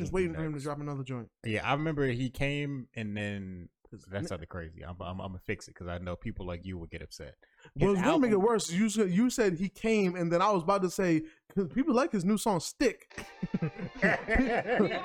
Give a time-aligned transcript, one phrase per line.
[0.00, 1.28] Just waiting for him to drop another joint.
[1.44, 3.68] Yeah, I remember he came and then
[4.10, 4.82] that's something crazy.
[4.84, 7.34] I'm, I'm, I'm gonna fix it because I know people like you would get upset.
[7.74, 8.70] His Well, it's gonna make it worse.
[8.70, 11.94] You said you said he came, and then I was about to say because people
[11.94, 13.20] like his new song "Stick."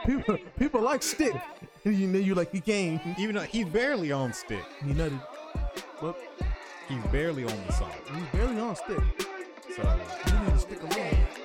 [0.05, 1.33] people, people like "Stick,"
[1.83, 2.99] and you know you like he came.
[3.17, 5.19] Even though he's barely on stick, He nutted.
[6.01, 6.15] Well,
[6.87, 7.91] he's barely on the song.
[8.13, 8.99] he's barely on stick.
[9.75, 11.44] So, You need to stick along.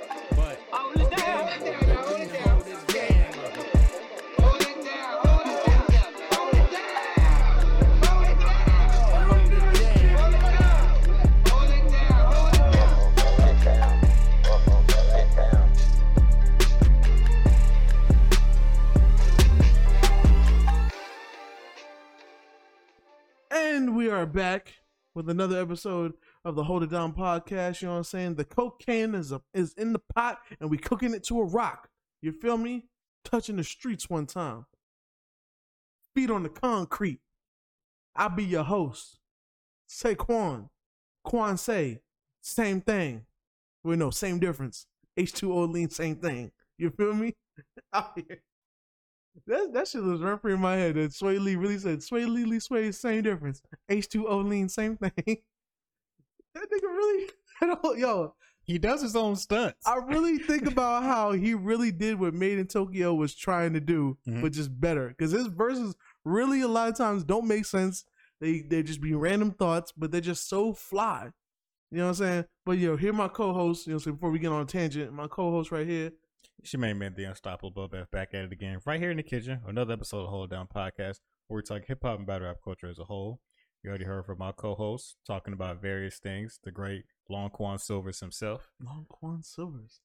[23.80, 24.74] And we are back
[25.14, 26.12] with another episode
[26.44, 27.80] of the Hold It Down podcast.
[27.80, 28.34] You know what I'm saying?
[28.34, 31.88] The cocaine is a, is in the pot, and we cooking it to a rock.
[32.20, 32.88] You feel me?
[33.24, 34.66] Touching the streets one time.
[36.14, 37.20] Feet on the concrete.
[38.14, 39.18] I'll be your host.
[39.88, 40.68] Saquon.
[41.24, 42.02] Quan say.
[42.42, 43.24] Same thing.
[43.82, 44.84] We know, same difference.
[45.18, 46.52] H2O lean, same thing.
[46.76, 47.32] You feel me?
[47.94, 48.42] Out here.
[49.46, 50.96] That that shit was right in my head.
[50.96, 53.62] That Swae Lee really said Swae Lee Lee Sway same difference.
[53.90, 55.12] H2O lean same thing.
[56.54, 57.28] that nigga really
[58.00, 59.86] yo, he does his own stunts.
[59.86, 63.80] I really think about how he really did what Made in Tokyo was trying to
[63.80, 64.42] do, Mhm.
[64.42, 65.08] but just better.
[65.08, 68.04] Because his verses really a lot of times don't make sense.
[68.40, 71.30] They they just be random thoughts, but they're just so fly.
[71.90, 72.44] You know what I'm saying?
[72.64, 73.86] But yo, here my co-host.
[73.86, 76.12] You know, so before we get on a tangent, my co-host right here.
[76.62, 79.16] She may made man the unstoppable Bub F back at it again, right here in
[79.16, 79.60] the kitchen.
[79.66, 82.88] Another episode of Hold Down Podcast, where we talk hip hop and battle rap culture
[82.88, 83.40] as a whole.
[83.82, 86.60] You already heard from my co-host talking about various things.
[86.62, 88.68] The great Long Quan Silvers himself.
[88.78, 90.00] Long Quan Silvers.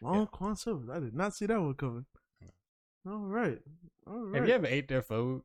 [0.00, 0.88] Long Quan Silvers.
[0.88, 2.06] I did not see that one coming.
[2.40, 3.10] Hmm.
[3.10, 3.58] All right.
[4.06, 4.38] All right.
[4.38, 5.42] Have you ever ate their food?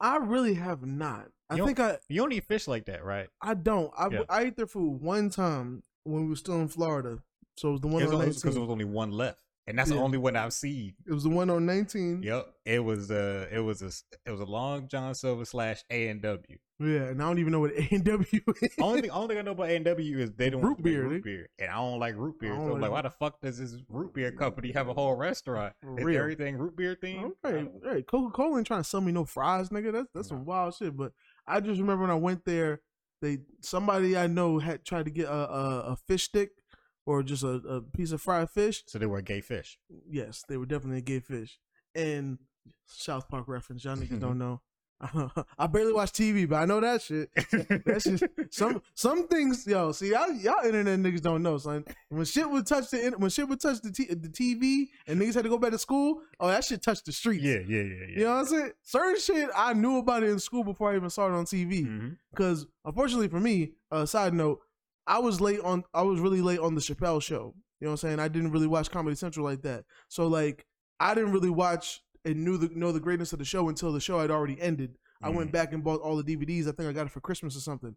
[0.00, 1.26] I really have not.
[1.50, 3.28] I You don't- think I You don't eat fish like that, right?
[3.42, 3.92] I don't.
[3.98, 4.22] I, Yeah.
[4.30, 7.18] I ate their food one time when we were still in Florida.
[7.60, 8.52] So it was the one on because 19.
[8.52, 10.94] there was only one left, and that's the only one I've seen.
[11.06, 12.22] It was the one on 19.
[12.22, 13.90] Yep, it was uh it was a
[14.26, 16.56] it was a long John Silver slash A and W.
[16.78, 18.72] Yeah, and I don't even know what A and W is.
[18.80, 21.06] Only thing, only thing I know about A and W is they don't Root beer,
[21.06, 22.54] root beer, and I don't like root beer.
[22.54, 25.14] So I'm like, like- why the fuck does this root beer company have a whole
[25.14, 25.74] restaurant?
[25.98, 26.18] Is real.
[26.18, 27.32] everything root beer themed?
[27.44, 29.92] Okay, hey, Coca Cola ain't trying to sell me no fries, nigga.
[29.92, 30.96] That's that's some wild shit.
[30.96, 31.12] But
[31.46, 32.80] I just remember when I went there,
[33.20, 36.52] they somebody I know had tried to get a a, a fish stick
[37.06, 38.82] or just a, a piece of fried fish.
[38.86, 39.78] So they were gay fish.
[40.08, 41.58] Yes, they were definitely a gay fish.
[41.94, 42.38] And
[42.86, 44.60] South Park reference, y'all niggas don't know.
[45.58, 47.30] I barely watch TV, but I know that shit.
[47.86, 49.92] That's just some some things, yo.
[49.92, 51.86] See, y'all, y'all internet niggas don't know, son.
[52.10, 55.34] When shit would touch the when shit would touch the t- the TV and niggas
[55.36, 57.42] had to go back to school, oh, that shit touched the streets.
[57.42, 58.18] yeah, yeah, yeah, yeah.
[58.18, 58.72] You know what I'm saying?
[58.82, 62.16] Certain shit I knew about it in school before I even saw it on TV.
[62.30, 64.60] Because unfortunately for me, uh, side note,
[65.10, 65.84] I was late on.
[65.92, 67.54] I was really late on the Chappelle show.
[67.80, 68.20] You know what I'm saying?
[68.20, 69.84] I didn't really watch Comedy Central like that.
[70.08, 70.64] So like,
[71.00, 74.00] I didn't really watch and knew the know the greatness of the show until the
[74.00, 74.96] show had already ended.
[75.22, 75.52] I went Mhm.
[75.52, 76.68] back and bought all the DVDs.
[76.68, 77.96] I think I got it for Christmas or something.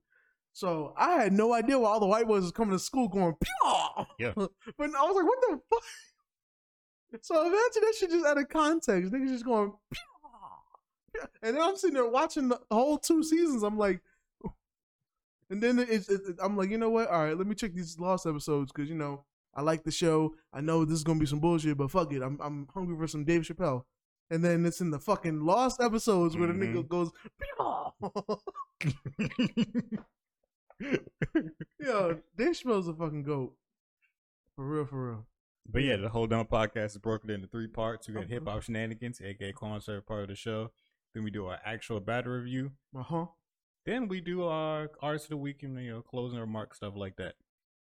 [0.53, 3.35] So I had no idea why all the white boys was coming to school going,
[3.35, 4.05] Pew!
[4.19, 4.33] Yeah.
[4.35, 4.49] but
[4.79, 5.83] I was like, what the fuck?
[7.21, 9.11] So imagine that shit just out of context.
[9.13, 11.21] Niggas just going, Pew!
[11.43, 13.61] and then I'm sitting there watching the whole two seasons.
[13.63, 14.01] I'm like,
[15.53, 17.07] and then it's, it, I'm like, you know what?
[17.09, 19.23] All right, let me check these lost episodes because you know
[19.55, 20.35] I like the show.
[20.51, 23.07] I know this is gonna be some bullshit, but fuck it, I'm I'm hungry for
[23.07, 23.83] some Dave Chappelle.
[24.29, 26.87] And then it's in the fucking lost episodes where the nigga Mhm.
[26.89, 27.11] goes,
[31.79, 33.53] yo, Dave Chappelle's a fucking goat.
[34.55, 35.25] For real, for real.
[35.71, 38.07] But yeah, the whole down podcast is broken into three parts.
[38.07, 40.71] We got hip hop shenanigans, aka concert part of the show.
[41.13, 42.71] Then we do our actual battle review.
[42.97, 43.25] Uh huh.
[43.85, 47.17] Then we do our artist of the week and you know closing remarks, stuff like
[47.17, 47.35] that.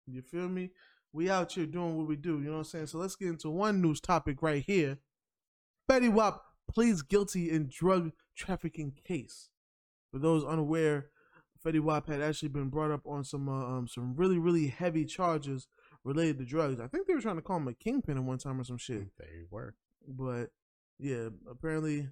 [0.06, 0.70] You feel me?
[1.12, 2.38] We out here doing what we do.
[2.40, 2.86] You know what I'm saying?
[2.88, 4.98] So let's get into one news topic right here.
[5.88, 9.50] Fetty Wap pleads guilty in drug trafficking case.
[10.10, 11.10] For those unaware,
[11.64, 15.04] Fetty Wap had actually been brought up on some uh, um some really really heavy
[15.04, 15.68] charges
[16.02, 16.80] related to drugs.
[16.80, 18.78] I think they were trying to call him a kingpin at one time or some
[18.78, 19.06] shit.
[19.18, 19.74] They were.
[20.06, 20.50] But
[20.98, 22.08] yeah, apparently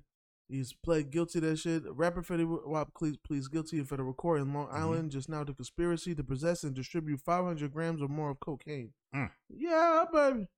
[0.53, 1.83] he's pled guilty to that shit.
[1.87, 4.75] Rapper Fetty Wap pleads, pleads guilty in federal court in Long Mhm.
[4.75, 8.93] Island just now to conspiracy to possess and distribute 500 grams or more of cocaine.
[9.15, 9.31] Mm.
[9.49, 10.49] Yeah, baby.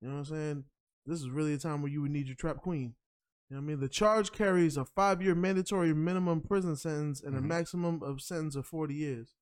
[0.00, 0.64] You know what I'm saying?
[1.06, 2.96] This is really a time where you would need your trap queen.
[3.48, 3.80] You know what I mean?
[3.80, 7.46] The charge carries a five year mandatory minimum prison sentence and a Mhm.
[7.46, 9.36] maximum of sentence of 40 years.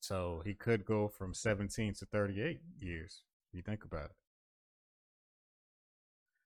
[0.00, 3.24] So he could go from 17 to 38 years.
[3.48, 4.16] If you think about it.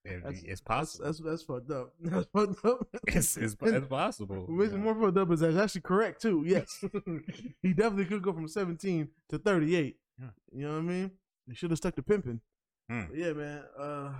[0.03, 1.05] That's- it's possible.
[1.05, 1.93] that's, that's fucked up.
[1.99, 2.87] That's fucked up.
[3.07, 4.45] it's, it's, it's possible.
[4.47, 4.81] What makes it yeah.
[4.81, 6.43] more fucked up is that's actually correct too.
[6.45, 6.83] Yes,
[7.61, 9.97] he definitely could go from seventeen to thirty-eight.
[10.19, 10.27] Yeah.
[10.51, 11.11] You know what I mean?
[11.47, 12.41] He should have stuck to pimping.
[12.89, 13.03] Hmm.
[13.13, 13.63] Yeah, man.
[13.79, 14.11] Uh,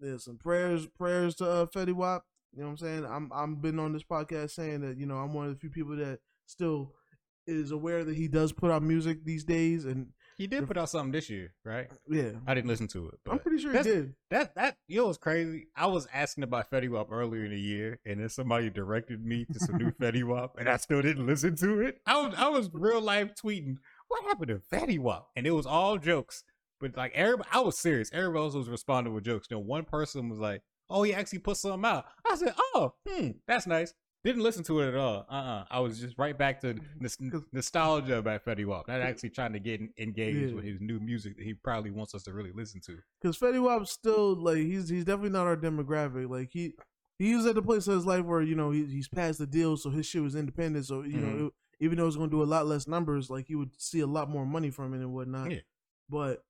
[0.00, 2.24] there's some prayers, prayers to uh, Fetty Wap.
[2.54, 3.04] You know what I'm saying?
[3.04, 5.70] I'm I'm been on this podcast saying that you know I'm one of the few
[5.70, 6.94] people that still
[7.46, 10.88] is aware that he does put out music these days, and He did put out
[10.88, 11.88] something this year, right?
[12.08, 13.18] yeah, I didn't listen to it.
[13.24, 14.14] But I'm pretty sure he did.
[14.30, 15.66] That that you know what's crazy?
[15.74, 19.46] I was asking about Fetty Wap earlier in the year, and then somebody directed me
[19.52, 22.00] to some new Fetty Wap, and I still didn't listen to it.
[22.06, 25.66] I was I was real life tweeting, "What happened to Fetty Wap?" And it was
[25.66, 26.44] all jokes,
[26.80, 28.08] but like everybody, I was serious.
[28.12, 29.48] Everybody else was responding with jokes.
[29.48, 33.30] Then one person was like, "Oh, he actually put something out." I said, "Oh, hmm,
[33.48, 33.92] that's nice."
[34.24, 35.26] Didn't listen to it at all.
[35.30, 37.16] Uh, uh I was just right back to nos-
[37.52, 40.54] nostalgia about Fetty Wap, not actually trying to get engaged Yeah.
[40.56, 42.98] with his new music that he probably wants us to really listen to.
[43.20, 46.28] Because Fetty Wap's still like he's he's definitely not our demographic.
[46.28, 46.74] Like he
[47.18, 49.46] he was at the place of his life where you know he, he's past the
[49.46, 50.86] deal, so his shit was independent.
[50.86, 51.46] So you know, Mhm.
[51.48, 54.00] it, even though it's going to do a lot less numbers, like he would see
[54.00, 55.52] a lot more money from it and whatnot.
[55.52, 55.60] Yeah.
[56.10, 56.44] But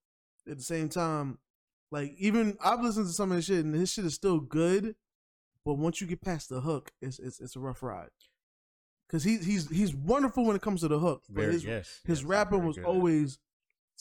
[0.51, 1.39] at the same time,
[1.91, 4.95] like even I've listened to some of his shit and his shit is still good,
[5.69, 8.09] but once you get past the hook, it's it's it's a rough ride.
[9.11, 12.01] Cause he's he's he's wonderful when it comes to the hook, but Very his yes,
[12.07, 12.87] his yes, rapping was good.
[12.87, 13.39] always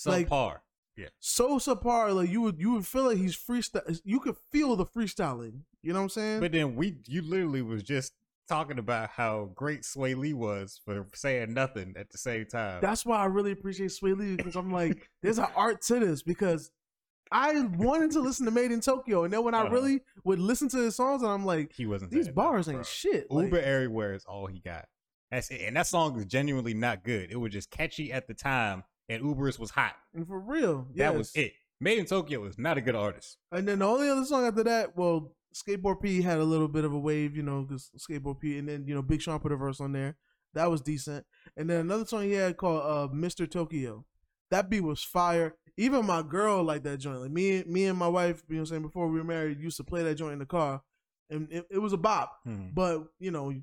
[0.06, 0.60] like- subpar.
[1.20, 2.16] so subpar.
[2.16, 4.00] Like you would you would feel like he's freestyle.
[4.06, 5.64] You could feel the freestyling.
[5.84, 6.40] You know what I'm saying?
[6.40, 8.14] But then we, you literally was just
[8.48, 12.80] talking about how great Swae Lee was for saying nothing at the same time.
[12.82, 16.24] That's why I really appreciate Swae Lee because I'm like, there's an art to this
[16.24, 16.72] because
[17.32, 19.70] I wanted to listen to Made in Tokyo, and then when I Uh-huh.
[19.74, 22.12] really would listen to his songs, and I'm like, he wasn't.
[22.12, 23.30] these bars ain't shit.
[23.32, 24.86] Like, Uber everywhere is all he got.
[25.32, 25.62] That's it.
[25.62, 27.32] And that song is genuinely not good.
[27.32, 29.96] It was just catchy at the time, and Uber's was hot.
[30.14, 31.54] and for real, That was it.
[31.80, 33.38] Made in Tokyo is not a good artist.
[33.52, 36.86] And then the only other song after that, well, Skateboard P had a little bit
[36.86, 39.52] of a wave, you know, because Skateboard P, and then you know Big Sean put
[39.52, 40.18] a verse on there.
[40.54, 41.26] That was decent.
[41.56, 43.50] And then another song he had called uh, "Mr.
[43.50, 44.06] Tokyo."
[44.52, 45.56] That beat was fire.
[45.78, 47.22] Even my girl liked that joint.
[47.22, 49.60] Like me, me and my wife, you know, what I'm saying before we were married,
[49.60, 50.82] used to play that joint in the car,
[51.30, 52.40] and it, it was a bop.
[52.44, 52.70] Hmm.
[52.74, 53.54] But you know,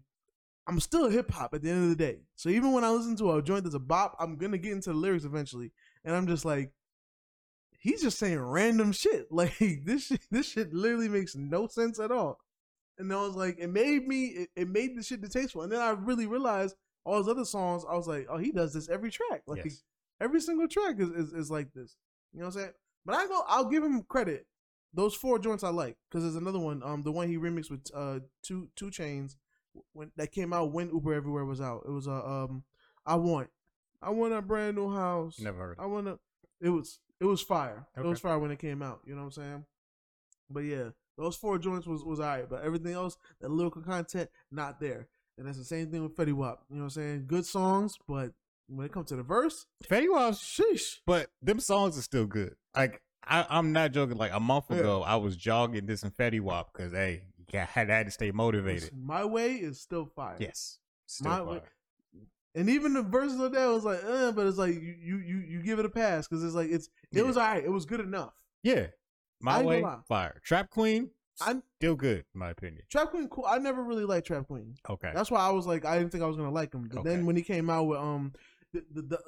[0.67, 2.21] I'm still hip hop at the end of the day.
[2.37, 4.91] So even when I listen to a joint that's a bop, I'm gonna get into
[4.91, 5.73] the lyrics eventually,
[6.05, 6.73] and I'm just like,
[7.85, 9.27] he's just saying random shit.
[9.31, 12.39] Like this, shit, this shit literally makes no sense at all.
[12.99, 15.63] And I was like, it made me, it, it made the shit distasteful.
[15.63, 17.85] And then I really realized all his other songs.
[17.89, 19.43] I was like, oh, he does this every track.
[19.47, 19.83] Like Yes.
[20.21, 21.97] Every single track is, is is like this.
[22.33, 22.73] You know what I'm saying?
[23.05, 24.47] But I go, I'll give him credit.
[24.93, 27.91] Those four joints I like because there's another one, um, the one he remixed with
[27.95, 29.37] uh two 2 Chainz
[29.93, 31.83] when that came out when Uber Everywhere was out.
[31.87, 32.65] It was a uh, um,
[33.05, 33.51] I want,
[34.01, 35.39] I want a brand new house.
[35.41, 35.77] Never heard.
[35.79, 36.19] I want to.
[36.61, 37.87] It was it was fire.
[37.97, 39.01] It was fire when it came out.
[39.05, 39.65] You know what I'm saying?
[40.49, 42.49] But yeah, those four joints was was alright.
[42.49, 45.09] But everything else, the lyrical content, not there.
[45.37, 46.61] And that's the same thing with Fetty Wap.
[46.71, 47.25] You know what I'm saying?
[47.27, 48.33] Good songs, but
[48.69, 50.99] when it comes to the verse, Fetty Wap's sheesh.
[51.07, 52.55] But them songs are still good.
[52.77, 54.17] Like I, I'm not joking.
[54.17, 54.79] Like a month Yeah.
[54.79, 58.31] ago, I was jogging this and Fetty Wap because hey, you had, had to stay
[58.33, 58.91] motivated.
[58.97, 60.37] My way is still fire.
[60.39, 61.47] Yes, still My fire.
[61.47, 61.61] way-
[62.57, 65.37] And even the verses of that was like, uh, but it's like you you you,
[65.49, 67.23] you give it a pass because it's like it's it Yeah.
[67.23, 67.65] was alright.
[67.65, 68.33] It was good enough.
[68.63, 68.87] Yeah,
[69.41, 70.41] my ain't way, fire.
[70.45, 72.83] Trap Queen, I'm still good in my opinion.
[72.91, 73.45] Trap Queen, cool.
[73.47, 74.77] I never really liked Trap Queen.
[74.89, 76.89] Okay, That's why I was like, I didn't think I was gonna like him.
[76.91, 77.09] But Okay.
[77.11, 78.33] then when he came out with um,
[78.75, 79.19] the, the, the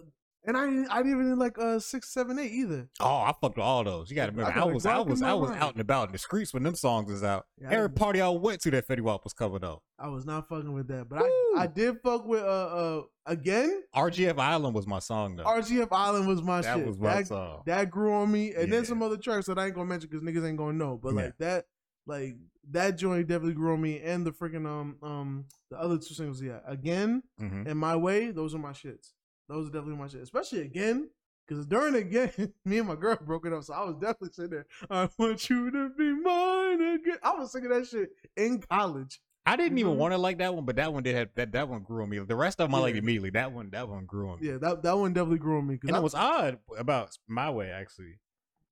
[0.49, 2.89] and I didn't, I didn't even like uh six seven eight either.
[3.01, 4.11] oh, I fucked with all those.
[4.11, 5.63] You got to I remember, I like was, I was, I was mind.
[5.63, 7.47] out and about in the streets when them songs was out.
[7.61, 9.83] Yeah, Every party I went to, that Fetty Wap was covered up.
[9.99, 11.25] I was not fucking with that, but Woo.
[11.57, 13.83] I I did fuck with uh uh again.
[13.95, 15.45] RGF Island was my song though.
[15.45, 16.87] RGF Island was my that shit.
[16.87, 17.63] was my that, song.
[17.67, 20.23] that grew on me, and then some other tracks that I ain't gonna mention because
[20.23, 20.97] niggas ain't gonna know.
[21.03, 21.23] But Yeah.
[21.23, 21.65] like that,
[22.07, 22.37] like
[22.71, 26.41] that joint definitely grew on me, and the freaking um um the other two singles,
[26.41, 29.13] yeah, again hmm and my way, those are my shits.
[29.49, 31.09] Those are definitely my shit, especially again.
[31.47, 32.33] Because during again,
[32.65, 34.67] me and my girl broke it up, so I was definitely sitting there.
[34.91, 37.19] I want you to be mine again.
[37.23, 39.21] I was singing that shit in college.
[39.49, 41.53] I didn't even want to like that one, but that one did have that.
[41.53, 42.19] That one grew on me.
[42.19, 43.03] The rest of them I liked Yeah.
[43.03, 43.31] immediately.
[43.31, 44.49] That one, that one grew on me.
[44.49, 45.79] Yeah, that that one definitely grew on me.
[45.87, 48.19] And I, it was odd about my way actually.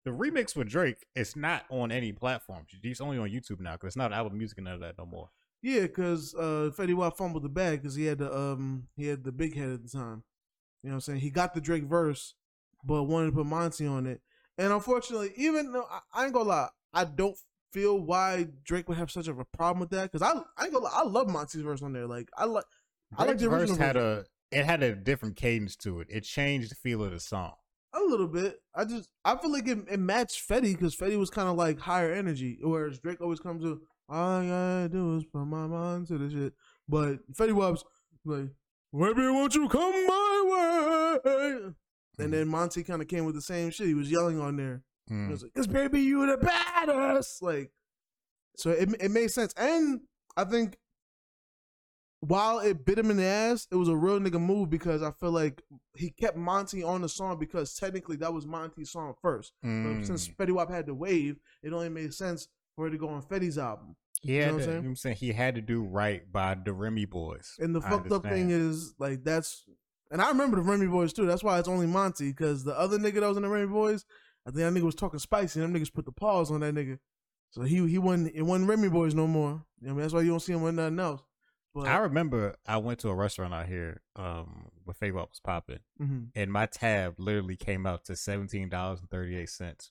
[0.05, 2.67] the remix with Drake is not on any platform.
[2.83, 5.07] It's only on YouTube now because it's not Apple Music and none of that no
[5.07, 5.31] more.
[5.63, 9.23] Yeah, because uh, Fetty Wap fumbled the bag because he had the um he had
[9.23, 10.25] the big head at the time.
[10.85, 11.21] You know what I'm saying?
[11.21, 12.35] He got the Drake verse,
[12.85, 14.21] but wanted to put Monty on it.
[14.59, 17.37] And unfortunately, even though I, I ain't gonna lie, I don't
[17.73, 20.75] feel why Drake would have such of a problem with that because I I ain't
[20.75, 22.07] gonna lie, I love Monty's verse on there.
[22.07, 22.67] Like I like
[23.17, 24.27] I like the verse original had version.
[24.53, 26.09] a it had a different cadence to it.
[26.11, 27.55] It changed the feel of the song.
[27.95, 28.61] a little bit.
[28.75, 31.79] I just I feel like it, it matched Fetty because Fetty was kind of like
[31.79, 36.09] higher energy, whereas Drake always comes to all I gotta do is put my mind
[36.09, 36.53] to the shit.
[36.89, 37.83] But Fetty Wap's
[38.27, 38.51] like,
[38.95, 41.75] maybe won't you come my way?
[42.19, 43.89] And then Monty kind of came with the same shit.
[43.89, 44.83] He was yelling on there.
[45.09, 45.31] He Mm.
[45.31, 47.73] was like, "Cause baby, you the baddest." Like,
[48.57, 50.01] so it it made sense, and
[50.37, 50.79] I think
[52.21, 55.11] while it bit him in the ass, it was a real nigga move because I
[55.11, 55.63] feel like
[55.97, 59.53] he kept Monty on the song because technically that was Monty's song first.
[59.63, 60.37] But since Mm.
[60.37, 63.59] Fetty Wap had the wave, it only made sense for it to go on Fetty's
[63.59, 63.95] album.
[64.21, 64.87] He You know what I'm saying?
[64.87, 67.59] I'm saying he had to do right by the Remy Boyz.
[67.59, 69.65] And the I fucked up thing is like that's,
[70.11, 71.27] and I remember the Remy Boyz too.
[71.27, 74.05] That's why it's only Monty because the other nigga that was in the Remy Boyz,
[74.47, 75.61] I think that nigga was talking spicy.
[75.61, 76.99] and Them niggas put the pause on that nigga,
[77.51, 79.65] so he he wasn't it wasn't Remy Boyz no more.
[79.81, 81.23] You know I mean, that's why you don't see him with nothing else.
[81.75, 85.81] But I remember I went to a restaurant out here um where Fade was popping,
[86.01, 86.29] mhm.
[86.35, 89.91] and my tab literally came out to seventeen dollars and thirty eight cents.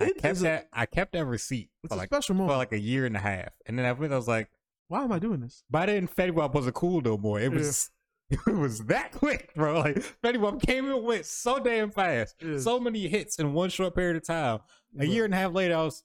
[0.00, 0.68] I kept that.
[0.72, 3.50] I kept that receipt for a like special for like a year and a half,
[3.66, 4.48] and then after I was like,
[4.88, 5.64] why am I doing this?
[5.70, 7.40] by then Fetty Wap wasn't cool no more.
[7.40, 7.58] It Yeah.
[7.58, 7.90] was.
[8.28, 9.78] It was that quick, bro.
[9.78, 12.34] Like Fetty Wap came and went so damn fast.
[12.42, 12.58] Yeah.
[12.58, 14.58] So many hits in one short period of time.
[14.98, 16.02] A year and a half later, I was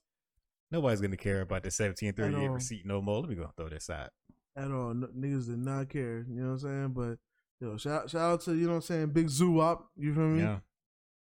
[0.69, 3.21] nobody's gonna care about the seventeen thirty eight receipt no more.
[3.21, 4.11] Let me go throw this out.
[4.55, 4.93] at all.
[4.93, 6.25] Niggas did not care.
[6.29, 6.89] You know what I'm saying?
[6.89, 7.17] But
[7.59, 9.89] yo, shout shout out to you know what I'm saying, Big Zoo Up.
[9.97, 10.41] You feel me?
[10.41, 10.59] Yeah.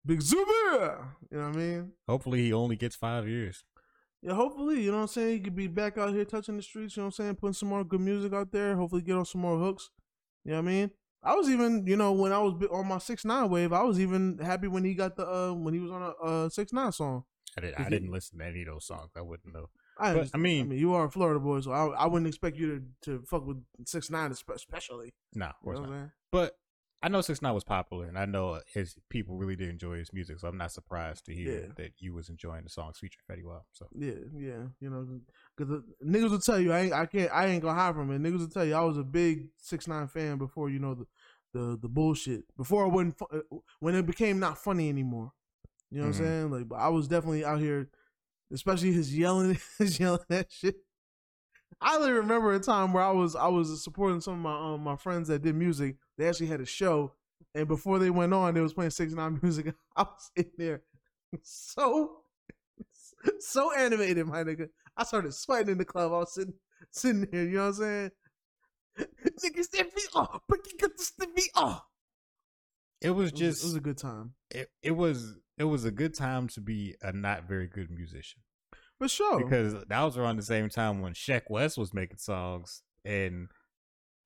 [0.04, 1.04] Big Zuber.
[1.30, 1.92] You know what I mean?
[2.08, 3.64] Hopefully, he only gets five years.
[4.22, 5.32] Yeah, hopefully, you know what I'm saying.
[5.32, 6.96] He could be back out here touching the streets.
[6.96, 7.34] You know what I'm saying?
[7.36, 8.76] Putting some more good music out there.
[8.76, 9.90] Hopefully, get on some more hooks.
[10.44, 10.90] You know what I mean?
[11.22, 14.00] I was even, you know, when I was on my six nine wave, I was
[14.00, 16.92] even happy when he got the uh when he was on a uh six nine
[16.92, 17.24] song.
[17.58, 17.74] I, did.
[17.74, 19.10] I he, didn't listen to any of those songs.
[19.16, 19.68] I wouldn't know.
[19.98, 20.30] I, But.
[20.32, 22.82] I mean- I mean, you are a Florida boy, so I, I wouldn't expect you
[23.04, 25.12] to, to fuck with six nine especially.
[25.34, 25.96] Nah, of You course know what not.
[25.96, 26.12] I'm?
[26.32, 26.56] But
[27.02, 30.12] I know Six Nine was popular, and I know his people really did enjoy his
[30.12, 30.38] music.
[30.38, 31.72] So I'm not surprised to hear Yeah.
[31.76, 33.64] that you was enjoying the songs featuring Fetty Wap.
[33.72, 35.20] So Yeah, yeah, you know,
[35.56, 38.20] because niggas will tell you I ain't, I can't, I ain't gonna hide from it.
[38.20, 41.06] Niggas will tell you I was a big six nine fan before you know the,
[41.54, 42.44] the, the bullshit.
[42.56, 45.32] Before it wasn't fu- uh, when it became not funny anymore.
[45.90, 46.20] You know what Mhm.
[46.20, 46.50] I'm saying?
[46.50, 47.88] Like, but I was definitely out here,
[48.52, 50.76] especially his yelling, his yelling that shit.
[51.80, 54.82] I only remember a time where I was I was supporting some of my um,
[54.84, 55.96] my friends that did music.
[56.20, 57.14] They actually had a show,
[57.54, 59.74] and before they went on, they was playing six nine music.
[59.96, 60.82] I was in there,
[61.42, 62.18] so
[63.38, 64.68] so animated, my nigga.
[64.98, 66.12] I started sweating in the club.
[66.12, 66.52] I was sitting
[66.90, 67.44] sitting there.
[67.44, 68.10] You know what I'm saying?
[68.98, 71.84] Niggas, me off, but you got to step me off.
[73.00, 75.86] it was It was, just it was a good time, it, it was it was
[75.86, 78.42] a good time to be a not very good musician
[78.98, 79.42] for sure.
[79.42, 83.48] because that was around the same time when Sheck Wes was making songs and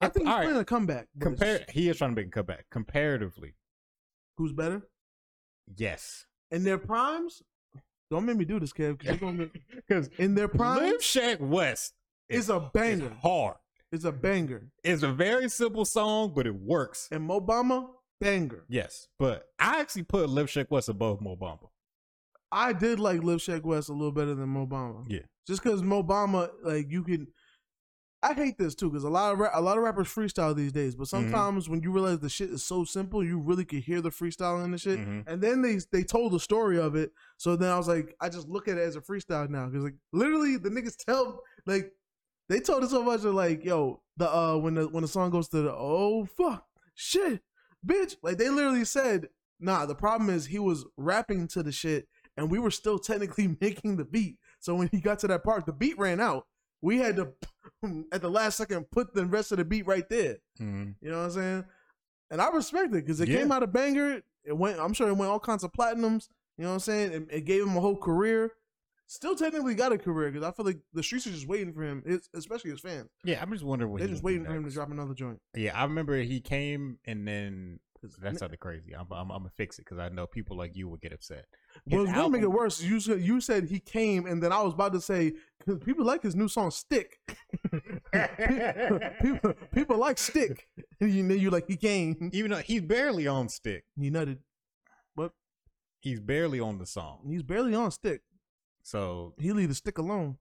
[0.01, 1.07] I think he's right, playing a comeback.
[1.21, 3.55] compare he is trying to make a comeback comparatively.
[4.37, 4.83] who's better
[5.77, 7.43] Yes, in their primes?
[8.11, 8.99] Don't make me do this, Kev.
[8.99, 11.03] Because make in their Live primes.
[11.03, 11.93] Sheck Wes
[12.29, 13.11] is, a banger.
[13.23, 13.57] hard.
[13.91, 14.69] It's a banger.
[14.83, 17.09] It's a very simple song, but it works.
[17.11, 17.89] And Mo Bamba,
[18.21, 18.65] banger.
[18.69, 21.69] Yes, but I actually put Lip Shake West above Mo Bamba.
[22.53, 25.07] I did like Live Sheck Wes a little better than Mo Bamba.
[25.09, 25.21] Yeah.
[25.47, 27.27] Just because Mo Bamba, like you can.
[28.31, 30.73] I hate this too because a lot of ra- a lot of rappers freestyle these
[30.73, 31.31] days, but Mm-hmm.
[31.31, 34.65] sometimes when you realize the shit is so simple, you really can hear the freestyle
[34.65, 34.99] in the shit.
[34.99, 35.25] Mhm.
[35.27, 38.29] And then they they told the story of it, so then I was like, I
[38.31, 41.93] just look at it as a freestyle now because like literally the niggas tell like
[42.49, 45.31] they told us so much of like yo the uh when the when the song
[45.31, 47.43] goes to the oh fuck shit
[47.87, 49.29] bitch like they literally said
[49.61, 53.49] nah the problem is he was rapping to the shit and we were still technically
[53.61, 56.47] making the beat so when he got to that part the beat ran out
[56.83, 57.29] we had to
[58.13, 60.95] at the last second put the rest of the beat right there Mhm.
[61.01, 61.65] you know what I'm saying?
[62.31, 63.39] And I respect it because it Yeah.
[63.39, 64.23] came out a banger.
[64.45, 64.79] It went.
[64.81, 66.29] I'm sure it went all kinds of platinums.
[66.57, 67.13] You know what I'm saying?
[67.13, 68.51] It, it gave him a whole career.
[69.07, 71.83] Still technically got a career because I feel like the streets are just waiting for
[71.83, 72.03] him,
[72.33, 73.11] especially his fans.
[73.23, 75.41] Yeah, I'm just wondering what They're he just waiting for him to drop another joint.
[75.55, 77.81] Yeah, I remember he came and then
[78.21, 78.93] that n- sounded crazy.
[78.95, 81.47] I'm, I'm, I'm gonna fix it because I know people like you would get upset.
[81.87, 82.83] Well, His it's gonna make it worse.
[82.83, 86.05] You said, you said he came, and then I was about to say because people
[86.05, 87.19] like his new song "Stick."
[89.21, 90.69] people, people like "Stick,"
[91.01, 92.31] and you, then you like he came.
[92.33, 94.39] Even though he's barely on stick, He nutted.
[95.15, 95.33] What?
[96.01, 97.21] he's barely on the song.
[97.29, 98.23] He's barely on stick.
[98.83, 100.37] So, He leave the stick alone.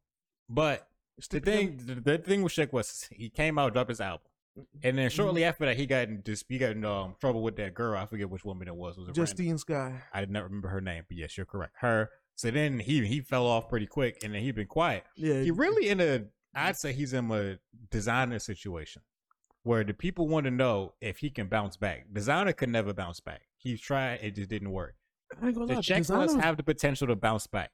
[0.50, 4.02] but the Stick thing, the, the thing with Sheck was he came out, dropped his
[4.02, 4.26] album,
[4.84, 5.50] and then shortly Mm-hmm.
[5.50, 7.98] after that, he got in just he got in um, trouble with that girl.
[7.98, 8.98] I forget which woman it was.
[8.98, 9.26] Was it random?
[9.26, 10.02] Justine Skye.
[10.14, 11.74] I did not remember her name, but yes, you're correct.
[11.80, 12.10] Her.
[12.36, 15.04] So then he he fell off pretty quick, and then he been quiet.
[15.16, 15.42] Yeah.
[15.42, 17.58] He really in a I'd say he's in a
[17.90, 19.02] Desiigner situation
[19.64, 22.06] where the people want to know if he can bounce back.
[22.14, 23.42] Desiigner could never bounce back.
[23.58, 24.96] He's tried, it just didn't work.
[25.42, 27.72] I ain't gonna The lie, check must have the potential to bounce back.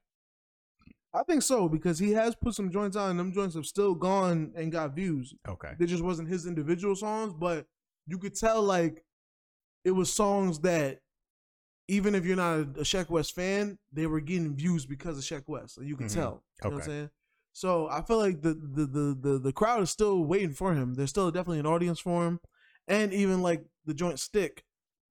[1.14, 3.96] I think so because he has put some joints out, and them joints have still
[3.96, 5.34] gone and got views.
[5.48, 5.74] Okay.
[5.80, 7.66] They just wasn't his individual songs, but
[8.06, 9.04] you could tell like
[9.84, 11.00] it was songs that
[11.88, 15.24] even if you're not a, a Sheck Wes fan, they were getting views because of
[15.24, 15.78] Sheck Wes.
[15.78, 16.14] Like, you could Mhm.
[16.14, 16.44] tell.
[16.64, 17.10] You know what I'm saying?
[17.54, 20.94] So I feel like the, the the the the crowd is still waiting for him.
[20.94, 22.40] There's still definitely an audience for him,
[22.88, 24.64] and even like the joint stick,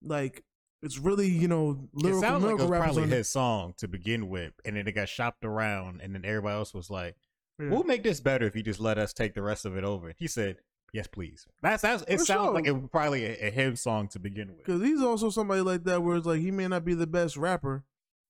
[0.02, 0.44] like
[0.82, 3.16] it's really you know It lyrical sounds like it was probably on it.
[3.16, 6.72] his song to begin with, and then it got shopped around, and then everybody else
[6.74, 7.16] was like,
[7.58, 7.70] Yeah.
[7.70, 10.12] "We'll make this better if you just let us take the rest of it over."
[10.16, 10.58] He said,
[10.92, 12.02] "Yes, please." That's that's.
[12.08, 12.54] It For sounds sure.
[12.54, 14.58] like it was probably a, a him song to begin with.
[14.58, 17.36] Because he's also somebody like that where it's like he may not be the best
[17.36, 17.84] rapper.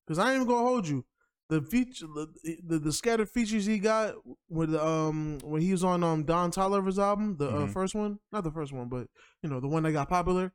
[0.06, 1.04] Because I ain't even gonna hold you.
[1.50, 2.28] The feature, the,
[2.64, 4.14] the the scattered features he got
[4.50, 7.72] with um when he was on um Don Toliver's album, the uh, Mhm.
[7.72, 9.08] first one, not the first one, but
[9.42, 10.52] you know the one that got popular.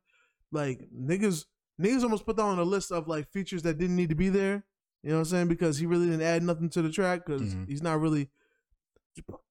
[0.52, 1.46] Like niggas,
[1.82, 4.30] niggas almost put that on a list of like features that didn't need to be
[4.30, 4.64] there.
[5.04, 5.48] You know what I'm saying?
[5.50, 7.26] Because he really didn't add nothing to the track.
[7.26, 7.68] Because Mhm.
[7.68, 8.30] he's not really.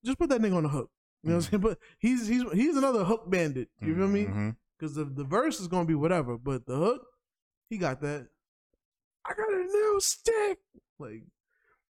[0.04, 0.90] just put- that nigga on the hook.
[1.22, 1.60] You know what I'm saying?
[1.60, 3.68] But he's he's he's another hook bandit.
[3.80, 4.24] You feel me?
[4.24, 4.56] Mhm.
[4.76, 7.06] Because the, the verse is gonna be whatever, but the hook,
[7.70, 8.26] he got that.
[9.24, 10.58] I got a new stick.
[10.98, 11.22] Like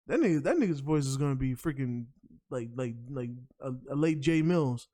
[0.07, 2.07] that nigga, that nigga's voice is gonna be freaking
[2.49, 4.87] like like like a, a late J Mills.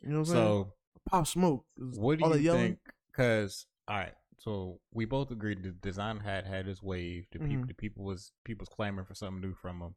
[0.00, 0.46] You know what I'm saying?
[0.46, 0.72] So,
[1.10, 1.66] Pop Smoke.
[1.76, 2.78] what do you think?
[3.10, 7.26] Because all right, so we both agreed the design had had his wave.
[7.30, 7.68] The people, Mhm.
[7.68, 9.94] the people was people's clamoring for something new from him,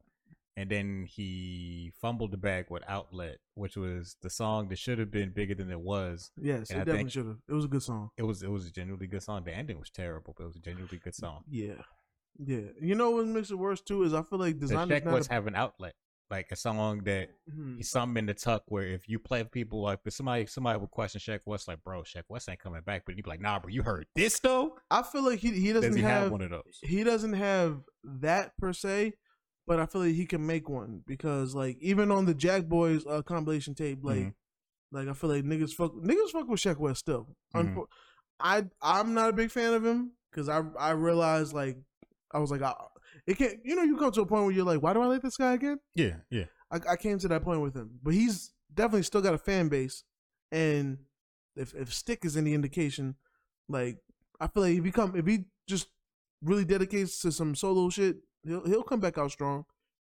[0.55, 5.11] and then he fumbled the bag with Outlet, which was the song that should have
[5.11, 6.31] been bigger than it was.
[6.37, 7.39] Yes, and it I definitely should have.
[7.47, 8.11] It was a good song.
[8.17, 9.43] It was it was a genuinely good song.
[9.43, 11.43] The ending was terrible, but it was a genuinely good song.
[11.49, 11.81] Yeah,
[12.37, 12.67] yeah.
[12.79, 14.87] You know what makes it worse too is I feel like design.
[14.87, 15.95] The check not was a- have an outlet,
[16.31, 17.77] like a song that Mhm.
[17.77, 20.89] he's something in the tuck where if you play people like if somebody somebody would
[20.91, 23.59] question Sheck Wes like bro Sheck Wes ain't coming back but he'd be like nah
[23.59, 26.31] bro you heard this though I feel like he he does doesn't he have, have
[26.31, 29.13] one of those he doesn't have that per se,
[29.67, 33.05] but I feel like he can make one because like even on the Jack Boys
[33.05, 34.33] uh, compilation tape, like Mhm.
[34.91, 37.35] like I feel like niggas fuck niggas fuck with Sheck Wes still.
[37.53, 37.85] Mhm.
[38.39, 41.77] I I'm not a big fan of him because I I realized like
[42.31, 42.73] I was like I,
[43.27, 45.05] it can't you know you come to a point where you're like why do I
[45.07, 45.79] like this guy again?
[45.95, 49.33] yeah yeah I, I came to that point with him, but he's definitely still got
[49.35, 50.03] a fan base,
[50.51, 50.97] and
[51.55, 53.15] if if Stick is any indication,
[53.69, 53.97] like
[54.39, 55.87] I feel like if he come if he just
[56.41, 59.65] really dedicates to some solo shit, he'll he'll come back out strong.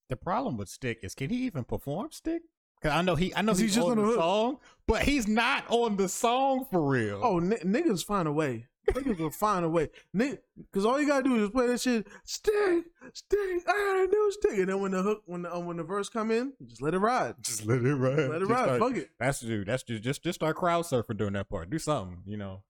[0.08, 2.42] the problem with Stick is can he even perform Stick
[2.82, 4.16] Cause I know he I know Is he he's just on on the the hook?
[4.20, 8.66] song but he's not on the song for real Oh, n- niggas find a way.
[8.92, 9.88] Niggas will find a way.
[10.14, 12.06] Because all you gotta do is just play that shit.
[12.24, 14.58] Stick, stick, I got a new stick.
[14.58, 16.94] And then when the hook, when the um, when the verse come in, just let
[16.94, 17.34] it ride.
[17.42, 18.64] just let it ride Let it Just ride.
[18.64, 19.10] start- Fuck it.
[19.18, 22.36] that's dude that's just just just start crowd surfing during that part do something you
[22.36, 22.62] know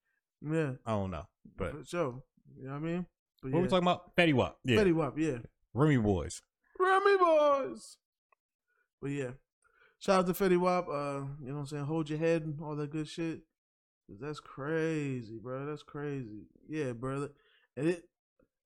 [0.43, 1.27] Yeah, I don't know
[1.57, 2.23] but for sure.
[2.61, 3.07] You know what I mean?
[3.43, 3.63] But what yeah.
[3.63, 5.39] we talking about Fetty Wap yeah Fetty Wap, yeah.
[5.75, 6.41] Remy Boyz
[6.79, 7.97] Remy Boyz.
[9.01, 9.31] But yeah,
[9.99, 10.89] shout out to Fetty Wap.
[10.89, 10.93] Uh,
[11.41, 11.85] you know what I'm saying?
[11.85, 13.41] Hold your head and all that good shit.
[14.09, 15.67] 'Cause That's crazy, bro.
[15.67, 16.47] That's crazy.
[16.69, 17.31] Yeah, brother.
[17.77, 18.05] And it,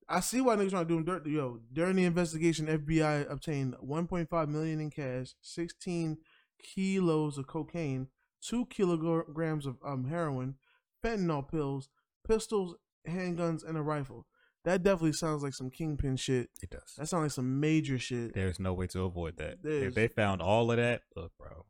[0.09, 1.27] I see why niggas trying to do him dirt.
[1.27, 6.19] Yo, during the investigation, FBI obtained 1.5 million in cash, 16
[6.63, 8.09] kilos of cocaine,
[8.41, 10.57] two kilograms of um heroin,
[11.05, 11.89] fentanyl pills,
[12.27, 12.77] pistols,
[13.09, 14.27] handguns, and a rifle.
[14.65, 16.51] That definitely sounds like some kingpin shit.
[16.63, 18.33] it does That sounds like some major shit.
[18.33, 19.61] There's no way to avoid that.
[19.61, 21.67] There's- If they found all of that, look, bro,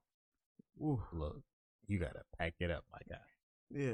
[0.78, 1.42] Ooh, look,
[1.86, 3.22] you gotta pack it up, my guy.
[3.74, 3.92] Yeah,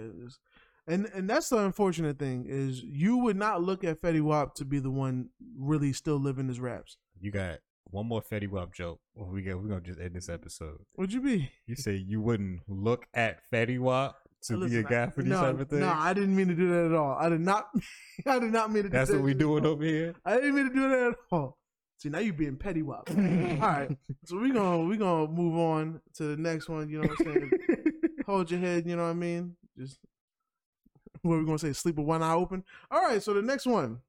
[0.87, 4.65] and and that's the unfortunate thing is you would not look at Fetty Wap to
[4.65, 6.97] be the one really still living his raps.
[7.21, 7.59] You got
[7.91, 9.01] one more Fetty Wap joke.
[9.15, 10.79] We get, we're gonna just end this episode.
[10.97, 11.51] Would you be?
[11.67, 15.41] You say you wouldn't look at Fetty Wap to be a guy for these no,
[15.41, 15.81] type of things.
[15.81, 17.17] No, I didn't mean to do that at all.
[17.19, 17.69] I did not.
[18.27, 18.89] I did not mean to.
[18.89, 18.99] Do that.
[18.99, 20.15] That's do what we doing over here.
[20.25, 21.59] I didn't mean to do that at all.
[21.99, 23.11] See, now you being petty wop.
[23.17, 23.91] all right,
[24.25, 26.89] so we gonna we gonna move on to the next one.
[26.89, 27.51] You know what I'm saying?
[28.27, 28.87] Hold your head.
[28.87, 29.57] You know what I mean?
[29.79, 29.99] Just
[31.23, 31.73] what are we gonna say?
[31.73, 32.65] Sleep with one eye open.
[32.91, 33.23] All right.
[33.23, 34.01] So the next one,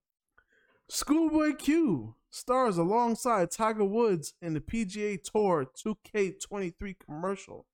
[0.90, 7.66] Schoolboy Q stars alongside Tiger Woods in the PGA Tour 2K23 commercial.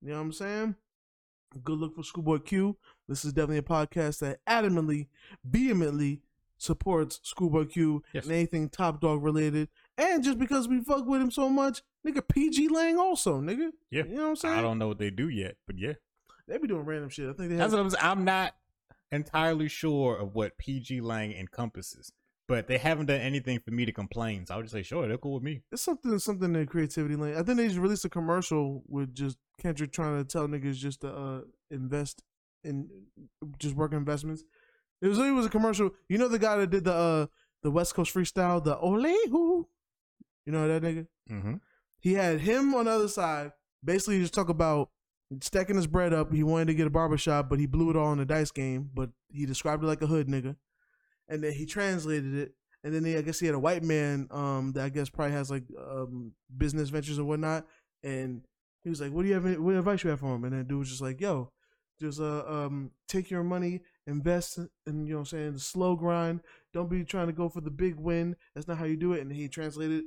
[0.00, 0.74] You know what I'm saying?
[1.62, 2.76] Good look for Schoolboy Q.
[3.08, 5.08] This is definitely a podcast that adamantly,
[5.44, 6.22] vehemently
[6.56, 8.24] supports Schoolboy Q Yes.
[8.24, 12.26] and anything Top Dawg related, and just because we fuck with him so much, nigga,
[12.26, 13.70] PG Lang also, nigga.
[13.90, 14.04] Yeah.
[14.04, 14.58] You know what I'm saying?
[14.58, 15.94] I don't know what they do yet, but yeah.
[16.48, 17.28] They be doing random shit.
[17.28, 17.78] I think they That's have.
[17.78, 18.04] what I'm saying.
[18.04, 18.54] I'm not
[19.10, 22.12] entirely sure of what PG Lang encompasses,
[22.48, 24.46] but they haven't done anything for me to complain.
[24.46, 25.62] So I would just say, sure, they're cool with me.
[25.70, 27.34] It's something, something in creativity lane.
[27.36, 31.02] I think they just released a commercial with just Kendrick trying to tell niggas just
[31.02, 32.22] to uh, invest
[32.64, 32.88] in
[33.58, 34.44] just work investments.
[35.00, 35.90] It was it was a commercial.
[36.08, 37.26] You know the guy that did the uh
[37.62, 39.68] the West Coast freestyle, the Ole who,
[40.46, 41.06] you know that nigga.
[41.30, 41.54] Mm-hmm.
[41.98, 43.52] He had him on the other side,
[43.84, 44.90] basically just talk about
[45.40, 46.32] stacking his bread up.
[46.32, 48.90] He wanted to get a barbershop, but he blew it all in the dice game.
[48.92, 50.56] But he described it like a hood nigga,
[51.28, 52.54] and then he translated it.
[52.84, 55.34] And then he, I guess he had a white man um, that I guess probably
[55.34, 57.64] has like um, business ventures and whatnot.
[58.02, 58.42] And
[58.82, 59.60] he was like, "What do you have?
[59.60, 61.52] What advice you have for him?" And then dude was just like, "Yo,
[62.00, 65.94] just uh, um, take your money, invest in you know what I'm saying the slow
[65.94, 66.40] grind.
[66.74, 68.36] Don't be trying to go for the big win.
[68.54, 70.04] That's not how you do it." And he translated,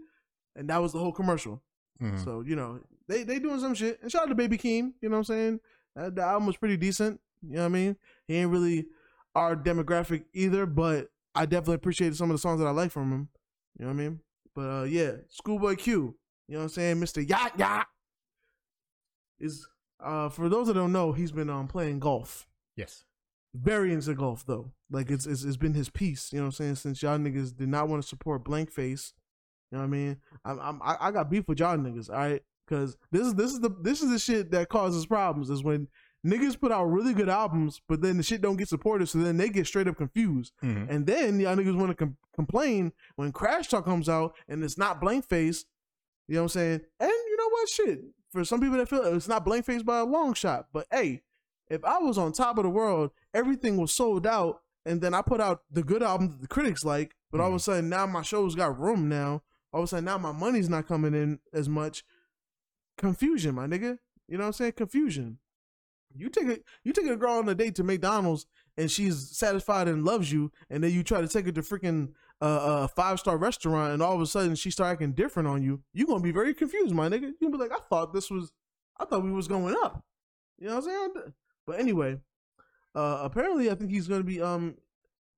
[0.56, 1.62] and that was the whole commercial.
[2.02, 2.24] Mm-hmm.
[2.24, 4.00] So you know they they doing some shit.
[4.02, 4.94] And shout out to Baby Keem.
[5.02, 5.60] You know what I'm saying?
[5.96, 7.20] That, the album was pretty decent.
[7.48, 7.96] You know what I mean?
[8.28, 8.88] He ain't really
[9.36, 13.12] our demographic either, but I definitely appreciated some of the songs that I like from
[13.12, 13.30] him.
[13.78, 14.20] You know what I mean?
[14.56, 16.16] But uh, yeah, Schoolboy Q.
[16.48, 16.98] You know what I'm saying?
[16.98, 17.28] Mr.
[17.28, 17.88] Yacht Yacht
[19.40, 19.68] is
[20.04, 22.48] uh for those that don't know, he's been um playing golf.
[22.76, 23.04] yes.
[23.54, 24.74] Very into golf though.
[24.92, 26.34] Like it's, it's it's been his piece.
[26.34, 26.76] You know what I'm saying?
[26.76, 29.14] Since y'all niggas did not want to support Blank Face.
[29.72, 30.18] You know what I mean?
[30.44, 32.10] I'm, I'm I I got beef with y'all niggas.
[32.10, 35.50] All right, because this is this is the this is the shit that causes problems.
[35.50, 35.88] Is when
[36.26, 39.38] niggas put out really good albums, but then the shit don't get supported, so then
[39.38, 40.54] they get straight up confused.
[40.64, 40.92] Mm-hmm.
[40.92, 44.78] And then y'all niggas want to com- complain when Crash Talk comes out and it's
[44.78, 45.66] not Blank Face.
[46.28, 46.82] You know what I'm saying?
[47.00, 47.70] And you know what?
[47.70, 48.00] Shit.
[48.32, 50.68] For some people that feel it's not Blank Face by a long shot.
[50.74, 51.22] But hey,
[51.70, 55.22] if I was on top of the world, everything was sold out, and then I
[55.22, 58.06] put out the good album that the critics like, but all of a sudden now
[58.06, 59.44] my show's got room now.
[59.74, 62.04] All of a sudden now my money's not coming in as much.
[62.98, 63.98] Confusion, my nigga.
[64.28, 64.74] You know what I'm saying?
[64.74, 65.40] Confusion.
[66.18, 68.46] You take a you take a girl on a date to McDonald's
[68.78, 72.10] and she's satisfied and loves you, and then you try to take her to freaking
[72.42, 75.62] uh, uh five star restaurant, and all of a sudden she start acting different on
[75.62, 75.82] you.
[75.94, 77.24] You gonna be very confused, my nigga.
[77.24, 78.52] You gonna be like, I thought this was,
[79.00, 80.04] I thought we was going up.
[80.58, 81.34] You know what I'm saying?
[81.68, 82.20] But anyway,
[82.96, 84.76] uh apparently I think he's gonna be um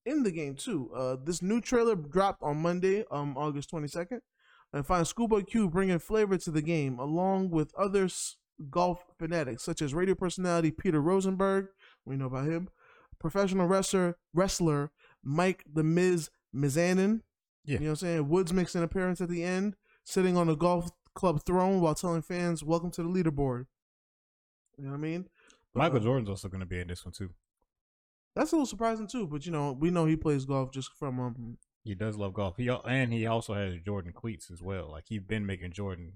[0.05, 0.91] in the game too.
[0.95, 4.19] Uh, this new trailer dropped on Monday, um August 22nd,
[4.77, 8.07] and find Schoolboy Q bringing flavor to the game along with other
[8.69, 11.67] golf fanatics such as radio personality Peter Rosenberg.
[12.05, 12.69] We know about him
[13.19, 14.91] professional wrestler wrestler
[15.23, 17.21] Mike the Miz Mizanin.
[17.65, 17.73] Yeah.
[17.73, 18.29] You know what I'm saying?
[18.29, 22.21] Woods makes an appearance at the end, sitting on a golf club throne while telling
[22.21, 23.65] fans, Welcome to the leaderboard.
[24.77, 25.25] You know what I mean?
[25.73, 27.31] But, Michael uh, Jordan's also going to be in this one too.
[28.35, 31.19] That's a little surprising too, but you know, we know he plays golf just from
[31.19, 32.57] um He does love golf.
[32.57, 34.89] He and he also has Jordan cleats as well.
[34.91, 36.13] Like he's been making Jordan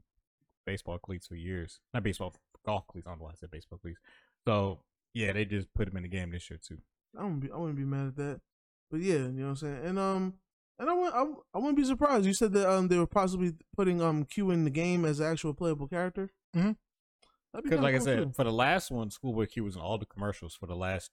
[0.66, 1.80] baseball cleats for years.
[1.94, 3.08] Not baseball, golf cleats.
[3.08, 4.00] I don't know why I said baseball cleats.
[4.46, 4.80] So
[5.14, 6.78] yeah, they just put him in the game this year too.
[7.18, 8.42] I wouldn't be I wouldn't be mad at that.
[8.90, 9.80] But yeah, you know what I'm saying?
[9.86, 10.34] And um
[10.80, 12.26] and I wouldn't I, I wouldn't be surprised.
[12.26, 15.28] You said that um they were possibly putting um Q in the game as an
[15.32, 16.30] actual playable character.
[16.56, 16.76] Mhm.
[17.54, 18.32] Be Because like I said, too.
[18.34, 21.12] for the last one, Schoolboy Q was in all the commercials for the last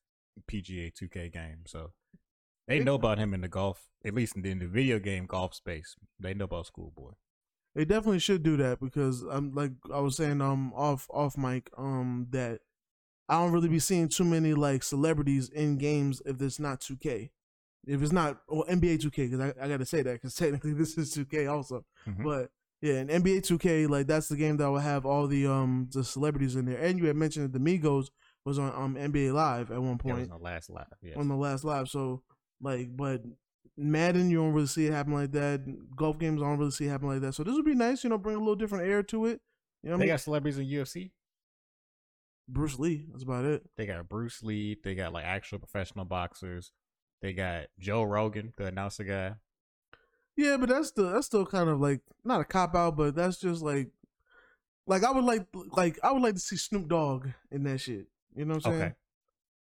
[0.50, 1.62] PGA 2K game.
[1.66, 1.90] So
[2.68, 5.26] they know about him in the golf, at least in the, in the video game
[5.26, 5.96] golf space.
[6.20, 7.12] They know about Schoolboy.
[7.74, 11.70] They definitely should do that because I'm like I was saying um off off mic
[11.76, 12.60] um that
[13.28, 17.30] I don't really be seeing too many like celebrities in games if it's not 2K.
[17.86, 20.72] If it's not or NBA 2K because I, I got to say that because technically
[20.72, 21.84] this is 2K also.
[22.06, 22.24] Mhm.
[22.24, 22.50] But
[22.80, 26.02] yeah, in NBA 2K like that's the game that will have all the um the
[26.02, 26.78] celebrities in there.
[26.78, 28.08] And you had mentioned that the Migos
[28.44, 30.86] was on um NBA Live at one point in the last live.
[31.02, 31.16] Yes.
[31.16, 31.88] on the last live.
[31.88, 32.22] So
[32.60, 33.22] like, but
[33.76, 35.62] Madden, you don't really see it happen like that.
[35.96, 37.34] Golf games, I don't really see it happen like that.
[37.34, 39.40] So this would be nice, you know, bring a little different air to it.
[39.82, 41.10] You know, I they mean, got celebrities in UFC.
[42.48, 43.06] Bruce Lee.
[43.10, 43.62] That's about it.
[43.76, 44.76] They got Bruce Lee.
[44.82, 46.72] They got like actual professional boxers.
[47.20, 49.34] They got Joe Rogan, the announcer guy.
[50.36, 53.38] Yeah, but that's still that's still kind of like not a cop out, but that's
[53.38, 53.88] just like,
[54.86, 58.06] like I would like like I would like to see Snoop Dogg in that shit.
[58.34, 58.82] You know what I'm saying?
[58.82, 58.94] Okay.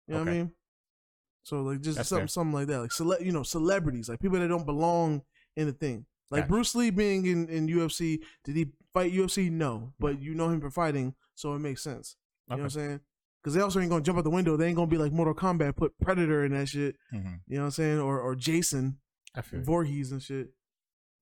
[0.07, 0.51] You know what I mean?
[1.43, 2.27] So like just That's something fair.
[2.29, 5.21] something like that, like cele- you know celebrities, like people that don't belong
[5.55, 6.05] in the thing.
[6.31, 6.49] Like Gotcha.
[6.49, 9.51] Bruce Lee being in in UFC, did he fight UFC?
[9.51, 12.15] No, but you know him for fighting, so it makes sense.
[12.49, 12.87] You know what I'm Okay.
[12.87, 12.99] saying?
[13.41, 14.55] Because they also ain't gonna jump out the window.
[14.55, 16.95] They ain't gonna be like Mortal Kombat, put Predator in that shit.
[17.13, 17.41] Mhm.
[17.47, 17.99] You know what I'm saying?
[17.99, 18.99] Or or Jason
[19.35, 19.65] I feel you.
[19.65, 20.53] Voorhees and shit.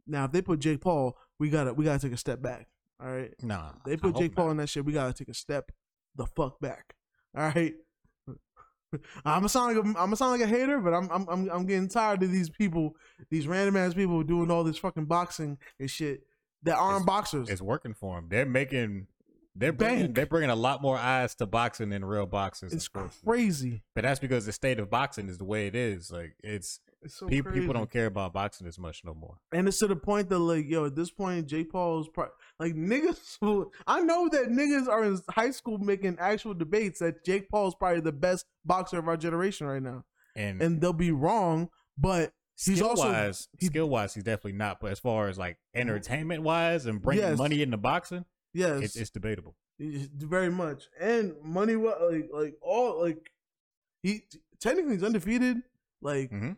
[0.05, 2.67] Now if they put Jake Paul, we gotta we gotta take a step back.
[2.99, 3.33] All right.
[3.41, 4.85] Nah, They I put hope Jake Paul in that shit.
[4.85, 5.71] We gotta take a step
[6.15, 6.93] the fuck back.
[7.35, 7.73] All right.
[9.25, 11.49] I'm gonna sound like a, I'm gonna sound like a hater, but I'm I'm I'm
[11.49, 12.95] I'm getting tired of these people,
[13.29, 16.23] these random ass people doing all this fucking boxing and shit
[16.63, 17.49] that aren't It's- boxers.
[17.49, 18.27] It's working for them.
[18.29, 19.07] They're making.
[19.53, 20.15] They're bringing, Bank.
[20.15, 22.71] they're bringing a lot more eyes to boxing than real boxers.
[22.71, 23.83] It's crazy.
[23.93, 26.09] But that's because the state of boxing is the way it is.
[26.09, 29.37] Like it's It's so people people don't care about boxing as much no more.
[29.51, 32.73] And it's to the point that like, yo, at this point, Jake Paul's pro- like
[32.75, 33.37] niggas.
[33.41, 37.73] will- I know that niggas are in high school making actual debates that Jake Paul's
[37.75, 40.03] probably the best boxer of our generation right now,
[40.35, 41.69] And, and they'll be wrong.
[41.97, 44.79] But he's skill also wise, he- skill wise, he's definitely not.
[44.79, 47.37] But as far as like entertainment wise and bringing Yes.
[47.39, 49.55] money into boxing, yes, it's, it's debatable.
[49.79, 51.73] very much and money.
[51.75, 53.31] Like like all like
[54.03, 54.21] he
[54.59, 55.57] technically he's undefeated.
[56.03, 56.57] Like Mhm.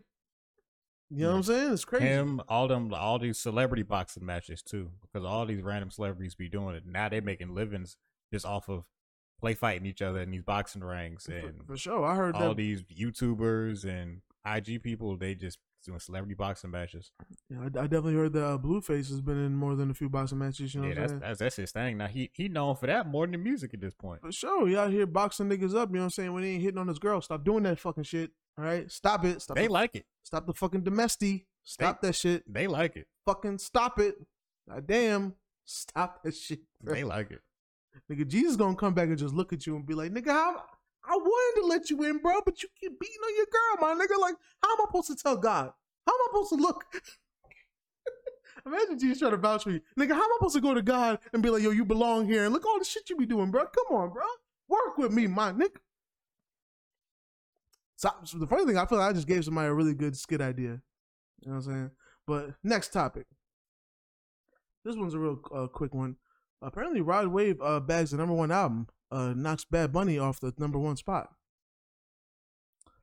[1.15, 1.73] You know what I'm saying?
[1.73, 2.05] It's crazy.
[2.05, 6.49] Him, all them, all these celebrity boxing matches too, because all these random celebrities be
[6.49, 6.83] doing it.
[6.85, 7.97] Now they're making livings
[8.31, 8.85] just off of
[9.39, 12.57] play fighting each other in these boxing rings, and for sure, I heard all that.
[12.57, 15.17] these YouTubers and IG people.
[15.17, 17.11] They just doing celebrity boxing matches.
[17.49, 20.09] Yeah, I, I definitely heard that uh, Blueface has been in more than a few
[20.09, 20.73] boxing matches.
[20.73, 21.97] You know yeah, that's, that's that's his thing.
[21.97, 24.21] Now he he known for that more than the music at this point.
[24.21, 25.89] For sure, he out here boxing niggas up.
[25.89, 26.33] You know what I'm saying?
[26.33, 28.31] When he ain't hitting on his girl, stop doing that fucking shit.
[28.57, 29.41] All right, stop it.
[29.41, 29.57] Stop.
[29.57, 30.05] They the, like it.
[30.23, 31.47] stop the fucking domesty.
[31.63, 32.43] Stop that shit.
[32.51, 33.07] They like it.
[33.25, 34.15] Fucking stop it.
[34.69, 35.33] God damn.
[35.65, 36.59] Stop that shit.
[36.81, 36.93] bro.
[36.93, 37.41] They like it.
[38.11, 40.61] Nigga, Jesus gonna come back and just look at you and be like, nigga, how
[41.05, 44.03] I wanted to let you in, bro, but you keep beating on your girl, my
[44.03, 44.19] nigga.
[44.19, 45.71] Like, how am I supposed to tell God?
[46.05, 46.85] How am I supposed to look?
[48.65, 49.81] Imagine Jesus trying to vouch for you.
[49.99, 52.27] Nigga, how am I supposed to go to God and be like, yo, you belong
[52.27, 53.65] here and look all the shit you be doing, bro?
[53.65, 54.23] Come on, bro.
[54.69, 55.77] Work with me, my nigga.
[58.03, 60.17] So, so the funny thing, I feel like I just gave somebody a really good
[60.17, 60.81] skit idea.
[61.39, 61.91] You know what I'm saying?
[62.27, 63.25] But next topic.
[64.83, 66.17] This one's a real uh, quick one.
[66.61, 70.53] Apparently, Rod Wave uh, bags the number one album, uh, knocks Bad Bunny off the
[70.57, 71.29] number one spot.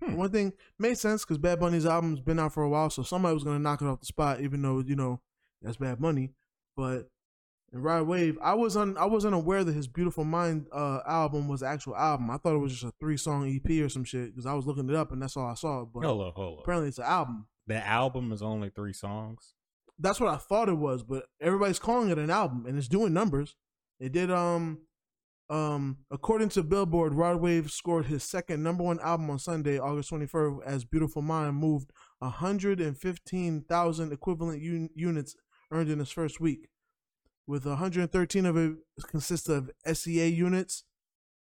[0.04, 0.16] Hmm.
[0.16, 3.32] One thing made sense because Bad Bunny's album's been out for a while, so somebody
[3.32, 5.22] was gonna knock it off the spot, even though you know
[5.62, 6.32] that's Bad Bunny.
[6.76, 7.08] But
[7.72, 11.46] in Rod Wave, I was un, I wasn't aware that his Beautiful Mind uh, album
[11.48, 12.30] was actual album.
[12.30, 14.66] I thought it was just a three song EP or some shit because I was
[14.66, 15.84] looking it up and that's all I saw.
[15.84, 16.64] But Hold up, hold up.
[16.64, 17.46] apparently, it's an album.
[17.66, 19.54] The album is only three songs.
[19.98, 23.12] that's what I thought it was, but everybody's calling it an album and it's doing
[23.12, 23.54] numbers.
[24.00, 24.78] It did um
[25.50, 30.10] um according to Billboard, Rod Wave scored his second number one album on Sunday, August
[30.10, 35.36] 21st, as Beautiful Mind moved 115,000 equivalent un- units
[35.70, 36.68] earned in his first week.
[37.50, 38.76] With 113 of it
[39.08, 40.84] consists of SEA units,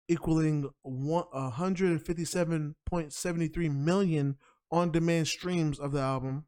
[0.06, 4.36] equaling 157.73 million
[4.70, 6.44] on-demand streams of the album.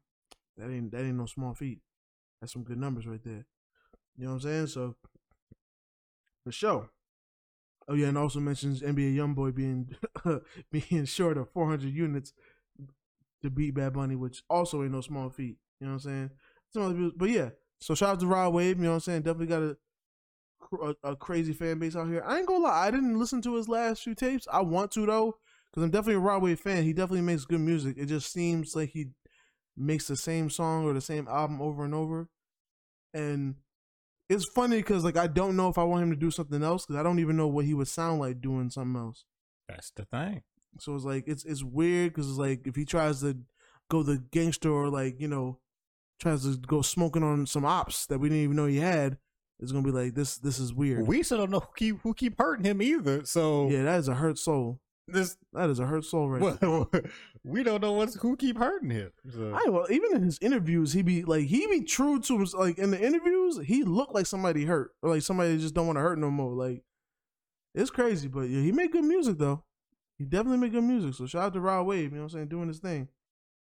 [0.55, 1.81] That ain't that ain't no small feat.
[2.39, 3.47] That's some good numbers right there.
[4.15, 4.67] You know what I'm saying?
[4.67, 4.95] So
[6.45, 6.87] the show.
[7.89, 9.93] Oh yeah, and also mentions NBA YoungBoy being
[10.71, 12.31] being short of 400 units
[13.41, 15.57] to beat Bad Bunny, which also ain't no small feat.
[15.81, 16.31] You know what I'm
[16.73, 17.11] saying?
[17.17, 17.49] But yeah.
[17.79, 18.77] So shout out to Rod Wave.
[18.77, 19.21] You know what I'm saying?
[19.21, 19.77] Definitely got a
[20.81, 22.23] a, a crazy fan base out here.
[22.25, 24.47] I ain't gonna lie, I didn't listen to his last few tapes.
[24.51, 25.37] I want to though,
[25.69, 26.83] because I'm definitely a Rod Wave fan.
[26.83, 27.95] He definitely makes good music.
[27.97, 29.07] It just seems like he
[29.75, 32.29] makes the same song or the same album over and over.
[33.13, 33.55] And
[34.27, 36.85] it's funny because like I don't know if I want him to do something else
[36.85, 39.25] because I don't even know what he would sound like doing something else.
[39.67, 40.43] That's the thing.
[40.79, 43.37] So it's like it's it's weird because it's like if he tries to
[43.89, 45.59] go the gangster or like you know
[46.19, 49.17] tries to go smoking on some ops that we didn't even know he had,
[49.59, 50.37] it's gonna be like this.
[50.37, 51.07] This is weird.
[51.07, 53.25] We still don't know who keep who keep hurting him either.
[53.25, 54.79] So yeah, that is a hurt soul.
[55.07, 56.89] this That is a hurt soul right well,
[57.43, 59.11] we don't know what's who keep hurting him.
[59.29, 62.53] So, I well, even in his interviews, he be like he be true to his
[62.53, 65.97] like in the interviews, he looked like somebody hurt or like somebody just don't want
[65.97, 66.53] to hurt no more.
[66.53, 66.83] Like
[67.75, 69.63] it's crazy, but yeah, he made good music though.
[70.17, 71.15] He definitely made good music.
[71.15, 73.09] So shout out to Rod Wave, you know what I'm saying, doing his thing.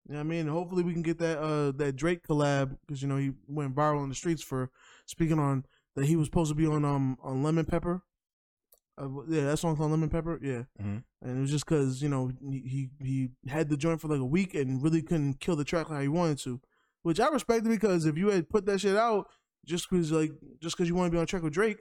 [0.08, 0.48] You know what I mean?
[0.48, 4.04] Hopefully we can get that uh that Drake collab because you know he went viral
[4.04, 4.70] in the streets for
[5.06, 5.66] speaking on
[5.96, 8.04] that he was supposed to be on um on Lemon Pepper.
[9.00, 10.40] Uh, yeah, that song's on Lemon Pepper.
[10.42, 11.04] Yeah, Mhm.
[11.22, 14.26] and it was just because you know he, he had the joint for like a
[14.26, 16.62] week and really couldn't kill the track like he wanted to,
[17.04, 19.28] which I respected because if you had put that shit out
[19.66, 21.78] just because like just because you want to be on a track with Drake,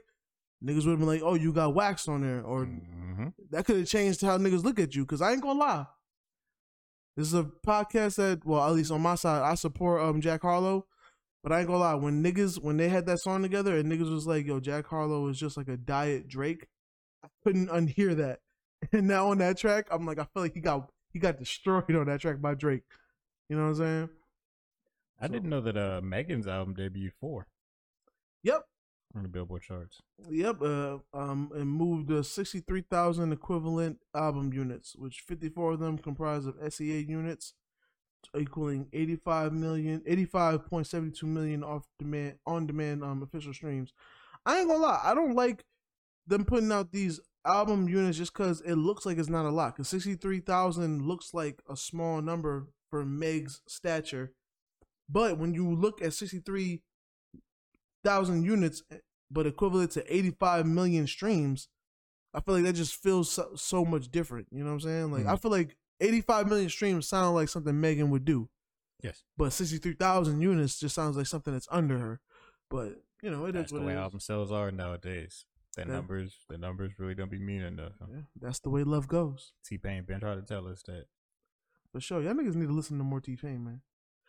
[0.62, 3.32] niggas would have been like, oh, you got waxed on there, or Mhm.
[3.50, 5.02] that could have changed how niggas look at you.
[5.04, 5.86] Because I ain't gonna lie,
[7.16, 10.42] this is a podcast that, well, at least on my side, I support um Jack
[10.42, 10.86] Harlow.
[11.42, 14.10] But I ain't gonna lie, when niggas when they had that song together and niggas
[14.10, 16.66] was like, "Yo, Jack Harlow is just like a diet Drake,"
[17.24, 18.40] I couldn't unhear that.
[18.92, 21.94] And now on that track, I'm like, I feel like he got he got destroyed
[21.96, 22.82] on that track by Drake.
[23.48, 24.08] You know what I'm saying?
[25.20, 27.46] I didn't know that uh Megan's album debuted four.
[28.42, 28.62] Yep.
[29.16, 30.02] On the Billboard charts.
[30.30, 36.46] Yep, uh, um, and moved uh, 63,000 equivalent album units, which 54 of them comprise
[36.46, 37.54] of SEA units,
[38.38, 43.92] equaling 85 million, 85.72 million off demand, on demand um, official streams.
[44.44, 45.64] I ain't gonna lie, I don't like
[46.26, 49.76] them putting out these album units just because it looks like it's not a lot.
[49.76, 54.32] Because 63,000 looks like a small number for Meg's stature.
[55.08, 58.96] But when you look at 63,000 units, eh,
[59.30, 61.68] but equivalent to 85 million streams,
[62.34, 64.48] I feel like that just feels so, so much different.
[64.50, 65.10] You know what I'm saying?
[65.12, 65.32] Like, Mhm.
[65.32, 68.48] I feel like 85 million streams sound like something Megan would do.
[69.02, 72.20] Yes, But 63,000 units just sounds like something that's under her.
[72.70, 73.98] But, you know, it is that's the what way is.
[73.98, 75.44] album sales are nowadays.
[75.76, 75.88] The Yeah.
[75.88, 78.08] numbers, the numbers really don't be meaning nothing.
[78.10, 79.52] Yeah, that's the way love goes.
[79.64, 81.06] T Pain been trying to tell us that.
[81.92, 82.22] For sure.
[82.22, 83.82] Y'all niggas need to listen to more T Pain, man.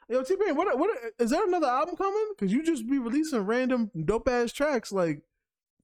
[0.09, 0.89] Yo, T Pain, what what
[1.19, 2.33] is there another album coming?
[2.39, 5.21] Cause you just be releasing random dope ass tracks like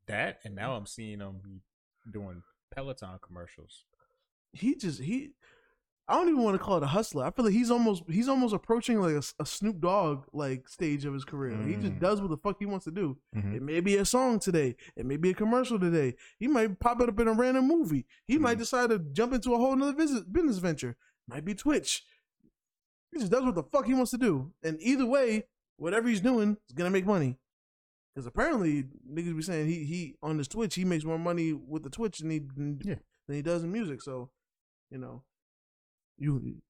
[0.07, 1.61] That and now I'm seeing him
[2.09, 3.83] doing Peloton commercials.
[4.53, 5.31] he just he
[6.05, 7.23] I don't even want to call it a hustler.
[7.25, 11.05] I feel like he's almost he's almost approaching like a, a Snoop Dogg like stage
[11.05, 11.55] of his career.
[11.55, 11.99] Like, he just Mm.
[11.99, 13.17] does what the fuck he wants to do.
[13.35, 13.55] Mhm.
[13.55, 14.75] It may be a song today.
[14.97, 16.15] It may be a commercial today.
[16.39, 18.05] He might pop it up in a random movie.
[18.25, 18.61] He might Mhm.
[18.61, 20.97] decide to jump into a whole nother business venture.
[21.27, 22.05] Might be Twitch.
[23.13, 24.51] He just does what the fuck he wants to do.
[24.63, 25.43] And either way,
[25.77, 27.37] whatever he's doing is gonna make money.
[28.13, 31.83] Because apparently niggas be saying he he on this Twitch he makes more money with
[31.83, 32.95] the Twitch than he than, Yeah.
[33.27, 34.01] than he does in music.
[34.01, 34.29] So,
[34.91, 35.23] you know,
[36.17, 36.61] you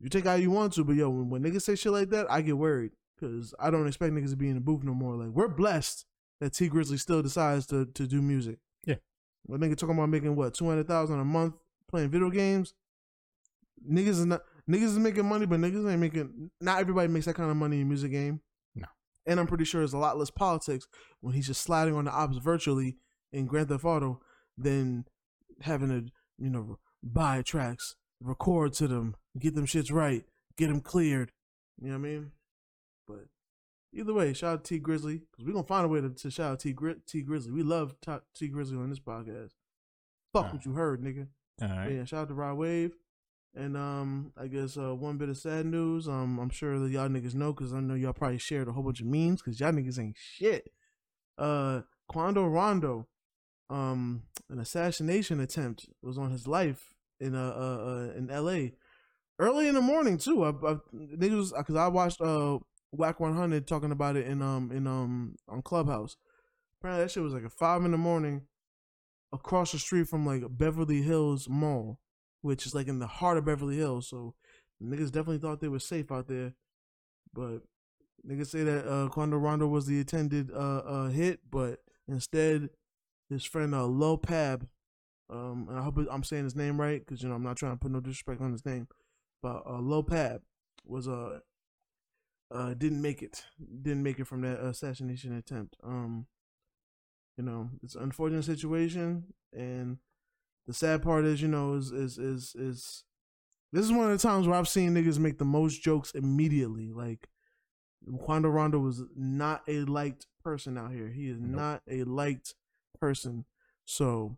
[0.00, 2.30] you take how you want to, but yo, when, when niggas say shit like that,
[2.30, 5.14] I get worried because I don't expect niggas to be in the booth no more.
[5.16, 6.04] Like we're blessed
[6.40, 8.58] that T Grizzly still decides to to do music.
[8.84, 8.96] Yeah.
[9.48, 11.54] But nigga talking about making what two hundred thousand a month
[11.88, 12.74] playing video games.
[13.88, 16.50] Niggas is not niggas is making money, but niggas ain't making.
[16.60, 18.40] Not everybody makes that kind of money in music game.
[18.74, 18.86] No.
[19.26, 20.86] And I'm pretty sure there's a lot less politics
[21.20, 22.96] when he's just sliding on the ops virtually
[23.32, 24.20] in Grand Theft Auto
[24.56, 25.04] than
[25.62, 30.24] having to you know buy tracks, record to them, get them shits right,
[30.56, 31.32] get them cleared.
[31.80, 32.32] You know what I mean?
[33.06, 33.26] But
[33.92, 36.30] either way, shout out to T Grizzly because we're gonna find a way to, to
[36.30, 37.52] shout out T, Gri- T Grizzly.
[37.52, 39.50] We love T, T Grizzly on this podcast.
[40.32, 41.28] Fuck what you heard, nigga.
[41.62, 42.92] All But yeah, shout out to Rod Wave.
[43.56, 46.08] And um, I guess uh, one bit of sad news.
[46.08, 48.82] Um, I'm sure that y'all niggas know because I know y'all probably shared a whole
[48.82, 50.70] bunch of memes because y'all niggas ain't shit.
[51.38, 53.06] Uh, Quando Rondo,
[53.70, 58.72] um, an assassination attempt was on his life in uh, uh, uh in L.A.
[59.38, 60.44] early in the morning too.
[60.44, 62.58] I, I niggas because I watched uh
[62.92, 66.16] Wack 100 talking about it in um in um on Clubhouse.
[66.78, 68.42] Apparently that shit was like at five in the morning,
[69.32, 71.98] across the street from like Beverly Hills Mall,
[72.44, 74.06] which is like in the heart of Beverly Hills.
[74.06, 74.34] So
[74.82, 76.52] niggas definitely thought they were safe out there,
[77.32, 77.60] but
[78.28, 82.68] niggas say that uh Quando Rondo was the intended uh uh hit, but instead
[83.30, 84.66] his friend uh Lul Pab,
[85.30, 87.72] um, and I hope I'm saying his name right because you know I'm not trying
[87.72, 88.88] to put no disrespect on his name,
[89.42, 90.40] but uh Lul Pab
[90.84, 91.38] was uh
[92.54, 93.42] uh didn't make it,
[93.80, 95.76] didn't make it from that assassination attempt.
[95.82, 96.26] Um,
[97.38, 99.96] you know it's an unfortunate situation, and
[100.66, 103.04] the sad part is you know is is is is
[103.72, 106.92] this is one of the times where I've seen niggas make the most jokes immediately.
[106.92, 107.28] Like
[108.24, 111.08] Quando Rondo was not a liked person out here.
[111.08, 111.50] He is Nope.
[111.50, 112.54] not a liked
[113.00, 113.44] person.
[113.84, 114.36] So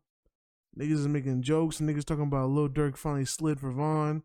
[0.78, 1.78] niggas is making jokes.
[1.80, 4.22] Niggas talking about Lil Durk finally slid for Von.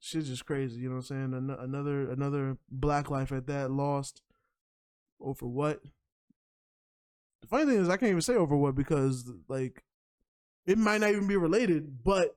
[0.00, 0.80] Shit's just crazy.
[0.80, 1.34] You know what I'm saying?
[1.34, 4.22] Ano- Another another black life at that lost.
[5.20, 5.80] Over what?
[7.42, 9.82] The funny thing is, I can't even say over what because like
[10.66, 12.36] it might not even be related, but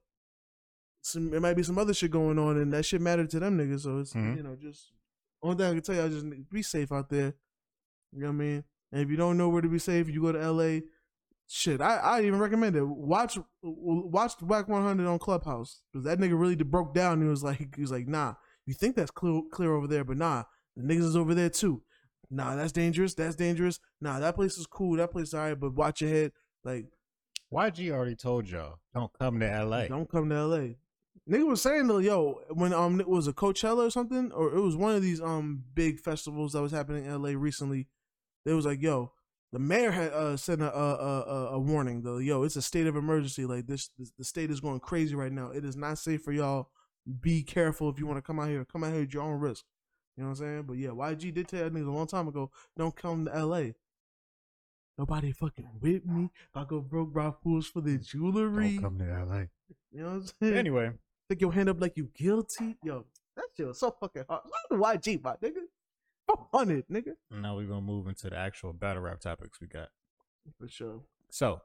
[1.02, 3.58] some it might be some other shit going on, and that shit mattered to them
[3.58, 3.82] niggas.
[3.82, 4.38] So it's Mhm.
[4.38, 4.92] you know just
[5.42, 7.34] only thing I can tell you, I just be safe out there.
[8.12, 8.64] You know what I mean?
[8.92, 10.84] And if you don't know where to be safe, you go to L.A.
[11.48, 12.84] Shit, I I even recommend it.
[12.84, 17.14] Watch watch the Wack 100 on Clubhouse because that nigga really broke down.
[17.14, 20.04] And he was like he was like, nah, you think that's clear clear over there,
[20.04, 20.44] but nah,
[20.76, 21.82] the niggas is over there too.
[22.30, 23.16] Nah, that's dangerous.
[23.16, 23.80] That's dangerous.
[24.02, 24.98] Nah, that place is cool.
[24.98, 26.32] That place is alright, but watch your head.
[26.64, 26.86] Like
[27.54, 29.88] YG already told y'all don't come to LA.
[29.88, 30.68] Don't come to LA.
[31.30, 34.62] Nigga was saying though, yo, when um it was a Coachella or something, or it
[34.62, 37.88] was one of these um big festivals that was happening in LA recently.
[38.46, 39.12] They was like, yo,
[39.52, 42.18] the mayor had uh sent a a, a, a- warning though.
[42.18, 43.46] Yo, it's a state of emergency.
[43.46, 45.52] Like this, this, the state is going crazy right now.
[45.52, 46.70] It is not safe for y'all.
[47.22, 48.66] Be careful if you want to come out here.
[48.66, 49.66] Come out here at your own risk.
[50.16, 50.64] You know what I'm saying?
[50.64, 53.62] But yeah, YG did tell niggas a long time ago, don't come to LA.
[55.00, 56.30] Nobody fucking with me.
[56.50, 58.74] If I go broke rock fools for the jewelry.
[58.74, 59.44] Don't come to LA.
[59.92, 60.58] You know what I'm saying?
[60.58, 60.92] Anyway,
[61.30, 62.76] Stick your hand up like you guilty.
[62.84, 64.42] Yo, that shit was so fucking hard.
[64.72, 65.62] To YG, my nigga.
[66.52, 67.14] hundred, nigga.
[67.32, 69.90] Now we're gonna move into the actual battle rap topics we got.
[70.60, 71.02] For sure.
[71.30, 71.62] So,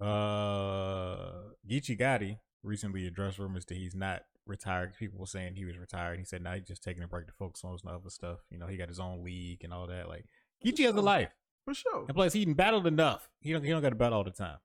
[0.00, 1.32] uh,
[1.68, 4.94] Geechi Gotti recently addressed rumors that he's not retired.
[4.96, 6.20] People were saying he was retired.
[6.20, 8.38] He said now he's just taking a break to focus on some other stuff.
[8.48, 10.08] You know, he got his own league and all that.
[10.08, 10.26] Like
[10.64, 11.30] Geechee has a life,
[11.64, 12.04] For sure.
[12.08, 13.28] and plus he done battled enough.
[13.40, 14.58] He don't he don't got to battle all the time.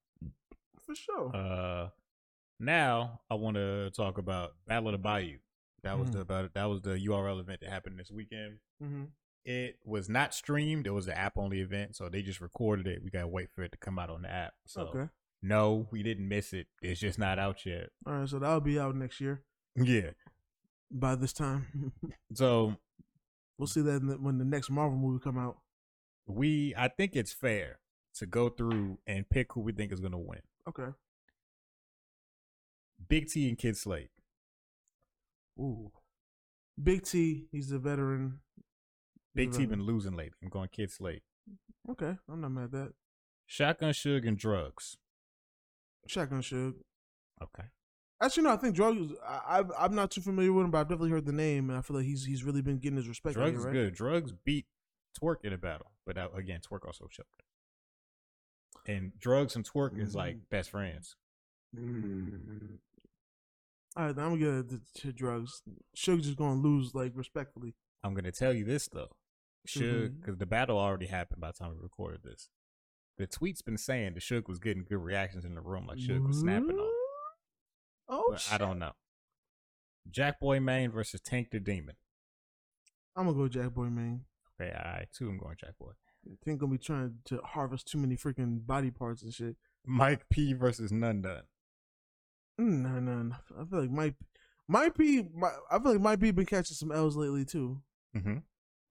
[0.85, 1.35] For sure.
[1.35, 1.89] Uh,
[2.59, 5.37] now I want to talk about Battle of the Bayou.
[5.83, 6.13] That was Mhm.
[6.13, 8.59] the about that was the URL event that happened this weekend.
[8.83, 9.05] mm-hmm.
[9.45, 10.87] It was not streamed.
[10.87, 13.01] It was an app only event, so they just recorded it.
[13.03, 14.55] We gotta wait for it to come out on the app.
[14.65, 15.09] So Okay.
[15.41, 16.67] no, we didn't miss it.
[16.81, 17.91] It's just not out yet.
[18.05, 19.43] All right, so that'll be out next year
[19.75, 20.11] Yeah.
[20.91, 21.93] by this time.
[22.33, 22.75] So
[23.57, 25.59] we'll see that in the, when the next Marvel movie come out.
[26.27, 27.79] We, I think it's fair
[28.15, 30.41] to go through and pick who we think is gonna win.
[30.67, 30.91] Okay.
[33.07, 34.09] Big T and Kid Slate.
[35.59, 35.91] Ooh.
[36.81, 38.39] Big T, he's a veteran.
[39.33, 40.37] Big T been losing lately.
[40.43, 41.23] I'm going Kid Slate.
[41.89, 42.93] Okay, I'm not mad at that.
[43.45, 44.97] Shotgun Suge and Drugs.
[46.07, 46.75] Shotgun Suge.
[47.41, 47.63] Okay.
[48.21, 49.13] Actually, no, I think Drugs.
[49.25, 51.77] I, I, I'm not too familiar with him, but I've definitely heard the name, and
[51.77, 53.35] I feel like he's he's really been getting his respect.
[53.35, 53.73] Drugs here, right?
[53.73, 53.93] good.
[53.93, 54.65] Drugs beat
[55.21, 57.43] Twork in a battle, but again, Twork also choked.
[58.87, 60.49] And Drugs and Twork is like Mm.
[60.49, 61.15] best friends.
[61.75, 62.79] Mm.
[63.95, 65.61] All right, I'm gonna get to, Drugs.
[65.95, 67.75] Suge's just gonna lose, like respectfully.
[68.03, 69.15] I'm gonna tell you this though,
[69.67, 72.49] Suge, because the battle already happened by the time we recorded this.
[73.17, 76.25] The tweet's been saying the Suge was getting good reactions in the room, like Suge
[76.25, 76.93] was snapping on.
[78.09, 78.93] Oh, I don't know.
[80.09, 81.97] Jack Boy Main versus Tank the Demon.
[83.15, 84.23] I'm gonna go Jack Boy, man.
[84.59, 85.91] Okay, I too am going Jack Boy.
[86.43, 89.55] Think gonna be trying to harvest too many freaking body parts and shit.
[89.85, 91.43] Mike P versus None Done.
[92.57, 93.35] No, no, no.
[93.59, 94.15] I feel like Mike,
[94.67, 95.23] Mike P.
[95.33, 96.31] My, I feel like Mike P.
[96.31, 97.81] been catching some L's lately too.
[98.15, 98.37] Mm-hmm.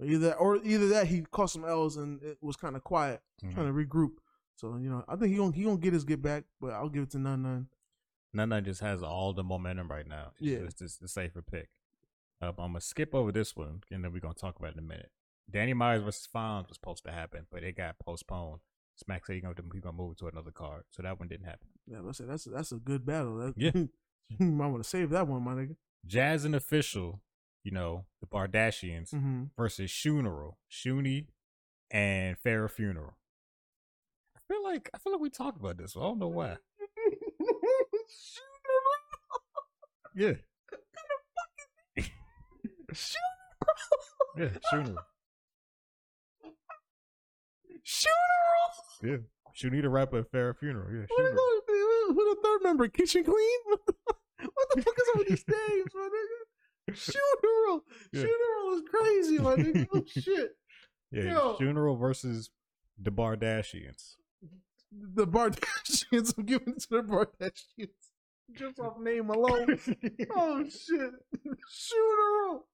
[0.05, 3.67] Either or either that he caught some L's and it was kind of quiet, trying
[3.67, 4.13] to regroup.
[4.55, 6.89] So you know, I think he gonna he gonna get his get back, but I'll
[6.89, 7.67] give it to none none.
[8.33, 10.33] None Done just has all the momentum right now.
[10.39, 10.59] It's Yeah.
[10.65, 11.69] just it's the safer pick.
[12.41, 14.85] Uh, I'm gonna skip over this one, and then we're gonna talk about it in
[14.85, 15.11] a minute.
[15.51, 18.61] Danny Myers versus Fonz was supposed to happen, but it got postponed.
[18.97, 21.47] Smack said he's gonna he gonna move it to another card, so that one didn't
[21.47, 21.69] happen.
[21.87, 23.37] Yeah, let's say that's that's a good battle.
[23.37, 23.73] That, Yeah.
[24.45, 25.77] might want to save that one, my nigga.
[26.07, 27.21] Jazz and official,
[27.63, 29.45] you know, the Bardashians Mm-hmm.
[29.57, 31.27] versus Funeral, Shuni,
[31.91, 33.17] and Farrah Funeral.
[34.37, 35.97] I feel like I feel like we talked about this.
[35.97, 36.57] I don't know why.
[40.19, 40.33] Yeah,
[44.37, 44.97] yeah, Funeral.
[49.03, 49.17] Yeah,
[49.57, 50.89] Shuni the rapper at Farrah Funeral.
[50.93, 52.15] Yeah, Who the, Funeral.
[52.15, 52.89] who the third member?
[52.89, 53.59] Kitchen Queen?
[53.67, 53.87] what
[54.75, 56.97] the fuck is up with these names, my nigga?
[56.97, 57.85] Funeral.
[58.13, 58.23] Yeah.
[58.23, 59.87] Funeral is crazy, my nigga.
[59.95, 60.57] Oh shit.
[61.13, 61.57] Yeah, Yo.
[61.57, 62.51] Funeral versus
[63.01, 64.17] the Bardashians.
[64.93, 66.35] The Bardashians.
[66.39, 67.91] I'm giving it to the Bardashians.
[68.53, 69.79] Just off name alone.
[70.37, 71.11] oh shit.
[71.43, 72.67] Funeral.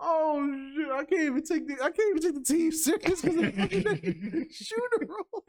[0.00, 0.90] Oh shit.
[0.90, 4.48] I can't even take the I can't even take the team serious because of fucking
[4.50, 5.44] Funeral.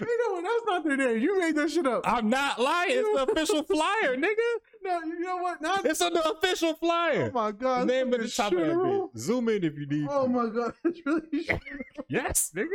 [0.00, 0.42] You know what?
[0.42, 1.22] That's not their name.
[1.22, 2.02] You made that shit up.
[2.08, 2.92] I'm not lying.
[2.92, 4.34] It's the official flyer, nigga.
[4.82, 5.60] No, you know what?
[5.60, 5.84] Not.
[5.84, 7.30] It's on the official flyer.
[7.34, 7.88] Oh my god.
[7.88, 9.18] Name at the top of bitch.
[9.18, 10.06] Zoom in if you need.
[10.10, 11.46] Oh my god, it's really
[12.08, 12.68] Yes, nigga.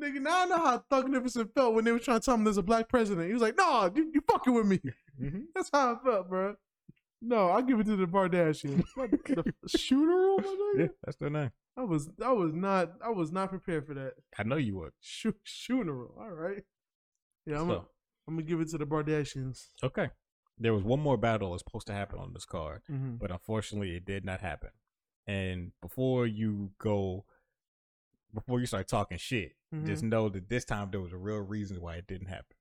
[0.00, 0.20] nigga.
[0.20, 2.58] Now I know how Thug Nipperson felt when they were trying to tell him there's
[2.58, 3.26] a black president.
[3.26, 4.80] He was like, "Nah, you, you fucking with me."
[5.20, 5.40] Mm-hmm.
[5.54, 6.56] That's how I felt, bro.
[7.26, 8.84] No, I'll give it to the Bardashians.
[8.96, 10.80] the shooter, my nigga.
[10.80, 11.50] Yeah, that's their name.
[11.76, 14.12] I was, I was not, I was not prepared for that.
[14.38, 14.92] I know you were.
[15.00, 16.14] Shoot, funeral.
[16.20, 16.62] All right.
[17.46, 17.84] Yeah, I'm, gonna,
[18.28, 19.68] I'm gonna give it to the Bardashians.
[19.82, 20.10] okay.
[20.58, 23.16] There was one more battle that was supposed to happen on this card, Mm-hmm.
[23.16, 24.70] but unfortunately, it did not happen.
[25.26, 27.24] And before you go,
[28.32, 29.86] before you start talking shit, Mm-hmm.
[29.86, 32.54] just know that this time there was a real reason why it didn't happen.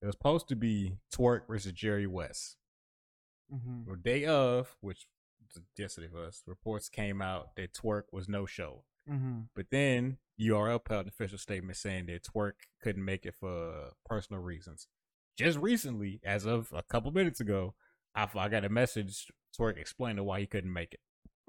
[0.00, 2.56] It was supposed to be Twork versus Jerry West.
[3.52, 3.90] Mm-hmm.
[3.90, 5.06] The day of, which
[5.76, 8.84] yesterday for us, reports came out that Twork was no show.
[9.10, 9.40] Mm-hmm.
[9.54, 13.90] But then URL put out an official statement saying that Twork couldn't make it for
[14.06, 14.86] personal reasons.
[15.36, 17.74] Just recently, as of a couple minutes ago,
[18.14, 19.26] I, I got a message
[19.58, 21.00] Twork explaining why he couldn't make it.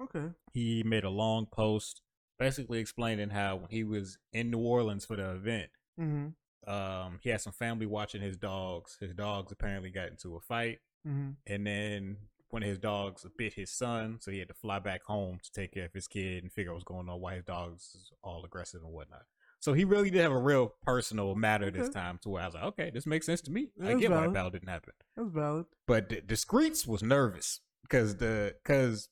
[0.02, 0.30] Okay.
[0.52, 2.02] He made a long post
[2.38, 6.72] basically explaining how when he was in New Orleans for the event, Mm-hmm.
[6.72, 8.96] um, he had some family watching his dogs.
[8.98, 11.30] His dogs apparently got into a fight, Mm-hmm.
[11.46, 12.16] and then
[12.50, 15.50] one of his dogs bit his son, so he had to fly back home to
[15.52, 18.12] take care of his kid and figure out what's going on, why his dog's is
[18.22, 19.22] all aggressive and whatnot.
[19.58, 22.54] So he really did have a real personal matter this time to where I was
[22.54, 23.68] like, okay, this makes sense to me.
[23.80, 24.34] I That's get why valid.
[24.34, 24.92] battle didn't happen.
[25.16, 25.66] That's valid.
[25.86, 29.08] But the, the Screets was nervous because the because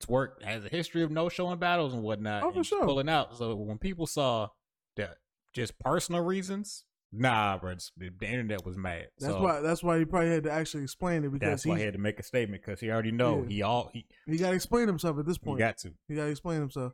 [0.00, 2.44] Twork has a history of no showing battles and whatnot.
[2.44, 2.84] Oh, for and sure.
[2.84, 3.36] Pulling out.
[3.36, 4.48] So when people saw
[4.96, 5.16] that
[5.52, 9.08] just personal reasons, nah, bro, the, the internet was mad.
[9.18, 9.60] That's so why.
[9.60, 11.98] That's why he probably had to actually explain it because that's why he had to
[11.98, 13.48] make a statement because he already know Yeah.
[13.48, 15.58] he all he, he got to explain himself at this point.
[15.58, 15.92] he got to.
[16.08, 16.92] He got to explain himself.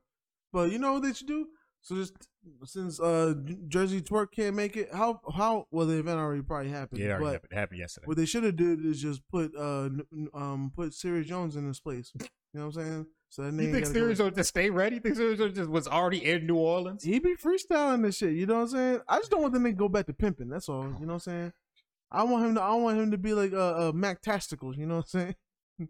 [0.52, 1.48] But you know what they should do?
[1.82, 2.14] So just
[2.64, 3.34] since uh
[3.68, 7.00] Jersey Twork can't make it, how how well the event already probably happened.
[7.00, 8.06] Yeah, it already happened, happened yesterday.
[8.06, 9.90] what they should have did is just put uh
[10.32, 12.12] um put Serius Jones in his place.
[12.54, 13.06] You know what I'm saying?
[13.34, 14.94] So that You name think gotta go- Serius will just stay ready?
[14.96, 17.02] You think Serius just was already in New Orleans?
[17.02, 18.34] He be freestyling this shit.
[18.34, 19.00] You know what I'm saying?
[19.08, 20.48] I just don't want them to go back to pimping.
[20.48, 20.84] That's all.
[20.84, 21.52] You know what I'm saying?
[22.12, 22.60] I want him to.
[22.62, 24.76] I want him to be like uh, uh Mac Tasticals.
[24.78, 25.34] You know what I'm saying?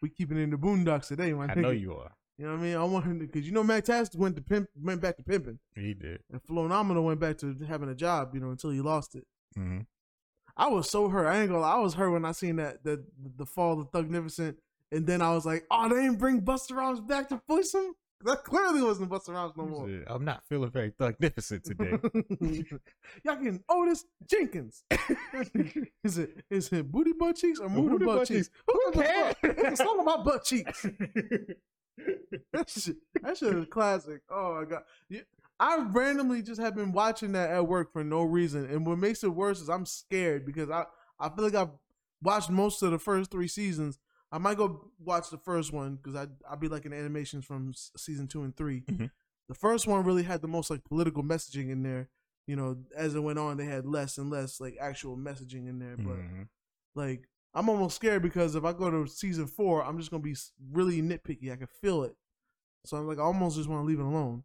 [0.00, 1.56] we keeping in the boondocks today, my I nigga.
[1.62, 2.12] know you are.
[2.38, 2.76] You know what I mean?
[2.76, 5.58] I want him to because you know Macktastic went to pimp went back to pimping,
[5.74, 6.20] He did.
[6.30, 8.30] and Phenomenal went back to having a job.
[8.34, 9.24] You know until he lost it.
[9.56, 9.80] hmm
[10.56, 11.26] I was so hurt.
[11.26, 11.60] I ain't gonna.
[11.62, 11.74] lie.
[11.74, 13.04] I was hurt when I seen that the
[13.36, 14.56] the fall of Thugnificent,
[14.92, 17.94] and then I was like, oh, they didn't bring Busta Rhymes back to push him.
[18.24, 19.88] That clearly wasn't Busta Rhymes no more.
[20.06, 21.98] I'm not feeling very magnificent today.
[23.24, 24.84] Y'all can Otis Jenkins.
[26.04, 28.48] is it is it booty butt cheeks or Booty butt, butt cheeks?
[28.48, 28.50] cheeks.
[28.66, 29.40] Who Who gives a fuck?
[29.42, 29.72] cares?
[29.72, 30.86] It's all about butt cheeks.
[32.52, 34.20] That shit, that shit is classic.
[34.30, 34.82] Oh my god.
[35.08, 35.22] Yeah,
[35.58, 39.24] I randomly just have been watching that at work for no reason, and what makes
[39.24, 40.84] it worse is I'm scared because I
[41.18, 41.70] I feel like I've
[42.22, 43.98] watched most of the first three seasons.
[44.32, 47.70] I might go watch the first one because I I'll be like in animations from
[47.70, 49.10] s- season two and 3 Mhm.
[49.48, 52.08] The first one really had the most like political messaging in there.
[52.48, 55.78] You know, as it went on, they had less and less like actual messaging in
[55.78, 55.96] there.
[55.96, 56.48] But Mhm.
[56.94, 60.36] like, I'm almost scared because if I go to season four, I'm just gonna be
[60.72, 61.52] really nitpicky.
[61.52, 62.16] I can feel it.
[62.84, 64.44] So I'm like, I almost just want to leave it alone.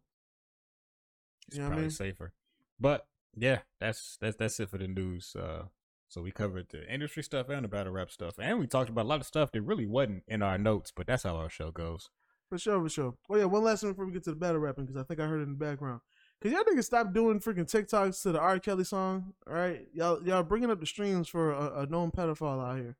[1.48, 1.90] It's You know what I probably mean?
[1.90, 2.32] safer.
[2.80, 3.06] But
[3.36, 5.34] yeah, that's that's that's it for the news.
[5.36, 5.64] Uh,
[6.12, 9.06] so we covered the industry stuff and the battle rap stuff, and we talked about
[9.06, 10.92] a lot of stuff that really wasn't in our notes.
[10.94, 12.10] But that's how our show goes.
[12.50, 13.14] For sure, for sure.
[13.30, 15.20] Oh yeah, one last thing before we get to the battle rapping because I think
[15.20, 16.00] I heard it in the background.
[16.42, 18.58] Cause y'all niggas stop doing freaking TikToks to the R.
[18.58, 19.86] Kelly song, right?
[19.94, 22.98] Y'all y'all bringing up the streams for a, a known pedophile out here.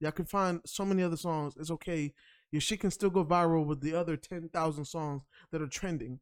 [0.00, 1.54] Y'all can find so many other songs.
[1.58, 2.12] It's okay.
[2.52, 6.20] Your shit can still go viral with the other ten thousand songs that are trending.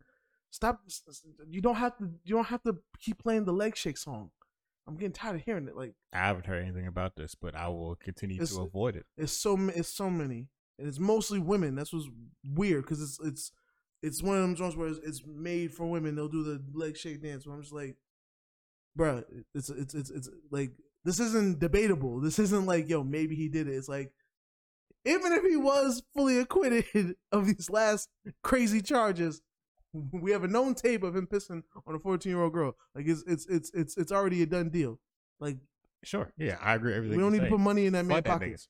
[0.50, 0.82] Stop.
[1.50, 2.10] You don't have to.
[2.22, 4.30] You don't have to keep playing the leg shake song.
[4.88, 5.76] I'm getting tired of hearing it.
[5.76, 9.04] Like I haven't heard anything about this, but I will continue to avoid it.
[9.18, 11.74] it's so it's so many, and it's mostly women.
[11.74, 12.08] That's what's
[12.42, 13.52] weird because it's it's
[14.02, 16.14] it's one of them songs where it's, it's made for women.
[16.14, 17.46] They'll do the leg shake dance.
[17.46, 17.96] Where I'm just like,
[18.98, 19.24] bruh,
[19.54, 20.72] it's it's it's it's like
[21.04, 22.20] this isn't debatable.
[22.20, 23.74] This isn't like yo maybe he did it.
[23.74, 24.12] It's like
[25.04, 28.08] even if he was fully acquitted of these last
[28.42, 29.42] crazy charges.
[30.12, 32.76] We have a known tape of him pissing on a 14 year old girl.
[32.94, 34.98] Like it's it's it's it's it's already a done deal.
[35.40, 35.56] Like
[36.04, 36.94] Sure, yeah, I agree.
[36.94, 38.68] Everything we don't need to put money in that man's Fuck that pockets.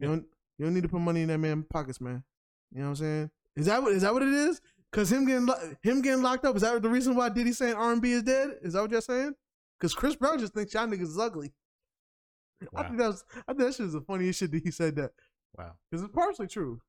[0.00, 0.24] You don't
[0.58, 2.24] you don't need to put money in that man's pockets, man.
[2.72, 3.30] You know what I'm saying?
[3.56, 4.60] Is that what is that what it is?
[4.92, 5.48] Cause him getting
[5.82, 8.50] him getting locked up is that the reason why Diddy saying R&B is dead?
[8.62, 9.34] Is that what you're saying?
[9.80, 11.52] Cause Chris Brown just thinks y'all niggas is ugly.
[12.74, 14.96] I think that was I think that shit is the funniest shit that he said
[14.96, 15.12] that
[15.56, 15.72] Wow.
[15.90, 16.80] because it's partially true.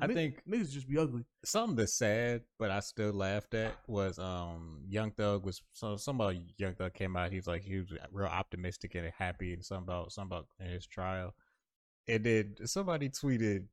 [0.00, 1.24] I think- niggas just be ugly.
[1.44, 6.42] Something that's sad, but I still laughed at was um Young Thug was so somebody
[6.58, 7.32] Young Thug came out.
[7.32, 11.34] He's like he was real optimistic and happy and something about something about his trial.
[12.08, 13.64] And then somebody tweeted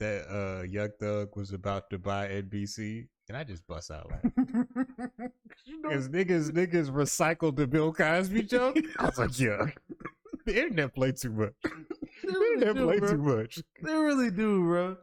[0.00, 4.66] that uh Young Thug was about to buy NBC, and I just bust out laughing.
[5.82, 8.76] Because niggas niggas recycled the Bill Cosby joke.
[8.98, 9.66] I was like, yeah,
[10.46, 11.52] the internet played too much.
[11.62, 11.70] they
[12.22, 13.10] The really internet do, played bro.
[13.10, 13.58] too much.
[13.82, 14.96] They really do, bro.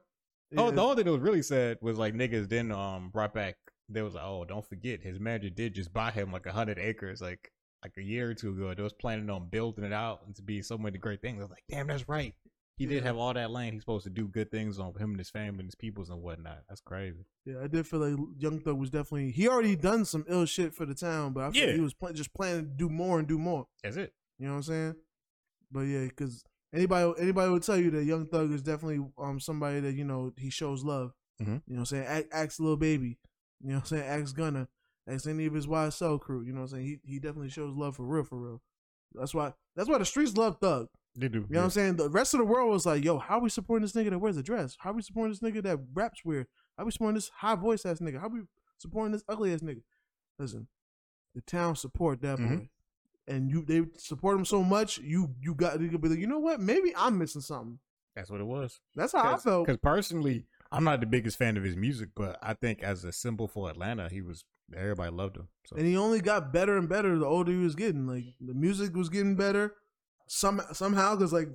[0.57, 3.55] Oh, the only thing that was really sad was like niggas then um brought back.
[3.89, 6.79] There was like, oh, don't forget his manager did just buy him like a hundred
[6.79, 7.51] acres like
[7.83, 8.73] like a year or two ago.
[8.73, 11.39] They was planning on building it out and to be so many great things.
[11.39, 12.33] I was like, damn, that's right.
[12.77, 13.73] He did have all that land.
[13.73, 16.21] He's supposed to do good things on him and his family and his peoples and
[16.21, 16.63] whatnot.
[16.67, 17.25] That's crazy.
[17.45, 20.73] Yeah, I did feel like Young Thug was definitely he already done some ill shit
[20.73, 21.75] for the town, but I feel like Yeah.
[21.75, 23.67] he was pl- just planning to do more and do more.
[23.83, 24.13] That's it.
[24.39, 24.95] You know what I'm saying?
[25.71, 26.43] But yeah, because
[26.73, 30.33] anybody anybody would tell you that Young Thug is definitely um somebody that you know
[30.37, 31.11] he shows love.
[31.41, 31.45] Mhm.
[31.47, 32.05] You know what I'm saying?
[32.05, 33.17] Ask, ask Lil Baby.
[33.61, 34.03] You know what I'm saying?
[34.03, 34.67] Ask Gunna.
[35.07, 36.41] Ask any of his YSL crew.
[36.41, 36.85] You know what I'm saying?
[37.03, 38.61] He he definitely shows love for real, for real.
[39.13, 40.87] That's why that's why the streets love Thug.
[41.17, 41.39] They do.
[41.39, 41.95] You know what I'm saying?
[41.95, 44.35] The rest of the world was like, yo, how we supporting this nigga that wears
[44.35, 44.75] a dress?
[44.79, 46.47] How we supporting this nigga that raps weird?
[46.77, 48.19] How we supporting this high voice ass nigga?
[48.19, 48.41] How we
[48.79, 49.83] supporting this ugly ass nigga?
[50.39, 50.67] Listen,
[51.33, 52.57] the town support that Mhm.
[52.59, 52.69] boy.
[53.27, 56.39] And you they support him so much, you you got to be like, you know
[56.39, 56.59] what?
[56.59, 57.79] Maybe I'm missing something.
[58.15, 58.79] That's what it was.
[58.95, 59.65] That's how I felt.
[59.65, 63.11] Because personally, I'm not the biggest fan of his music, but I think as a
[63.11, 64.45] symbol for Atlanta, he was
[64.75, 65.47] everybody loved him.
[65.65, 68.07] So And he only got better and better the older he was getting.
[68.07, 69.73] Like the music was getting better.
[70.27, 71.49] Some somehow because like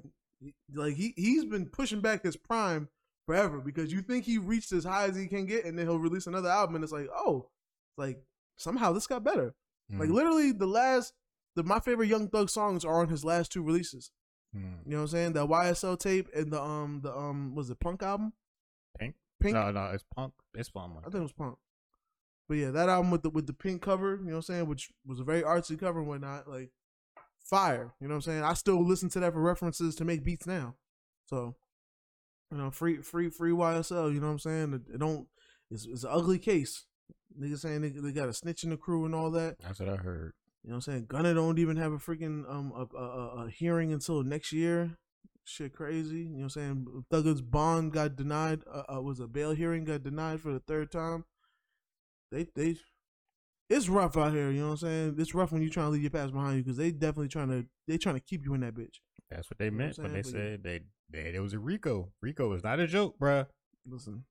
[0.74, 2.88] like he he's been pushing back his prime
[3.26, 5.98] forever because you think he reached as high as he can get, and then he'll
[5.98, 7.48] release another album, and it's like, oh,
[7.96, 8.22] like
[8.56, 9.54] somehow this got better.
[9.92, 11.12] Like Mm, literally, the last,
[11.56, 14.10] the my favorite Young Thug songs are on his last two releases.
[14.56, 14.62] mm.
[14.84, 15.32] You know what I'm saying?
[15.32, 18.32] The YSL tape and the um the um was it Punk album?
[18.98, 19.14] Pink?
[19.40, 19.54] Pink.
[19.54, 20.34] No, no, it's punk.
[20.54, 20.92] It's fun.
[20.98, 21.56] I think it was Punk.
[22.48, 24.66] But yeah, that album with the with the pink cover, you know what I'm saying,
[24.66, 26.70] which was a very artsy cover and whatnot, like
[27.38, 27.94] fire.
[28.00, 28.42] You know what I'm saying?
[28.42, 30.74] I still listen to that for references to make beats now.
[31.26, 31.54] So,
[32.50, 34.12] you know, free free free YSL.
[34.12, 34.74] You know what I'm saying?
[34.74, 35.28] It, it don't.
[35.70, 36.86] It's, it's an ugly case.
[37.40, 39.56] Niggas saying they, they got a snitch in the crew and all that.
[39.62, 40.32] That's what I heard.
[40.62, 41.06] You know what I'm saying?
[41.08, 44.98] Gunna don't even have a freaking um a, a, a- hearing until next year.
[45.44, 46.18] Shit crazy.
[46.18, 47.04] You know what I'm saying?
[47.10, 48.62] Thugger's bond got denied.
[48.72, 51.24] Uh, uh, was a bail hearing got denied for the third time.
[52.30, 52.76] They they
[53.68, 54.50] it's rough out here.
[54.50, 55.14] You know what I'm saying?
[55.18, 57.48] It's rough when you trying to leave your past behind you because they definitely trying
[57.48, 58.96] to they trying to keep you in that bitch.
[59.30, 60.22] That's what they You know what meant when they?
[60.22, 60.32] But yeah.
[60.32, 60.80] said they,
[61.10, 62.12] they it was a Rico.
[62.20, 63.46] Rico is not a joke, bruh.
[63.86, 64.24] Listen,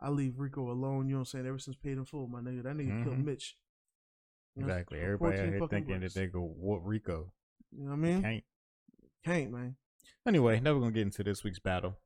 [0.00, 1.06] I leave Rico alone.
[1.06, 1.46] You know what I'm saying?
[1.46, 3.24] Ever since paid in full, my nigga, that nigga killed Mhm.
[3.24, 3.56] Mitch.
[4.56, 5.00] Exactly.
[5.00, 6.14] Everybody out here thinking bricks.
[6.14, 7.32] that they go what Rico.
[7.70, 8.22] You know what I mean?
[8.22, 8.44] Can't.
[9.24, 9.76] Can't man.
[10.26, 11.96] Anyway, now we're gonna get into this week's battle.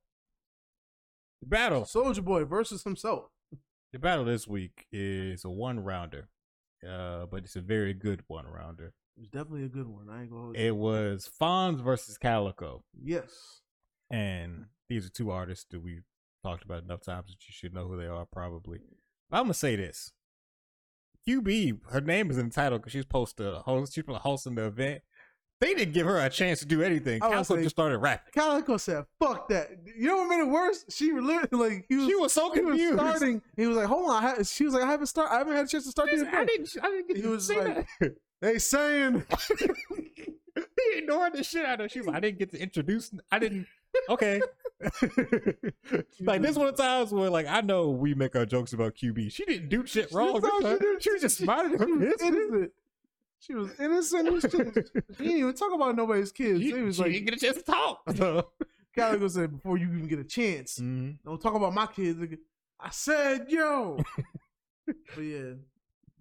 [1.40, 1.84] The battle.
[1.84, 3.24] Soldier Boy versus himself.
[3.92, 6.28] The battle this week is a one rounder.
[6.86, 8.92] Uh, but it's a very good one rounder.
[9.18, 10.08] It's definitely a good one.
[10.10, 10.58] I ain't gonna.
[10.58, 10.66] you.
[10.68, 12.84] It was Fonz versus Calicoe.
[13.02, 13.62] Yes.
[14.10, 16.04] And these are two artists that we've
[16.44, 18.78] talked about enough times that you should know who they are, probably.
[19.30, 20.12] But I'm gonna say this:
[21.28, 23.94] QB, her name is in the title because she's supposed to host.
[23.94, 25.02] She's supposed to hosting the event.
[25.58, 27.22] They didn't give her a chance to do anything.
[27.22, 28.30] I Calicoe saying- just started rapping.
[28.34, 30.84] Calicoe said, "Fuck that." You know what made it worse?
[30.90, 32.06] She literally like he was.
[32.06, 32.98] She was so he was confused.
[32.98, 33.42] starting.
[33.56, 35.30] He was like, "Hold on." I ha-, she was like, "I haven't start.
[35.30, 36.76] I haven't had a chance to start the I didn't.
[36.82, 38.16] I didn't get He to was see like- that.
[38.40, 39.24] They saying,
[39.58, 41.88] he ignored the shit out of her.
[41.88, 43.12] She like, I didn't get to introduce.
[43.30, 43.66] I didn't.
[44.10, 44.42] Okay.
[46.20, 48.94] like this one of the times where like I know we make our jokes about
[48.94, 49.32] QB.
[49.32, 50.40] She didn't do shit wrong.
[50.42, 51.78] She she did- She was just smiling.
[51.78, 52.72] she was innocent.
[53.38, 54.90] She was innocent as shit.
[55.16, 56.60] She didn't even talk about nobody's kids.
[56.60, 58.00] She, was like, didn't get a chance to talk.
[58.16, 58.50] So.
[58.94, 61.16] Calicoe said, "Before you even get a chance, Mhm.
[61.24, 62.18] don't talk about my kids."
[62.80, 63.98] I said, "Yo."
[64.86, 65.52] but yeah,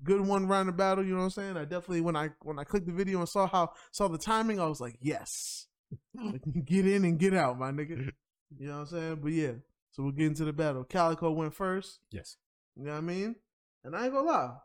[0.06, 1.04] good one round of battle.
[1.04, 1.58] You know what I'm saying?
[1.58, 4.60] I definitely when I when I clicked the video and saw how saw the timing,
[4.60, 5.68] I was like, "Yes,
[6.66, 8.12] get in and get out, my nigga."
[8.58, 9.20] You know what I'm saying?
[9.22, 9.52] But yeah,
[9.92, 10.84] so we'll get into the battle.
[10.84, 12.00] Calicoe went first.
[12.12, 12.38] Yes.
[12.76, 13.36] You know what I mean?
[13.84, 14.56] And I ain't gonna lie,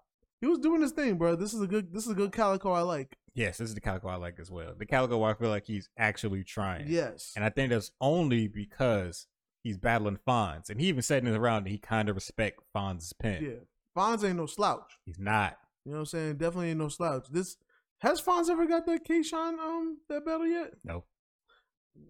[0.40, 1.36] he was doing his thing, bro.
[1.36, 3.16] This is a good this is a good Calicoe I like.
[3.34, 4.72] Yes, this is the Calicoe I like as well.
[4.76, 6.88] The Calicoe where I feel like he's actually trying.
[6.88, 7.32] Yes.
[7.36, 9.26] And I think that's only because
[9.62, 10.68] he's battling Fonz.
[10.68, 13.44] And he even said in the round that he kind of respect Fonz's pen.
[13.44, 13.64] yeah.
[14.00, 14.98] Fonz ain't no slouch.
[15.04, 15.58] He's not.
[15.84, 16.36] You know what I'm saying?
[16.36, 17.26] Definitely ain't no slouch.
[17.30, 17.56] This
[17.98, 20.72] has Fonz ever got that Kayshawn um that battle yet?
[20.84, 21.04] No.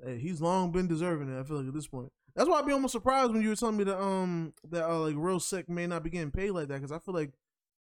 [0.05, 1.39] Hey, he's long been deserving it.
[1.41, 2.13] I feel like at this point.
[2.37, 4.99] That's why I'd be almost surprised when you were telling me that um that uh,
[5.01, 7.33] like real sick may not be getting paid like that because I feel like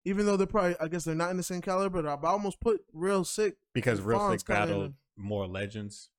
[0.05, 2.61] even though they're probably I guess they're not in the same caliber, but I, almost
[2.61, 3.57] put real sick.
[3.72, 6.11] Because Real Fonz Sick kinda in battled more legends.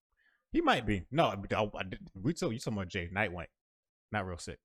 [0.52, 1.04] He might be.
[1.12, 3.48] No, I, I, I we told you talking about Jay Nightwing.
[4.12, 4.60] Not Real Sick.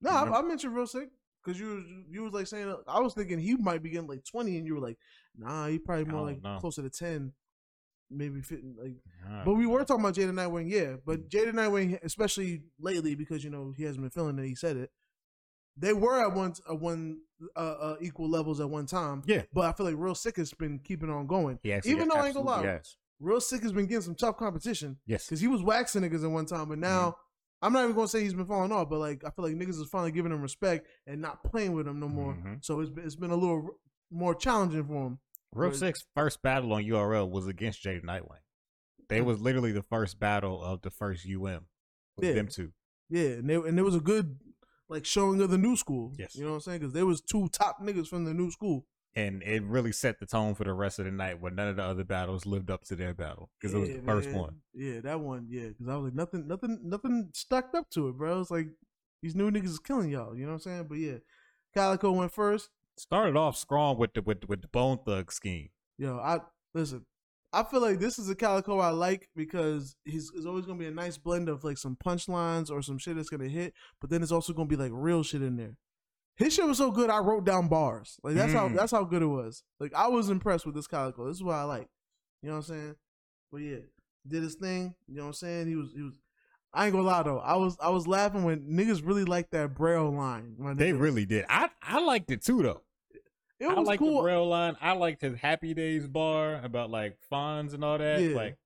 [0.00, 1.10] No, I, I mentioned real sick
[1.48, 4.24] because you was you was like saying I was thinking he might be getting like
[4.24, 4.98] twenty, and you were like,
[5.36, 6.58] nah, he probably more like know.
[6.58, 7.32] closer to ten,
[8.10, 8.96] maybe fitting like.
[9.44, 10.96] But we were talking about Jaden Nightwing, yeah.
[11.04, 14.46] But Jaden Nightwing, especially lately, because you know he hasn't been feeling it.
[14.46, 14.90] He said it.
[15.76, 17.20] They were at one at one
[17.56, 19.22] uh, uh, equal levels at one time.
[19.26, 19.42] Yeah.
[19.52, 21.58] But I feel like Real Sick has been keeping on going.
[21.62, 22.96] He actually Even though I ain't gonna lie, has.
[23.20, 25.26] Real Sick has been getting some tough competition Yes.
[25.26, 27.16] because he was waxing niggas at one time, but now
[27.60, 29.80] I'm not even gonna say he's been falling off, but like I feel like niggas
[29.80, 32.34] is finally giving him respect and not playing with him no more.
[32.34, 32.64] Mhm.
[32.64, 33.80] So it's been, it's been a little
[34.10, 35.18] more challenging for him.
[35.52, 35.72] Real.
[35.72, 38.42] Sick's first battle on URL was against Jay Nightwing.
[39.08, 41.66] They was literally the first battle of the first UM.
[42.16, 42.34] With Yeah.
[42.34, 42.72] them two.
[43.08, 44.38] Yeah, and they, and there was a good
[44.90, 46.12] like showing of the new school.
[46.18, 46.34] Yes.
[46.34, 46.78] you know what I'm saying?
[46.80, 48.86] Because there was two top niggas from the new school.
[49.18, 51.76] And it really set the tone for the rest of the night where none of
[51.76, 53.50] the other battles lived up to their battle.
[53.60, 54.38] Because it was Yeah, the first man.
[54.38, 54.56] one.
[54.74, 55.46] Yeah, that one.
[55.50, 58.40] Yeah, because I was like nothing, nothing, nothing stacked up to it, bro.
[58.40, 58.68] It's like
[59.20, 60.36] these new niggas is killing y'all.
[60.36, 60.86] You know what I'm saying?
[60.88, 61.16] But yeah,
[61.74, 62.70] Calicoe went first.
[62.96, 65.70] Started off strong with the with, with the Bone Thug scheme.
[65.98, 66.38] Yo, I
[66.74, 67.04] listen.
[67.52, 70.86] I feel like this is a Calicoe I like because he's it's always gonna be
[70.86, 74.22] a nice blend of like some punchlines or some shit that's gonna hit, but then
[74.22, 75.76] it's also gonna be like real shit in there.
[76.38, 78.18] His shit was so good, I wrote down bars.
[78.22, 78.76] Like that's how Mm.
[78.76, 79.64] that's how good it was.
[79.80, 81.26] Like I was impressed with this Calicoe.
[81.26, 81.88] This is what I like.
[82.42, 82.94] You know what I'm saying?
[83.50, 83.78] But yeah,
[84.26, 84.94] did his thing.
[85.08, 85.66] You know what I'm saying?
[85.66, 86.14] He was he was.
[86.72, 87.38] I ain't gonna lie though.
[87.40, 90.54] I was I was laughing when niggas really like that Braille line.
[90.76, 91.44] They really did.
[91.48, 92.82] I I liked it too though.
[93.58, 94.18] it I was like cool.
[94.18, 94.76] the Braille line.
[94.80, 98.20] I liked his Happy Days bar about like Fonz and all that.
[98.20, 98.36] Yeah.
[98.36, 98.58] Like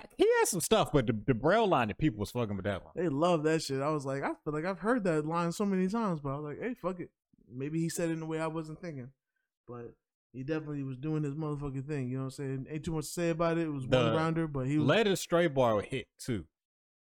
[0.16, 2.84] He had some stuff, but the, the braille line that people was fucking with that
[2.84, 2.92] one.
[2.96, 3.80] They love that shit.
[3.82, 6.36] I was like, I feel like I've heard that line so many times, but I
[6.36, 7.10] was like, hey, fuck it.
[7.52, 9.10] Maybe he said it in a way I wasn't thinking,
[9.68, 9.94] but
[10.32, 12.08] he definitely was doing his motherfucking thing.
[12.08, 12.66] You know what I'm saying?
[12.70, 13.62] Ain't too much to say about it.
[13.66, 14.86] It was one rounder, but he was.
[14.86, 16.46] Let a stray bar hit too.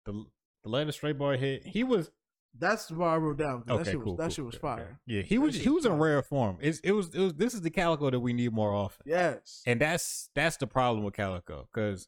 [0.06, 0.26] The
[0.64, 1.66] the let a stray bar hit.
[1.66, 2.12] He was
[2.58, 3.62] that's why I wrote down.
[3.62, 3.92] 'cause that okay.
[3.92, 4.16] shit was cool.
[4.18, 4.82] that cool, shit was okay, okay.
[4.82, 5.00] fire.
[5.06, 6.58] Yeah, he That was he was was in rare form.
[6.62, 9.04] It's, it was it was this is the calicoe that we need more often.
[9.06, 9.62] Yes.
[9.66, 12.08] And that's that's the problem with Calicoe because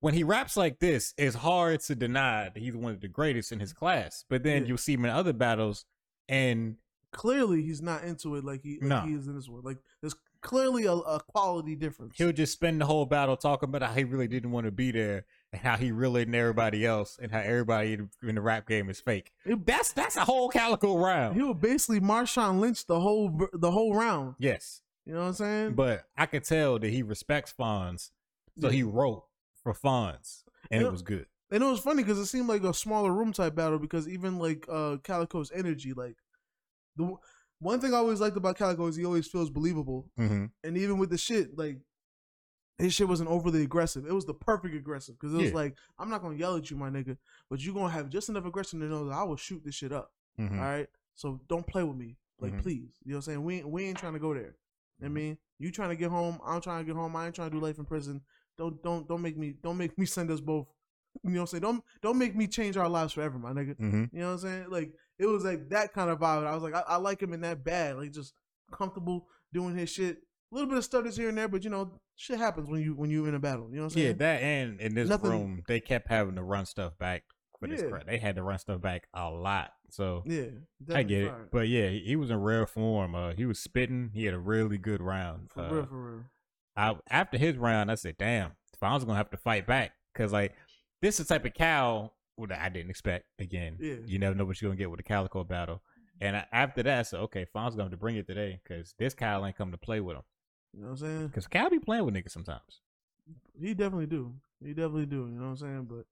[0.00, 3.52] when he raps like this, it's hard to deny that he's one of the greatest
[3.52, 4.24] in his class.
[4.28, 4.68] But then Yeah.
[4.68, 5.84] you'll see him in other battles,
[6.28, 6.76] and
[7.12, 9.00] clearly he's not into it like he like No.
[9.02, 9.62] he is in this one.
[9.62, 12.14] Like there's clearly a, a quality difference.
[12.16, 14.90] he'll just spend the whole battle talking about how he really didn't want to be
[14.90, 18.88] there and how he really and everybody else and how everybody in the rap game
[18.88, 19.32] is fake.
[19.44, 21.36] It- That's that's a whole Calicoe round.
[21.36, 24.36] He would basically Marshawn Lynch the whole the whole round.
[24.38, 25.72] yes, You know what I'm saying?
[25.74, 28.10] but I could tell that he respects Fonz,
[28.58, 29.24] so he wrote
[29.62, 30.88] for Fonz, and Yeah.
[30.88, 31.26] it was good.
[31.52, 34.38] And it was funny because it seemed like a smaller room type battle because even
[34.38, 36.16] like uh Calicoe's energy, like
[36.96, 37.16] the
[37.58, 40.08] one thing I always liked about Calicoe is he always feels believable.
[40.18, 40.46] Mm-hmm.
[40.64, 41.78] And even with the shit, like
[42.78, 44.06] his shit wasn't overly aggressive.
[44.06, 45.56] It was the perfect aggressive because it was Yeah.
[45.56, 47.18] like, I'm not gonna yell at you, my nigga,
[47.50, 49.92] but you gonna have just enough aggression to know that I will shoot this shit
[49.92, 50.12] up.
[50.38, 50.58] Mm-hmm.
[50.58, 50.88] All right.
[51.16, 52.16] So don't play with me.
[52.38, 52.62] Like Mhm.
[52.62, 52.98] please.
[53.04, 53.44] You know what I'm saying?
[53.44, 54.56] We ain't we ain't trying to go there.
[55.02, 55.12] I Mhm.
[55.12, 57.56] mean, you trying to get home, I'm trying to get home, I ain't trying to
[57.56, 58.22] do life in prison.
[58.60, 60.66] Don't don't don't make me don't make me send us both.
[61.24, 61.62] You know what I'm saying?
[61.62, 63.74] Don't don't make me change our lives forever, my nigga.
[63.76, 64.04] Mm-hmm.
[64.12, 64.66] You know what I'm saying?
[64.68, 66.46] Like it was like that kind of vibe.
[66.46, 68.34] I was like, I, I like him in that bad, like just
[68.70, 70.18] comfortable doing his shit.
[70.52, 72.94] A little bit of stutters here and there, but you know, shit happens when you
[72.94, 73.68] when you in a battle.
[73.70, 74.06] You know what I'm saying?
[74.06, 77.22] Yeah, that and in this Nothing- room, they kept having to run stuff back
[77.58, 77.88] for this Yeah.
[77.88, 78.06] crap.
[78.06, 79.70] They had to run stuff back a lot.
[79.90, 80.46] So yeah,
[80.94, 81.32] I get it.
[81.50, 83.14] But yeah, he, he was in rare form.
[83.14, 84.10] Uh, he was spitting.
[84.14, 85.50] He had a really good round.
[85.52, 86.24] for Uh, real, for real.
[86.80, 88.52] I, after his round, I said, "Damn,
[88.82, 90.54] Fonz gonna have to fight back." Because like
[91.02, 92.12] this is the type of cow
[92.48, 93.26] that I didn't expect.
[93.38, 93.96] Again, Yeah.
[94.06, 95.82] you never know what you're gonna get with a calicoe battle.
[96.22, 98.94] And I, after that, I said, "Okay, Fonz gonna have to bring it today because
[98.98, 100.22] this cow ain't come to play with him.
[100.72, 101.26] You know what I'm saying?
[101.28, 102.80] Because cow be playing with niggas sometimes."
[103.60, 104.34] He definitely do.
[104.62, 105.26] He definitely do.
[105.26, 105.84] You know what I'm saying?
[105.84, 106.06] But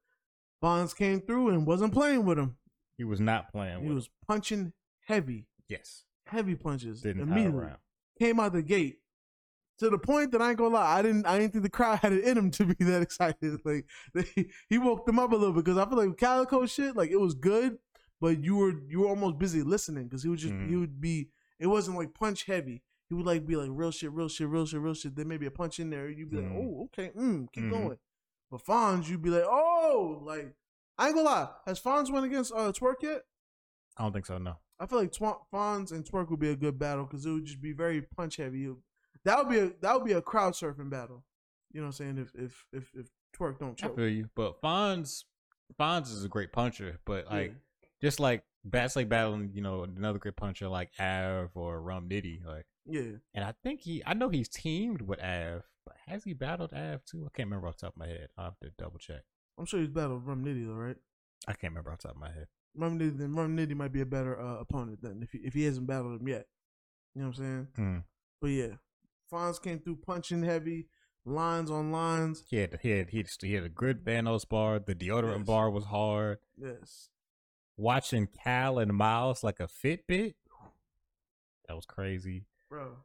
[0.60, 2.56] Bonds came through and wasn't playing with him.
[2.96, 4.12] He was not playing He was him.
[4.26, 4.72] punching
[5.06, 7.60] heavy, Yes, heavy punches didn't uh, immediately.
[7.60, 7.78] around.
[8.18, 8.98] Came out the gate
[9.78, 11.26] to the point that I ain't gonna lie, I didn't.
[11.26, 13.60] I didn't think the crowd had it in him to be that excited.
[13.64, 16.96] Like they, he woke them up a little bit because I feel like Calicoe shit,
[16.96, 17.78] like it was good,
[18.20, 20.80] but you were you were almost busy listening because he would just he Mhm.
[20.80, 21.28] would be.
[21.60, 22.82] It wasn't like punch heavy.
[23.08, 25.16] He would like be like real shit, real shit, real shit, real shit.
[25.16, 26.08] Then maybe a punch in there.
[26.08, 26.56] You'd be like, Mhm.
[26.56, 27.70] oh, okay, mm, keep Mhm.
[27.70, 27.98] going.
[28.50, 30.54] But Fonz, you'd be like, oh, like
[30.98, 31.48] I ain't gonna lie.
[31.66, 33.22] Has Fonz went against uh, Twork yet?
[33.96, 34.38] I don't think so.
[34.38, 34.56] No.
[34.80, 37.44] I feel like Tw- Fonz and Twork would be a good battle because it would
[37.44, 38.66] just be very punch heavy.
[38.66, 38.76] It-
[39.24, 41.24] That would be a that would be a crowd surfing battle.
[41.72, 42.18] You know what I'm saying?
[42.18, 43.06] If if if, if
[43.36, 45.24] Twork don't I choke, feel you, but Fonz,
[45.78, 47.54] Fonz is a great puncher, but like
[48.00, 52.44] just like that's like battling, you know, another great puncher like Av or Rum Nitty,
[52.44, 52.66] like.
[52.86, 53.16] yeah, yeah.
[53.34, 57.04] And I think he, I know he's teamed with Av, but has he battled Av
[57.04, 57.24] too?
[57.26, 58.28] I can't remember off the top of my head.
[58.36, 59.22] I'll have to double check.
[59.58, 60.96] I'm sure he's battled Rum Nitty though, right?
[61.46, 62.46] I can't remember off the top of my head.
[62.76, 65.54] Rum Nitty, then Rum Nitty might be a better uh, opponent than if he, if
[65.54, 66.46] he hasn't battled him yet.
[67.14, 67.68] You know what I'm saying?
[67.76, 67.98] Hmm.
[68.40, 68.74] But yeah,
[69.32, 70.88] Fonz came through punching heavy,
[71.24, 72.44] lines on lines.
[72.48, 74.78] He had, he had, he had, he had a good Thanos bar.
[74.78, 75.46] The deodorant Yes.
[75.46, 76.38] bar was hard.
[76.56, 77.10] Yes,
[77.76, 80.34] Watching Cal and Miles like a Fitbit,
[81.68, 82.46] that was crazy.
[82.68, 82.96] bro.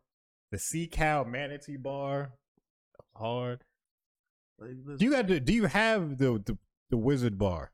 [0.51, 2.33] The Sea Cow Manatee bar,
[2.97, 3.63] that was hard.
[4.59, 5.39] Like, Do you got to?
[5.39, 6.57] Do you have the the,
[6.89, 7.71] the wizard bar?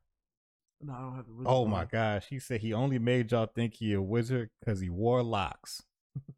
[0.82, 1.44] no, I don't have the.
[1.46, 2.28] Oh my gosh!
[2.30, 5.84] He said he only made y'all think he a wizard because he wore locks.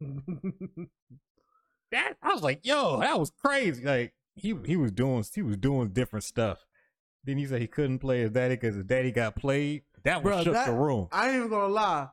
[1.92, 3.84] That I was like, yo, that was crazy.
[3.84, 6.64] Like he he was doing he was doing different stuff.
[7.24, 9.82] Then he said he couldn't play his daddy because his daddy got played.
[10.02, 11.06] That one Bruh, shook that- the room.
[11.12, 12.08] I ain't even gonna lie.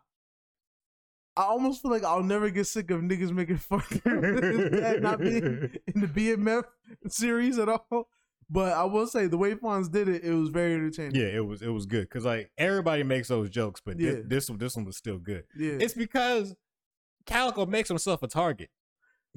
[1.38, 5.02] I almost feel like I'll never get sick of niggas making fun of his dad
[5.02, 6.64] not being in the BMF
[7.08, 8.10] series at all.
[8.50, 11.16] But I will say the way Fonz did it, it was very entertaining.
[11.16, 14.12] yeah, it was it was good because like everybody makes those jokes, but Yeah.
[14.12, 15.46] this, this one this one was still good.
[15.56, 15.74] yeah.
[15.80, 16.56] It's because
[17.26, 18.70] Calicoe makes himself a target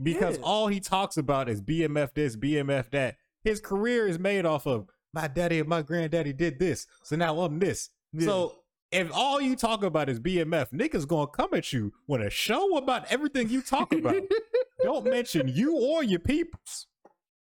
[0.01, 0.45] because Yeah.
[0.45, 3.17] all he talks about is BMF this, BMF that.
[3.43, 7.41] His career is made off of my daddy and my granddaddy did this, so now
[7.41, 7.91] I'm this.
[8.13, 8.27] Yeah.
[8.27, 8.59] So
[8.93, 12.77] if all you talk about is BMF, niggas gonna come at you with a show
[12.77, 14.17] about everything you talk about.
[14.83, 16.87] Don't mention you or your peoples.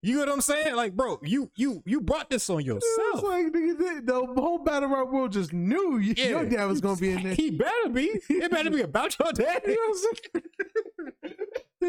[0.03, 0.76] You know what I'm saying?
[0.76, 3.22] Like, bro, you you you brought this on It's yourself.
[3.24, 6.97] like nigga, the the whole battle rap world just knew you, your dad was gonna
[7.01, 7.34] be in there.
[7.36, 8.11] He better be.
[8.28, 9.72] It better be about your daddy.
[9.72, 10.44] You know what I'm saying?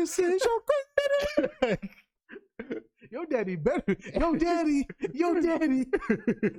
[0.02, 0.62] This is your
[1.38, 1.90] granddaddy.
[3.10, 3.96] Your daddy better.
[4.20, 4.86] Yo, daddy.
[5.14, 5.86] Yo, daddy.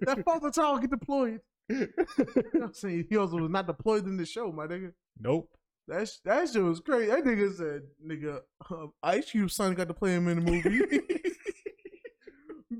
[0.03, 1.41] that father child get deployed.
[1.69, 2.07] You know
[2.53, 3.07] what I'm saying?
[3.11, 4.93] He also was not deployed in the show, my nigga.
[5.21, 5.51] Nope.
[5.87, 7.11] That sh- that shit was crazy.
[7.11, 10.81] That nigga said, "Nigga, uh, Ice Cube's son got to play him in the movie.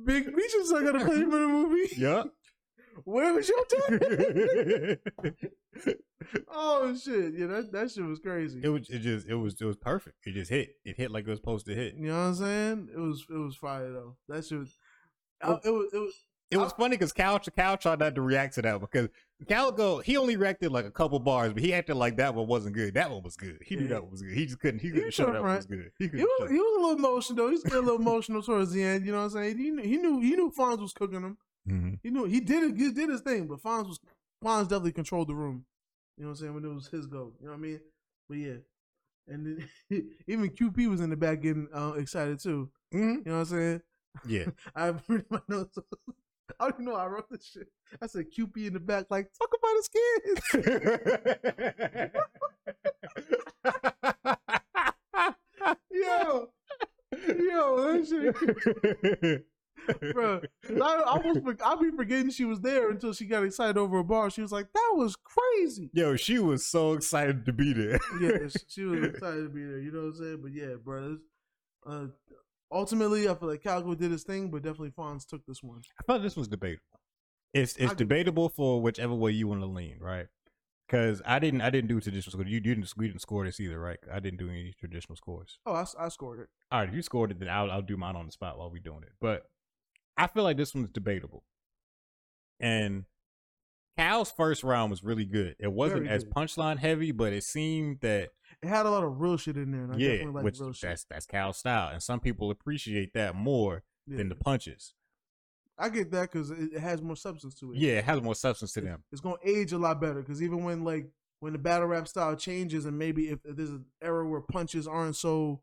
[0.05, 1.89] Big Meech's son got to play him in the movie.
[1.97, 2.27] Yep.
[3.05, 4.99] Where was your dad?
[6.51, 7.35] oh shit!
[7.35, 8.61] Yeah, that that shit was crazy.
[8.63, 10.17] it was it just it was it was perfect.
[10.27, 10.71] It just hit.
[10.85, 11.95] It hit like it was supposed to hit.
[11.95, 12.89] You know what I'm saying?
[12.95, 14.17] It was it was fire though.
[14.29, 14.79] That shit was.
[15.43, 16.15] I- it was it was
[16.51, 19.09] It was funny because Cal Cal tried not to react to that because
[19.47, 22.75] Calicoe he only reacted like a couple bars, but he acted like that one wasn't
[22.75, 22.95] good.
[22.95, 23.59] That one was good.
[23.65, 23.89] He knew Yeah.
[23.91, 24.33] that one was good.
[24.33, 24.81] He just couldn't.
[24.81, 25.57] He couldn't show that right.
[25.59, 25.93] was good.
[25.99, 27.47] He he was he was a little emotional.
[27.47, 29.07] He was getting a little emotional towards the end.
[29.07, 29.59] You know what I'm saying?
[29.59, 31.39] He he knew he knew, he knew Fonz was cooking him.
[31.69, 31.99] Mhm.
[32.03, 32.77] He knew he did it.
[32.77, 34.01] He did his thing, but Fonz was
[34.45, 35.67] Fonz definitely controlled the room.
[36.17, 36.55] You know what I'm saying?
[36.55, 37.33] When it was his go.
[37.41, 37.81] You know what I mean?
[38.29, 38.57] But yeah.
[39.29, 39.69] And then
[40.27, 42.71] even QP was in the back getting uh, excited too.
[42.95, 43.19] Mhm.
[43.19, 43.83] You know what I'm saying?
[44.27, 44.47] Yeah.
[44.75, 45.79] I have my notes.
[46.61, 46.97] I don't even know.
[46.97, 47.69] how I wrote this shit.
[48.01, 51.49] I said QP in the back, like talk about his kids.
[55.91, 56.49] yo,
[57.39, 59.47] yo, that shit.
[60.13, 60.41] Bro.
[60.69, 64.05] I, I was I'll be forgetting she was there until she got excited over a
[64.05, 64.31] bar.
[64.31, 67.99] She was like, "That was crazy." Yo, she was so excited to be there.
[68.21, 69.79] Yeah, she- was excited to be there.
[69.79, 70.39] You know what I'm saying?
[70.43, 71.19] But yeah, bro.
[71.87, 72.07] Uh,
[72.71, 75.81] ultimately, I feel like Calicoe did his thing, but definitely Fonz took this one.
[76.01, 76.83] I thought this was debatable.
[77.55, 80.27] It's it's I- debatable for whichever way you want to lean, right?
[80.87, 82.47] Because I didn't I didn't do traditional score.
[82.47, 83.99] You didn't we didn't score this either, right?
[84.13, 85.59] I didn't do any traditional scores.
[85.67, 86.49] Oh, I scored it.
[86.73, 88.71] All right, if you scored it, then I'll I'll do mine on the spot while
[88.71, 89.13] we're doing it.
[89.21, 89.43] But
[90.19, 91.45] I feel like this one's debatable.
[92.61, 93.05] And
[93.97, 95.57] Cal's first round was really good.
[95.59, 96.35] It wasn't Very as good.
[96.35, 98.31] punchline heavy, but it seemed that
[98.63, 99.83] It had a lot of real shit in there.
[99.85, 100.91] And I yeah, like which real shit.
[100.91, 104.19] that's that's Cal's style, and some people appreciate that more Yeah.
[104.19, 104.95] than the punches.
[105.81, 107.79] I get that because it, has more substance to it.
[107.79, 109.05] Yeah, it has more substance to them.
[109.13, 111.09] it's gonna age a lot better because even when like
[111.41, 114.89] when the battle rap style changes and maybe if, if there's an era where punches
[114.89, 115.61] aren't so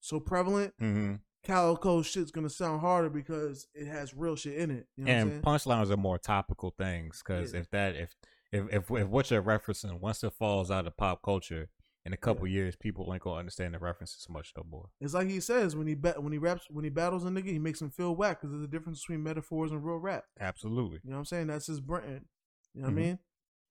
[0.00, 1.14] so prevalent, hmm
[1.46, 4.86] Calicoe shit's gonna sound harder because it has real shit in it.
[4.96, 7.60] You know and punchlines are more topical things because Yeah.
[7.60, 8.16] if that if,
[8.52, 11.68] if if if what you're referencing once it falls out of pop culture
[12.04, 15.28] in a couple years people ain't gonna understand the references much no more It's like
[15.28, 17.80] he says when he ba- when he raps when he battles a nigga, he makes
[17.80, 20.24] him feel whack because there's a difference between metaphors and real rap.
[20.40, 21.46] absolutely You know what I'm saying?
[21.48, 22.26] That's his brand.
[22.74, 22.96] You know what I mm-hmm.
[22.96, 23.18] mean?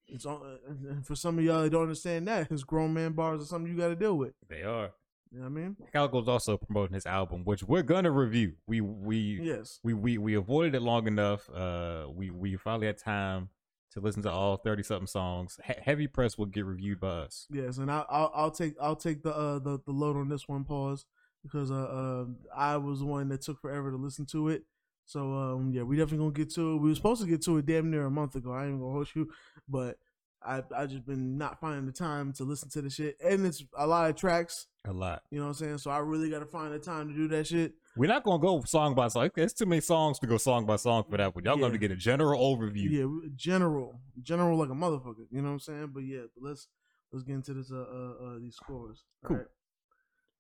[0.08, 3.46] It's on, for some of y'all that don't understand that, his grown man bars are
[3.46, 4.34] something you got to deal with.
[4.48, 4.92] they are
[5.32, 5.76] You know what I mean?
[5.92, 9.80] Calicoe's also promoting his album which we're gonna review we we Yes.
[9.84, 13.50] we we, we avoided it long enough uh we we finally had time
[13.92, 17.48] to listen to all 30 something songs he- heavy press will get reviewed by us
[17.50, 20.48] Yes, and I, I'll I'll take I'll take the uh the, the load on this
[20.48, 21.06] one pause
[21.44, 24.64] because uh, uh I was the one that took forever to listen to it.
[25.06, 26.78] So um yeah, we definitely gonna get to it.
[26.78, 28.52] We were supposed to get to it damn near a month ago.
[28.52, 29.30] I ain't gonna hold you,
[29.68, 29.98] but
[30.46, 33.64] I I just been not finding the time to listen to the shit, and it's
[33.78, 34.68] a lot of tracks.
[34.86, 35.78] a lot You know what I'm saying?
[35.80, 37.74] So I really got to find the time to do that shit.
[37.98, 40.76] we're not gonna go song by song there's too many songs to go song by
[40.76, 41.68] song for that but y'all Yeah.
[41.68, 45.26] gonna get a general overview Yeah, general, general like a motherfucker.
[45.32, 45.88] You know what I'm saying?
[45.94, 46.68] But yeah, but let's
[47.12, 49.04] let's get into this uh uh, uh these scores.
[49.24, 49.38] All Cool.
[49.38, 49.46] right.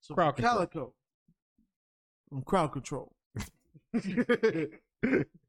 [0.01, 0.35] So Crowd.
[0.37, 0.93] Calicoe,
[2.31, 3.15] on crowd control.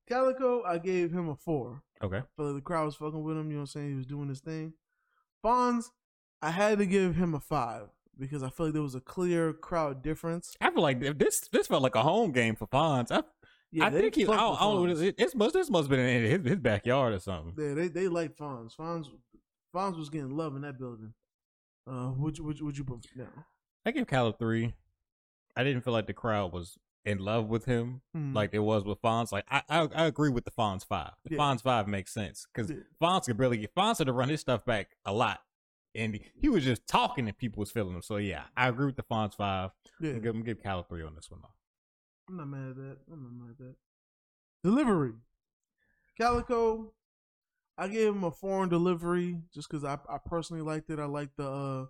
[0.09, 1.83] Calicoe, I gave him a four.
[2.03, 3.51] okay I feel like the crowd was fucking with him.
[3.51, 3.89] You know what I'm saying?
[3.91, 4.75] He was doing his thing.
[5.45, 5.87] Fonz,
[6.43, 7.89] I had to give him a five
[8.19, 10.57] because I feel like there was a clear crowd difference.
[10.61, 13.11] I feel like if this this felt like a home game for Fonz.
[13.11, 13.23] I,
[13.73, 14.23] Yeah, I think he.
[14.25, 14.95] I don't, I don't know.
[14.95, 15.15] Fonz.
[15.19, 15.55] It, must.
[15.55, 17.55] This must have been in his, his backyard or something.
[17.59, 18.77] Yeah, they they like Fonz.
[18.77, 19.07] Fonz,
[19.75, 21.13] Fonz was getting love in that building.
[21.91, 23.27] Uh, would you would you, would you put now?
[23.85, 24.75] I give Cal a three.
[25.57, 26.77] I didn't feel like the crowd was
[27.07, 28.35] in love with him Hmm.
[28.35, 29.33] like it was with Fonz.
[29.33, 31.13] Like I, I, I agree with the Fonz five.
[31.25, 31.39] The Yeah.
[31.39, 32.77] Fonz five makes sense because Yeah.
[33.01, 35.41] Fonz could barely get Fonz had to run his stuff back a lot,
[35.95, 38.03] and he, was just talking and people was feeling him.
[38.03, 39.71] So yeah, I agree with the Fonz five.
[40.01, 41.55] yeah, I'm gonna give Cal three on this one though.
[42.29, 42.97] I'm not mad at that.
[43.13, 43.75] I'm not mad at that.
[44.65, 45.13] Delivery,
[46.19, 46.93] Calicoe.
[47.79, 50.99] I gave him a foreign delivery just because I, I personally liked it.
[50.99, 51.87] I like the uh,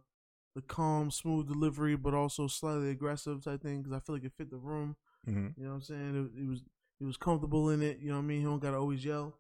[0.56, 4.32] the calm, smooth delivery, but also slightly aggressive type thing because I feel like it
[4.36, 4.96] fit the room.
[5.29, 5.61] Mm-hmm.
[5.61, 6.31] You know what I'm saying?
[6.37, 6.61] It, it was
[6.99, 7.99] he was comfortable in it.
[8.01, 8.39] You know what I mean?
[8.41, 9.39] He don't gotta always yell.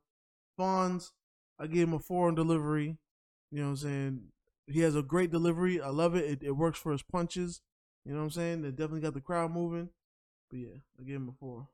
[0.58, 1.10] Fonz,
[1.58, 2.98] I gave him a four on delivery.
[3.50, 4.20] You know what I'm saying?
[4.66, 5.80] He has a great delivery.
[5.80, 6.24] I love it.
[6.24, 7.60] It, it works for his punches.
[8.04, 8.64] You know what I'm saying?
[8.64, 9.90] It definitely got the crowd moving.
[10.50, 11.68] But yeah, I gave him a four.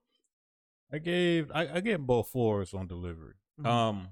[0.92, 3.34] I gave I, I gave him both fours on delivery.
[3.60, 3.66] Mhm.
[3.66, 4.08] Um,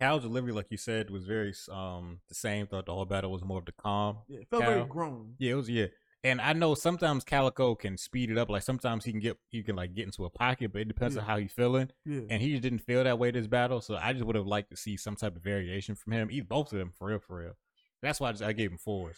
[0.00, 2.66] Cal's delivery, like you said, was very um the same.
[2.66, 4.18] Thought the whole battle was more of the calm.
[4.28, 5.34] yeah, it felt very grown.
[5.38, 5.86] Yeah, it was yeah.
[6.26, 8.50] And I know sometimes Calicoe can speed it up.
[8.50, 11.14] Like sometimes he can get he can like get into a pocket, but it depends
[11.14, 11.22] Yeah.
[11.22, 11.90] on how he's feeling.
[12.04, 12.22] Yeah.
[12.30, 13.80] And he just didn't feel that way this battle.
[13.80, 16.28] So I just would have liked to see some type of variation from him.
[16.30, 17.56] Either both of them for real, for real.
[18.02, 19.16] That's why I, just, I gave him fours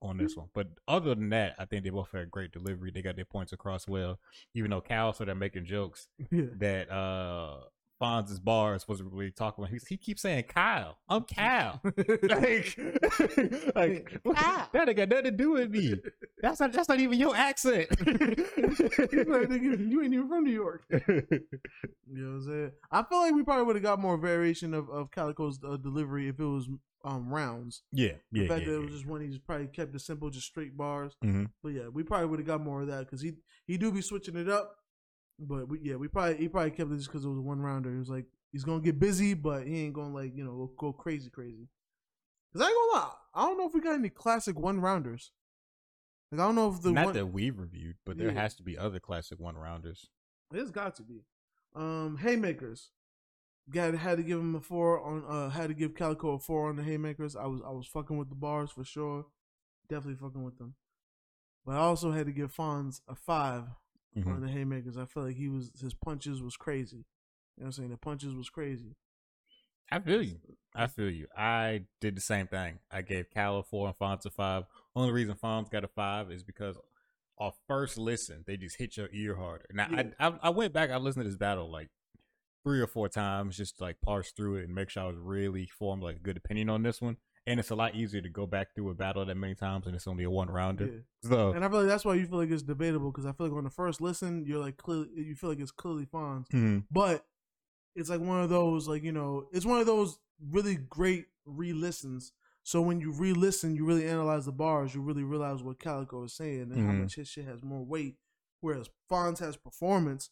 [0.00, 0.48] on this one.
[0.54, 2.90] But other than that, I think they both had great delivery.
[2.90, 4.18] They got their points across well.
[4.54, 6.44] Even though Cal started making jokes yeah.
[6.58, 7.58] that uh
[8.00, 9.72] Fonz's bars wasn't really talking about.
[9.72, 10.96] He, he keeps saying Kyle.
[11.08, 11.80] I'm Kyle.
[11.84, 12.76] like,
[13.74, 14.68] like Kyle.
[14.72, 15.94] that ain't got nothing to do with me.
[16.42, 17.88] That's not that's not even your accent.
[17.98, 20.82] He's like, "Nigga, you ain't even from New York.
[20.90, 22.70] You know what I'm saying?
[22.90, 26.28] I feel like we probably would have got more variation of, of Calicoe's uh, delivery
[26.28, 26.68] if it was
[27.04, 27.82] um rounds.
[27.92, 28.82] yeah, The yeah, fact yeah, that it yeah.
[28.84, 31.12] was just one, he just probably kept it simple, just straight bars.
[31.24, 31.50] Mhm.
[31.62, 33.32] But yeah, we probably would have got more of that because he
[33.66, 34.74] he do be switching it up.
[35.40, 37.60] But we, yeah, we probably he probably kept it just because it was a one
[37.60, 37.90] rounder.
[37.90, 40.92] He was like he's gonna get busy, but he ain't gonna like you know go,
[40.92, 41.68] crazy crazy.
[42.52, 45.32] Cause I ain't gonna lie, I don't know if we got any classic one rounders.
[46.30, 48.34] Like I don't know if the Not one, that we've reviewed, but there Yeah.
[48.40, 50.08] has to be other classic one rounders.
[50.50, 51.24] There's got to be.
[51.74, 52.90] Um, haymakers.
[53.70, 55.24] Got had to give him a four on.
[55.24, 57.36] Uh, had to give Calicoe a four on the haymakers.
[57.36, 59.26] I was I was fucking with the bars for sure.
[59.88, 60.74] Definitely fucking with them.
[61.64, 63.64] But I also had to give Fonz a 5
[64.16, 64.26] Mhm.
[64.26, 64.96] on the haymakers.
[64.96, 66.98] I feel like he was his punches was crazy.
[67.56, 67.90] You know what I'm saying?
[67.90, 68.96] The punches was crazy.
[69.92, 70.38] I feel you.
[70.74, 71.26] I feel you.
[71.36, 72.78] I did the same thing.
[72.90, 74.64] I gave Cal a four and Fonz a five.
[74.94, 76.76] Only reason Fonz got a five is because
[77.38, 79.66] off first listen, they just hit your ear harder.
[79.72, 80.10] Now Yeah.
[80.18, 81.88] I, I I went back, I listened to this battle like
[82.62, 85.66] three or four times just like parse through it and make sure I was really
[85.66, 87.16] formed like a good opinion on this one.
[87.46, 89.94] And it's a lot easier to go back through a battle that many times and
[89.96, 90.86] it's only a one rounder.
[90.86, 91.28] Yeah.
[91.28, 93.48] So And I feel like that's why you feel like it's debatable because I feel
[93.48, 96.46] like on the first listen, you're like clearly you feel like it's clearly Fonz.
[96.48, 96.84] mhm.
[96.90, 97.26] but
[97.96, 100.18] it's like one of those like you know it's one of those
[100.50, 102.32] really great re-listens
[102.62, 106.32] so when you re-listen you really analyze the bars you really realize what calicoe is
[106.34, 107.00] saying and how Mhm.
[107.00, 108.16] much his shit has more weight
[108.60, 110.30] whereas fonz has performance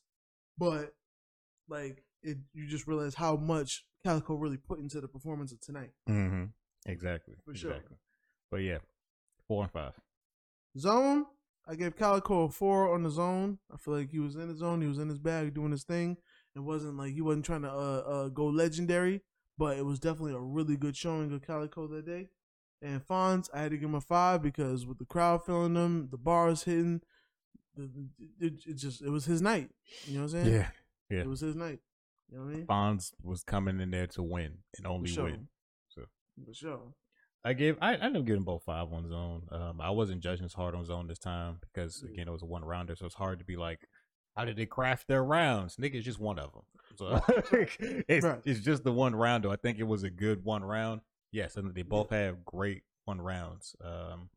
[0.56, 0.94] but
[1.68, 5.90] like it you just realize how much calicoe really put into the performance of tonight
[6.06, 6.44] hmm
[6.86, 7.34] Exactly.
[7.44, 7.72] For sure.
[7.72, 7.96] exactly.
[8.50, 8.78] But yeah,
[9.46, 9.92] four and five.
[10.78, 11.26] Zone,
[11.66, 13.58] I gave Calicoe a four on the zone.
[13.72, 14.80] I feel like he was in the zone.
[14.80, 16.16] He was in his bag doing his thing.
[16.54, 19.22] It wasn't like he wasn't trying to uh, uh, go legendary,
[19.56, 22.28] but it was definitely a really good showing of Calicoe that day.
[22.80, 26.08] And Fonz, I had to give him a five because with the crowd feeling them,
[26.10, 27.02] the bars hitting,
[27.76, 27.90] the,
[28.40, 29.70] it, it just it was his night.
[30.06, 30.54] You know what I'm saying?
[30.54, 30.68] Yeah.
[31.10, 31.20] yeah.
[31.20, 31.80] It was his night.
[32.30, 32.66] You know what I mean?
[32.66, 35.24] Fonz was coming in there to win and only sure.
[35.24, 35.48] win.
[36.46, 36.80] For sure.
[37.44, 39.48] I gave I I ended up giving both five on zone.
[39.50, 42.46] Um, I wasn't judging as hard on zone this time because again it was a
[42.46, 43.80] one rounder, so it's hard to be like,
[44.36, 45.76] how did they craft their rounds?
[45.76, 46.62] Nigga, it's just one of them.
[46.96, 47.20] So
[48.08, 48.40] it's Right.
[48.44, 49.50] it's just the one rounder.
[49.50, 51.00] I think it was a good one round.
[51.30, 53.76] Yes, and they both have great one rounds.
[53.84, 54.30] Um,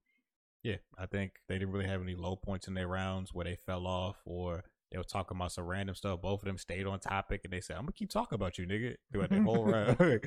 [0.63, 3.55] yeah, I think they didn't really have any low points in their rounds where they
[3.55, 6.21] fell off or they were talking about some random stuff.
[6.21, 8.65] Both of them stayed on topic and they said, I'm gonna keep talking about you,
[8.67, 9.97] nigga, throughout the whole round.
[9.97, 10.19] Sure.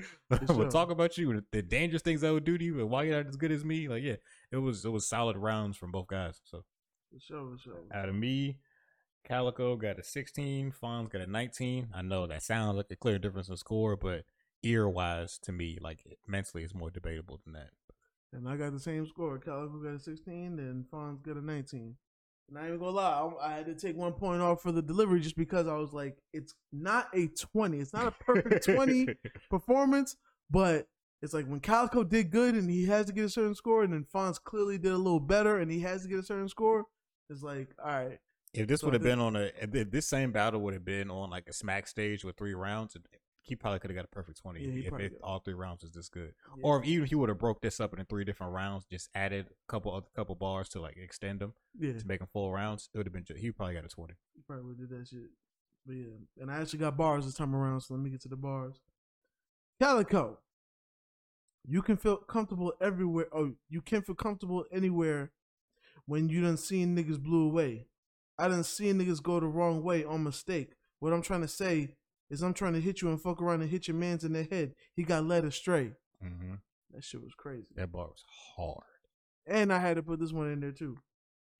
[0.46, 3.02] gonna talk about you and the dangerous things I would do to you and why
[3.04, 3.88] you're not as good as me.
[3.88, 4.16] Like, yeah,
[4.50, 6.40] it was it was solid rounds from both guys.
[6.44, 6.64] So
[7.12, 7.50] For sure.
[7.56, 7.80] For sure.
[7.92, 8.58] out of me,
[9.24, 11.88] Calicoe got a 16, Fonz got a 19.
[11.94, 14.24] I know that sounds like a clear difference in score, but
[14.62, 17.70] ear wise to me, like mentally, it's more debatable than that.
[18.32, 19.38] And I got the same score.
[19.38, 21.96] Calicoe got a 16, and Fonz got a 19.
[22.56, 25.20] Ain't even gonna lie, I, I had to take one point off for the delivery
[25.20, 27.78] just because I was like, it's not a 20.
[27.78, 29.08] It's not a perfect 20
[29.50, 30.16] performance,
[30.50, 30.86] but
[31.22, 33.92] it's like when Calicoe did good and he has to get a certain score, and
[33.92, 36.84] then Fonz clearly did a little better and he has to get a certain score.
[37.30, 38.18] It's like, all right,
[38.52, 41.10] If this So would have been on a, if this same battle would have been
[41.10, 42.96] on like a smack stage with three rounds,
[43.44, 45.92] he probably could have got a perfect 20 Yeah, if it, all three rounds was
[45.92, 46.32] this good.
[46.56, 46.62] yeah.
[46.64, 49.46] Or if even he would have broke this up into three different rounds, just added
[49.50, 52.88] a couple other couple bars to like extend them yeah, to make them full rounds,
[52.92, 53.24] it would have been.
[53.36, 54.14] He probably got a twenty.
[54.34, 55.30] he probably would did that shit.
[55.86, 58.28] But yeah, and I actually got bars this time around, so let me get to
[58.28, 58.80] the bars.
[59.80, 60.38] Calicoe,
[61.66, 63.26] you can feel comfortable everywhere.
[63.34, 65.32] Oh, you can feel comfortable anywhere
[66.06, 67.86] when you done seen niggas blew away.
[68.38, 70.70] I done seen niggas go the wrong way on mistake.
[71.00, 71.96] What I'm trying to say
[72.30, 74.44] is I'm trying to hit you and fuck around and hit your man's in the
[74.44, 74.74] head.
[74.94, 75.92] He got led astray.
[76.24, 76.54] Mm-hmm.
[76.94, 77.68] That shit was crazy.
[77.76, 78.24] That bar was
[78.56, 78.82] hard.
[79.46, 80.98] And I had to put this one in there too.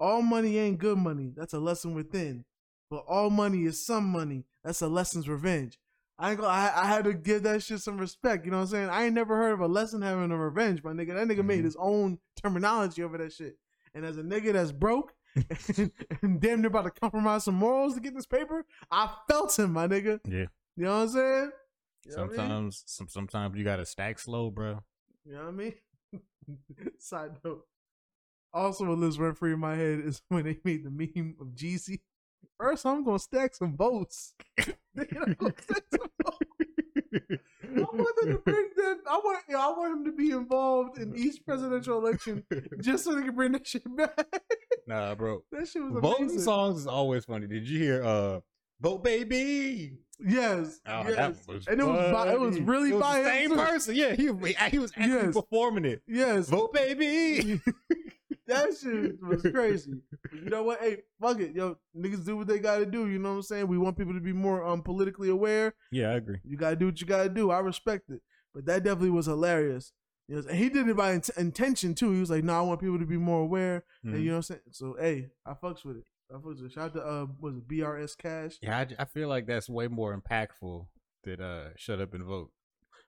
[0.01, 1.33] All money ain't good money.
[1.37, 2.45] That's a lesson within.
[2.91, 4.45] But all money is some money.
[4.63, 5.79] That's a lesson's revenge.
[6.19, 8.45] I ain't gonna, I, I had to give that shit some respect.
[8.45, 8.89] You know what I'm saying?
[8.89, 11.15] I ain't never heard of a lesson having a revenge, my nigga.
[11.15, 11.65] That nigga made Mhm.
[11.65, 13.57] his own terminology over that shit.
[13.95, 15.13] And as a nigga that's broke
[16.23, 19.73] and, damn near about to compromise some morals to get this paper, I felt him,
[19.73, 20.21] my nigga.
[20.27, 20.47] Yeah.
[20.77, 21.51] You know what I'm saying?
[22.07, 22.37] You what I mean?
[22.37, 24.83] Sometimes, some sometimes you gotta stack slow, bro.
[25.25, 25.75] You know what I mean?
[26.99, 27.65] Side note.
[28.53, 31.49] Also, what lives rent free in my head is when they made the meme of
[31.49, 32.01] Jeezy.
[32.59, 34.35] First, I'm gonna stack some votes.
[34.95, 36.39] Then I'm gonna stack some votes.
[37.65, 38.99] I want them to bring that.
[39.11, 39.39] I want.
[39.49, 42.45] You know, I want him to be involved in each presidential election
[42.81, 44.17] just so they can bring that shit back.
[44.87, 45.43] Nah, bro.
[45.53, 46.41] that shit was Voting amazing.
[46.41, 47.47] songs is always funny.
[47.47, 48.41] Did you hear uh
[48.81, 49.99] Vote Baby?
[50.25, 51.17] Yes, Oh, yes.
[51.17, 53.49] that was and it was by, it was really It was by the him, same
[53.51, 53.57] too.
[53.57, 53.95] person.
[53.97, 54.23] Yeah, he
[54.71, 55.35] he was actually Yes.
[55.35, 56.03] performing it.
[56.07, 57.61] Yes, Vote baby.
[58.47, 59.95] that shit was crazy.
[60.33, 60.81] You know what?
[60.81, 63.09] Hey, fuck it, yo, niggas do what they gotta do.
[63.09, 63.67] You know what I'm saying?
[63.69, 65.75] We want people to be more um politically aware.
[65.91, 66.39] yeah, I agree.
[66.45, 67.51] You gotta do what you gotta do.
[67.51, 68.21] I respect it,
[68.55, 69.93] but that definitely was hilarious.
[70.29, 72.13] You know, and he did it by int- intention too.
[72.13, 74.19] He was like, "No, I want people to be more aware." And Mhm.
[74.21, 74.61] you know what I'm saying?
[74.71, 76.05] So, hey, I fucks with it.
[76.31, 76.73] I fucks with it.
[76.73, 80.19] Shout out to uh, was it BRS Kash Yeah, I feel like that's way more
[80.19, 80.87] impactful
[81.25, 82.51] than uh shut up and vote.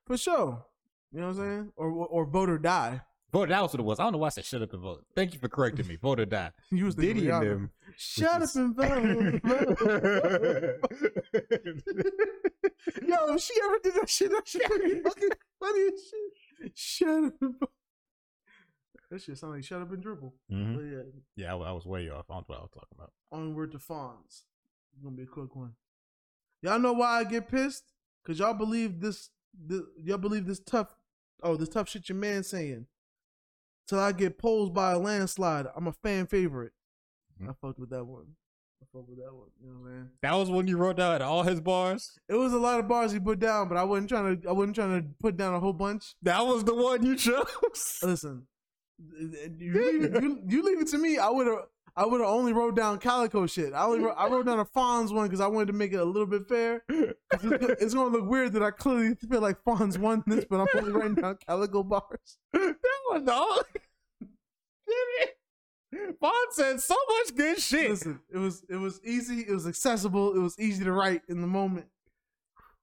[0.07, 0.67] for sure.
[1.13, 1.73] You know what I'm saying?
[1.77, 3.01] Or or vote or die.
[3.33, 3.99] Vote that was what it was.
[3.99, 5.05] I don't know why I said shut up and vote.
[5.15, 5.97] Thank you for correcting me.
[5.97, 6.53] Vote or die.
[6.71, 7.71] He was thinking Diddy and them.
[7.97, 9.41] Shut up and vote.
[9.43, 9.81] vote.
[13.07, 16.33] Yo, if she ever did that shit, that shit would be fucking funny as shit.
[16.75, 17.71] Shut up.
[19.11, 20.35] That shit sound like shut up and dribble.
[20.51, 20.75] Mhm.
[20.75, 21.03] But yeah,
[21.47, 22.27] Yeah, I, I was way off.
[22.29, 23.13] I don't know what I was talking about.
[23.31, 24.43] onward to Fonz.
[24.93, 25.75] It's gonna be a quick one.
[26.63, 27.93] Y'all know why I get pissed?
[28.25, 30.97] Cause y'all believe this, this y'all believe this tough
[31.43, 32.87] oh this tough shit your man saying.
[33.87, 35.67] Till I get posed by a landslide.
[35.77, 36.73] I'm a fan favorite.
[37.41, 37.51] Mhm.
[37.51, 38.35] I fucked with that one.
[38.97, 39.49] I with that one.
[39.63, 40.11] You know what I'm saying?
[40.23, 42.19] That was when you wrote down all his bars.
[42.29, 44.53] It was a lot of bars he put down, but I wasn't trying to I
[44.53, 46.15] wasn't trying to put down a whole bunch.
[46.23, 47.45] That was the one you chose.
[48.03, 48.47] Listen.
[48.99, 51.19] You leave it, you, you leave it to me.
[51.19, 51.59] I would have
[51.99, 53.73] I would have only wrote down Calicoe shit.
[53.73, 55.97] I only wrote, I wrote down a Fonz one because I wanted to make it
[56.01, 56.83] a little bit fair.
[56.89, 60.61] It's, gonna- it's gonna look weird that I clearly feel like Fonz won this, but
[60.61, 62.39] I'm only writing down Calicoe bars.
[62.53, 62.77] that
[63.11, 63.63] was the only.
[66.21, 67.91] Bond said so much good shit.
[67.91, 71.41] Listen, it was it was easy, it was accessible, it was easy to write in
[71.41, 71.87] the moment.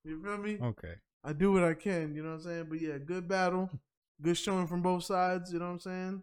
[0.03, 0.57] You feel me?
[0.61, 0.95] Okay.
[1.24, 2.66] I do what I can, you know what I'm saying?
[2.70, 3.70] But yeah, good battle,
[4.22, 6.22] good showing from both sides, you know what I'm saying?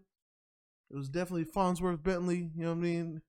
[0.91, 3.23] It was definitely Fonzworth Bentley, you know what I mean?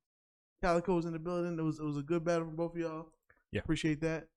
[0.61, 1.57] Calicoe was in the building.
[1.57, 3.07] It was it was a good battle from both of y'all.
[3.51, 3.61] Yeah.
[3.61, 4.27] Appreciate that.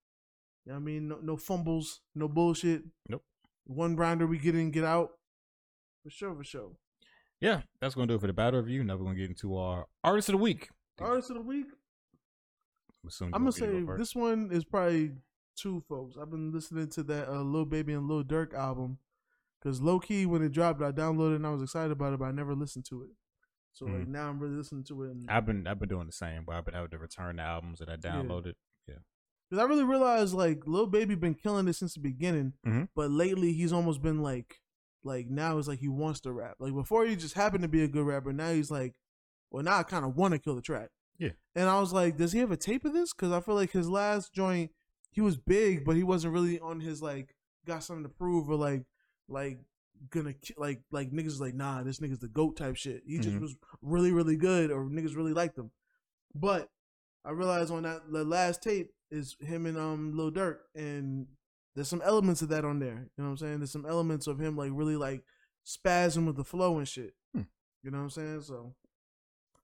[0.64, 1.08] You know what I mean?
[1.08, 2.82] No, no fumbles, no bullshit.
[3.08, 3.22] Nope.
[3.66, 5.10] One grinder we get in, get out.
[6.02, 6.70] For sure, for sure.
[7.40, 8.84] Yeah, that's gonna do it for the battle review.
[8.84, 10.70] Now we're gonna get into our artist of the week.
[11.00, 11.66] Artist of the week.
[13.04, 15.12] I'm, I'm gonna want me to say go this one is probably
[15.56, 16.16] two folks.
[16.20, 18.98] I've been listening to that uh, Lil Baby and Lil Durk album
[19.60, 22.18] because low key when it dropped, I downloaded it and I was excited about it,
[22.18, 23.10] but I never listened to it.
[23.72, 24.08] So like Mhm.
[24.08, 26.54] now I'm really listening to it, and I've been I've been doing the same, but
[26.54, 28.54] I've been able to return the albums that I downloaded.
[28.88, 28.94] Yeah.
[29.50, 32.88] because I really realized like Lil Baby been killing it since the beginning, Mhm.
[32.94, 34.60] but lately he's almost been like
[35.04, 36.56] like now it's like he wants to rap.
[36.58, 38.32] Like before he just happened to be a good rapper.
[38.32, 38.94] Now he's like,
[39.50, 40.88] well now I kind of want to kill the track.
[41.18, 41.30] Yeah.
[41.54, 43.12] And I was like, does he have a tape of this?
[43.12, 44.70] Because I feel like his last joint,
[45.12, 47.34] he was big, but he wasn't really on his like
[47.66, 48.84] got something to prove or like
[49.28, 49.58] like
[50.10, 53.02] gonna like like niggas like nah this nigga's the goat type shit.
[53.06, 53.40] He just Mhm.
[53.40, 55.70] was really really good or niggas really liked him.
[56.34, 56.68] But
[57.24, 61.26] I realized on that the last tape is him and um Lil Durk and
[61.74, 63.08] there's some elements of that on there.
[63.16, 63.58] You know what I'm saying?
[63.58, 65.22] There's some elements of him like really like
[65.66, 67.14] spazzing with the flow and shit.
[67.34, 67.42] Hmm.
[67.82, 68.42] You know what I'm saying?
[68.42, 68.74] So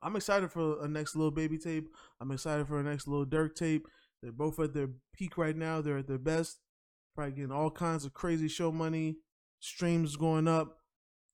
[0.02, 1.88] I'm excited for a next Lil Baby tape.
[2.20, 3.86] I'm excited for a next Lil Durk tape.
[4.22, 5.80] They're both at their peak right now.
[5.80, 6.58] They're at their best.
[7.14, 9.16] Probably getting all kinds of crazy show money.
[9.60, 10.78] Streams going up.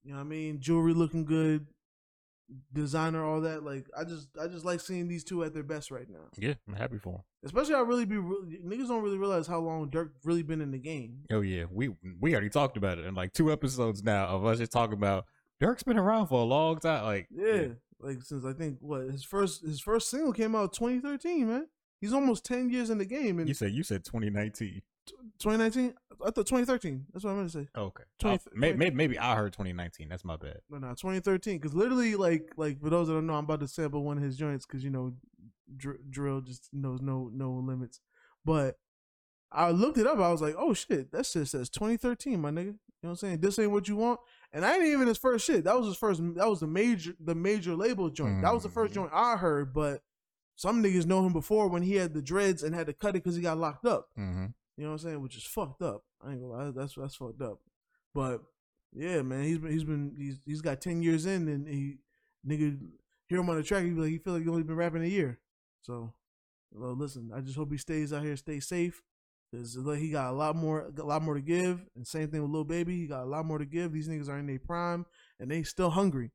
[0.03, 0.59] You know what I mean?
[0.59, 1.67] Jewelry looking good.
[2.73, 3.63] Designer, all that.
[3.63, 6.29] Like I just, I just like seeing these two at their best right now.
[6.37, 7.21] Yeah, I'm happy for him.
[7.43, 10.71] Especially, I really be really, niggas don't really realize how long Durk really been in
[10.71, 11.25] the game.
[11.31, 14.59] Oh yeah, we we already talked about it in like two episodes now of us
[14.59, 15.25] just talking about
[15.59, 17.03] Durk's been around for a long time.
[17.03, 17.67] Like Yeah,
[17.99, 21.67] like since I think what his first his first single came out 2013, man.
[21.99, 23.39] He's almost 10 years in the game.
[23.39, 24.81] And you said you said 2019.
[25.39, 25.93] 2019,
[26.25, 27.05] I thought 2013.
[27.13, 27.67] That's what I'm gonna say.
[27.75, 30.09] Okay, 20 Uh, may, may, maybe I heard 2019.
[30.09, 30.59] That's my bad.
[30.69, 31.57] No, no, 2013.
[31.57, 34.23] Because literally, like, like for those that don't know, I'm about to sample one of
[34.23, 35.13] his joints because you know,
[35.75, 37.99] dr- drill just knows no no limits.
[38.45, 38.77] But
[39.51, 40.19] I looked it up.
[40.19, 42.57] I was like, oh shit, that shit says 2013, my nigga.
[42.65, 43.39] You know what I'm saying?
[43.41, 44.19] This ain't what you want.
[44.51, 45.63] And I ain't even his first shit.
[45.65, 46.19] That was his first.
[46.35, 48.41] That was the major the major label joint.
[48.41, 48.95] That was the first Mhm.
[48.95, 49.71] joint I heard.
[49.73, 50.01] But
[50.55, 53.23] some niggas know him before when he had the dreads and had to cut it
[53.23, 54.09] because he got locked up.
[54.17, 54.47] Mm-hmm.
[54.77, 55.21] You know what I'm saying?
[55.21, 56.03] Which is fucked up.
[56.23, 57.59] I ain't gonna lie, that's that's fucked up.
[58.13, 58.41] But
[58.93, 61.97] yeah, man, he's been he's been he's he's got ten years in, and he
[62.47, 62.77] nigga
[63.27, 65.03] hear him on the track, he be like he feel like he only been rapping
[65.03, 65.39] a year.
[65.81, 66.13] So,
[66.71, 69.01] well, listen, I just hope he stays out here, stay safe,
[69.51, 71.85] because he got a lot more a lot more to give.
[71.95, 73.93] And same thing with Lil Baby, he got a lot more to give.
[73.93, 75.05] These niggas are in their prime,
[75.39, 76.31] and they still hungry.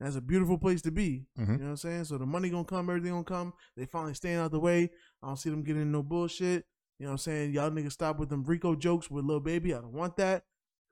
[0.00, 1.26] That's a beautiful place to be.
[1.38, 1.46] Mhm.
[1.46, 2.04] You know what I'm saying?
[2.04, 3.52] So the money gonna come, everything gonna come.
[3.76, 4.90] They finally staying out the way.
[5.22, 6.66] I don't see them getting in no bullshit.
[7.04, 7.52] You know what I'm saying?
[7.52, 9.74] Y'all niggas stop with them RICO jokes with Lil Baby.
[9.74, 10.44] I don't want that.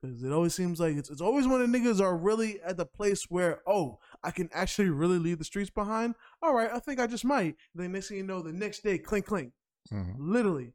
[0.05, 2.85] Cause it always seems like it's it's always when the niggas are really at the
[2.85, 6.13] place where, oh, I can actually really leave the streets behind.
[6.43, 7.55] All right, I think I just might.
[7.73, 9.53] Then next thing you know, the next day, clink clink.
[9.91, 10.13] Mhm.
[10.19, 10.73] Literally.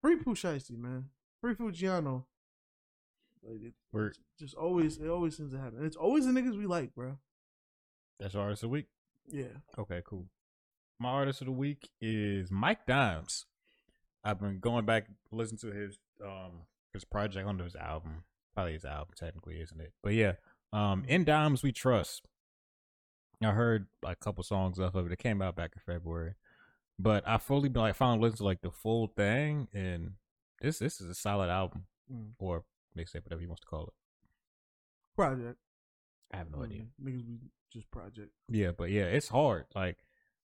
[0.00, 1.10] Free Pooh Shiesty, man.
[1.40, 2.24] Free Fujiano.
[3.44, 3.74] Like it,
[4.40, 5.76] just always it always seems to happen.
[5.76, 7.16] And it's always the niggas we like, bro.
[8.18, 8.86] That's our artist of the week.
[9.28, 9.54] Yeah.
[9.78, 10.26] Okay, cool.
[10.98, 13.46] My artist of the week is Mike Dimes.
[14.24, 16.62] I've been going back listening to his um
[16.92, 18.24] his project under his album.
[18.54, 19.92] Probably his album technically, isn't it?
[20.02, 20.34] But yeah,
[20.72, 22.22] um In Dimes We Trust.
[23.42, 25.12] I heard like a couple songs off of it.
[25.12, 26.34] It came out back in February.
[26.98, 30.12] But I fully been like finally listened to like the full thing and
[30.60, 32.32] this this is a solid album Mm.
[32.40, 32.64] or
[32.98, 33.92] mixtape, whatever you want to call it.
[35.16, 35.56] Project.
[36.32, 36.82] I have no idea.
[36.82, 37.38] Mm, Niggas we
[37.72, 38.30] just project.
[38.48, 39.64] Yeah, but yeah, it's hard.
[39.74, 39.98] Like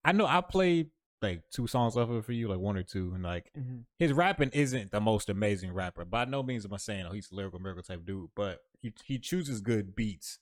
[0.05, 0.91] I know I played
[1.21, 3.79] like two songs off of it for you, like one or two, and like Mm-hmm.
[3.97, 6.05] his rapping isn't the most amazing rapper.
[6.05, 8.93] By no means am I saying oh he's a lyrical miracle type dude, but he
[9.05, 10.39] he chooses good beats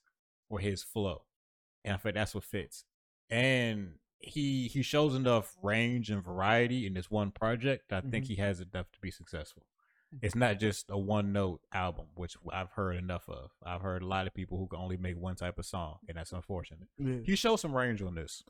[0.48, 1.22] for his flow,
[1.84, 2.84] and I think that's what fits.
[3.30, 7.88] And he he shows enough range and variety in this one project.
[7.90, 8.28] that I think Mhm.
[8.28, 9.66] he has enough to be successful.
[10.22, 13.50] It's not just a one note album, which I've heard enough of.
[13.64, 16.16] I've heard a lot of people who can only make one type of song, and
[16.16, 16.88] that's unfortunate.
[16.96, 17.18] Yeah.
[17.24, 18.42] He shows some range on this.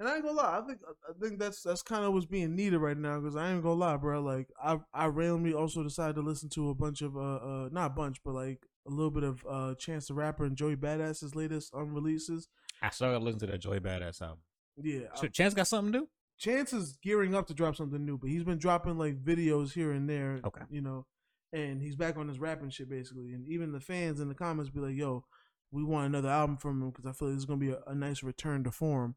[0.00, 2.56] And I ain't gonna lie, I think I think that's that's kind of what's being
[2.56, 3.20] needed right now.
[3.20, 4.22] Because I ain't gonna lie, bro.
[4.22, 7.86] Like I I randomly also decided to listen to a bunch of uh uh not
[7.88, 11.34] a bunch, but like a little bit of uh Chance the Rapper and Joey Badass's
[11.34, 12.48] latest um releases.
[12.80, 14.38] I started listening to that Joey Badass album.
[14.82, 16.08] Yeah, I- Chance got something new?
[16.38, 19.92] Chance is gearing up to drop something new, but he's been dropping like videos here
[19.92, 20.40] and there.
[20.42, 20.62] Okay.
[20.70, 21.04] You know,
[21.52, 23.34] and he's back on his rapping shit basically.
[23.34, 25.26] And even the fans in the comments be like, yo,
[25.70, 27.80] we want another album from him because I feel like this is to be a,
[27.86, 29.16] a nice return to form.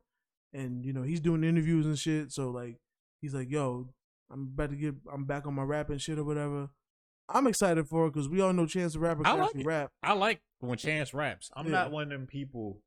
[0.54, 2.32] And, you know, he's doing interviews and shit.
[2.32, 2.78] So, like,
[3.22, 3.90] he's like, yo,
[4.32, 6.70] I'm about to get, I'm back on my rapping shit or whatever.
[7.30, 9.92] I'm excited for it because we all know Chance the Rapper I can like rap.
[10.04, 11.50] I like when Chance raps.
[11.56, 11.72] I'm Yeah.
[11.72, 12.82] not one of them people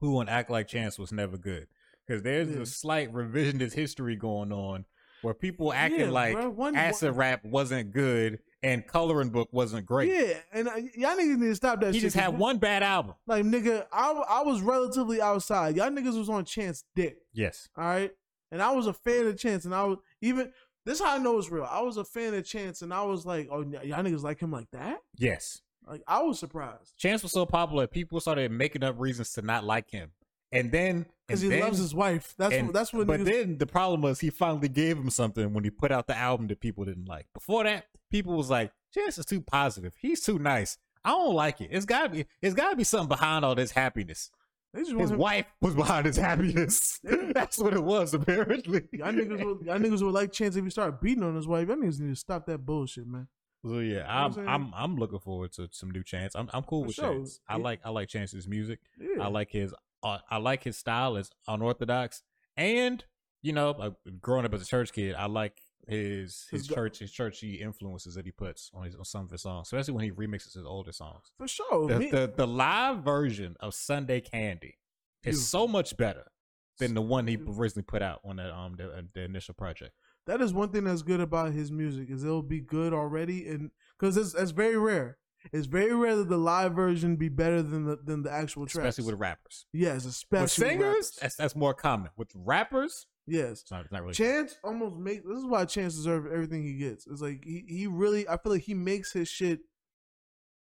[0.00, 1.68] who want to act like Chance was never good.
[2.06, 2.62] Because there's Yeah.
[2.62, 4.84] a slight revisionist history going on
[5.22, 6.50] where people acting Yeah, like bro.
[6.50, 10.10] One- acid one- rap wasn't good and coloring book wasn't great.
[10.10, 12.06] Yeah, and uh, y'all niggas need to stop that he shit.
[12.06, 13.14] just had one bad album.
[13.26, 15.76] Like, nigga, I, I was relatively outside.
[15.76, 17.18] Y'all niggas was on Chance dick.
[17.32, 17.68] Yes.
[17.76, 18.12] All right.
[18.50, 20.52] And I was a fan of Chance, and I was even
[20.84, 21.66] this is how I know it's real.
[21.68, 24.52] I was a fan of Chance, and I was like, "Oh, y'all niggas like him
[24.52, 25.62] like that?" Yes.
[25.86, 29.64] Like I was surprised Chance was so popular, people started making up reasons to not
[29.64, 30.12] like him.
[30.52, 32.34] And then because he then- loves his wife.
[32.38, 33.06] That's and- what, that's what.
[33.06, 36.06] But niggas, then the problem was he finally gave him something when he put out
[36.06, 37.26] the album that people didn't like.
[37.34, 39.94] Before that, people was like, Chance is too positive.
[40.00, 40.76] He's too nice.
[41.04, 41.68] I don't like it.
[41.72, 44.30] It's gotta be it's gotta be something behind all this happiness.
[44.74, 47.00] they just want His him, wife was behind his happiness.
[47.32, 48.84] That's what it was, apparently.
[48.92, 51.66] Y'all niggas, would, y'all niggas would like Chance if he started beating on his wife.
[51.68, 53.26] Y'all niggas need to stop that bullshit, man.
[53.64, 54.48] So yeah, I'm I'm?
[54.48, 56.34] I'm I'm looking forward to some new Chance.
[56.36, 57.12] I'm I'm cool For with sure.
[57.14, 57.40] Chance.
[57.48, 57.62] I Yeah.
[57.62, 58.78] like I like Chance's music.
[59.00, 59.22] Yeah.
[59.24, 61.16] I like his uh, I like his style.
[61.16, 62.22] It's unorthodox,
[62.56, 63.04] and
[63.42, 67.10] you know, like, growing up as a church kid, I like his his church his
[67.10, 70.10] churchy influences that he puts on his on some of his songs, especially when he
[70.12, 71.32] remixes his older songs.
[71.36, 71.88] for sure.
[71.88, 74.78] The Me- the, the live version of Sunday Candy
[75.24, 75.42] is Beautiful.
[75.42, 76.30] so much better
[76.78, 79.92] than the one he originally put out on that um the, the initial project.
[80.26, 83.70] that is one thing that's good about his music is it'll be good already, and
[83.98, 85.18] because it's it's very rare.
[85.52, 88.84] It's very rare that the live version be better than the than the actual track.
[88.86, 89.66] Especially with rappers.
[89.72, 91.18] yes, especially With singers, rappers.
[91.20, 92.10] that's that's more common.
[92.16, 93.62] With rappers, yes.
[93.62, 94.14] it's not, it's not really.
[94.14, 97.06] Chance almost makes this is why Chance deserves everything he gets.
[97.06, 99.60] It's like he, he really I feel like he makes his shit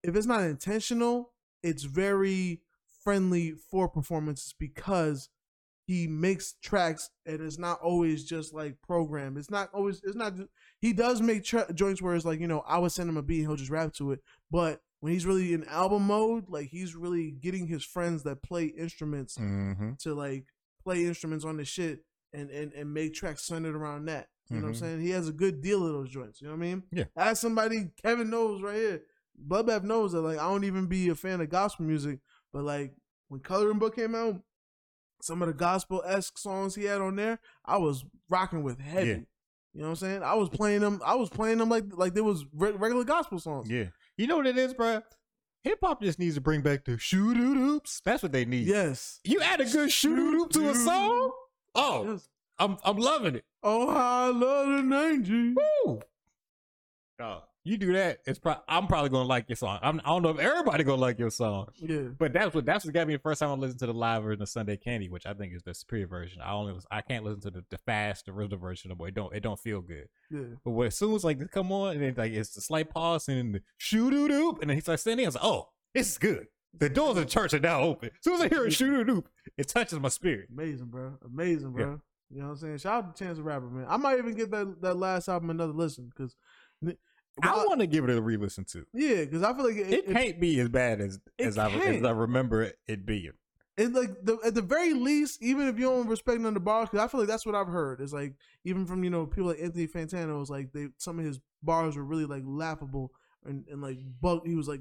[0.03, 1.33] if it's not intentional,
[1.63, 2.63] it's very
[3.03, 5.29] friendly for performances because
[5.89, 9.39] he makes tracks and it's not always just like programmed.
[9.39, 10.35] It's not always it's not
[10.81, 13.23] he does make tra- joints where it's like, you know, I would send him a
[13.23, 14.21] beat and he'll just rap to it,
[14.51, 18.67] but when he's really in album mode, like he's really getting his friends that play
[18.67, 20.45] instruments hmm to like
[20.85, 22.01] play instruments on the shit
[22.35, 24.29] and and, and make tracks centered around that.
[24.51, 24.79] You know what I'm Mhm.
[24.81, 25.01] saying?
[25.01, 26.43] He has a good deal of those joints.
[26.43, 26.83] You know what I mean?
[26.93, 27.05] Yeah.
[27.17, 29.03] As somebody Kevin knows right here,
[29.49, 32.19] Bloodbath knows that like I don't even be a fan of gospel music,
[32.53, 32.93] but like
[33.29, 34.43] when Coloring Book came out,
[35.21, 39.09] some of the gospel esque songs he had on there, I was rocking with heavy.
[39.09, 39.17] Yeah.
[39.75, 40.23] You know what I'm saying?
[40.23, 41.01] I was playing them.
[41.05, 43.71] I was playing them like like there was re- regular gospel songs.
[43.71, 43.87] Yeah.
[44.17, 45.03] You know what it is, bro?
[45.65, 48.01] Hip hop just needs to bring back the shoo doo doops.
[48.05, 48.67] That's what they need.
[48.67, 49.21] Yes.
[49.25, 51.33] You add a good shoo doo doop to a song?
[51.75, 52.29] Oh, Yes.
[52.59, 53.45] I'm I'm loving it.
[53.63, 55.55] Oh, I love the 90s.
[55.85, 56.01] Woo!
[57.19, 57.43] Dog.
[57.69, 59.79] You do that, it's pro- I'm probably gonna like your song.
[59.83, 62.05] I'm, I don't know if everybody gonna like your song, Yeah.
[62.19, 64.23] but that's what that's what got me the first time I listened to the live
[64.23, 66.41] version of Sunday Candy, which I think is the superior version.
[66.41, 69.09] I only I can't listen to the, the fast the original version of more.
[69.09, 70.09] It don't it don't feel good.
[70.31, 70.55] Yeah.
[70.65, 73.29] But when, as soon as like come on and then like it's a slight pause
[73.29, 75.69] and then the shoo doo doop and then he starts singing, I was like, oh,
[75.95, 76.47] this is good.
[76.73, 78.09] The doors of the church are now open.
[78.15, 79.25] As soon as I hear a shoo doo doop,
[79.59, 80.49] it touches my spirit.
[80.51, 81.19] Amazing, bro.
[81.23, 81.85] Amazing, bro.
[81.85, 81.97] Yeah.
[82.31, 82.79] You know what I'm saying?
[82.79, 83.85] Shout out to Chance the Rapper, man.
[83.89, 86.35] I might even give that that last album another listen because
[87.43, 88.85] I want to give it a re-listen too.
[88.93, 91.71] yeah, because I feel like it, It it, can't be as bad as as I
[91.71, 92.05] as.
[92.05, 93.33] I remember it, being.
[93.77, 96.61] it like the at the very least, even if you don't respect none of the
[96.61, 98.01] bars, because I feel like that's what I've heard.
[98.01, 98.35] It's like
[98.65, 101.97] even from you know people like Anthony Fantano, was like they some of his bars
[101.97, 103.13] were really like laughable
[103.45, 104.47] and, and like bug.
[104.47, 104.81] He was like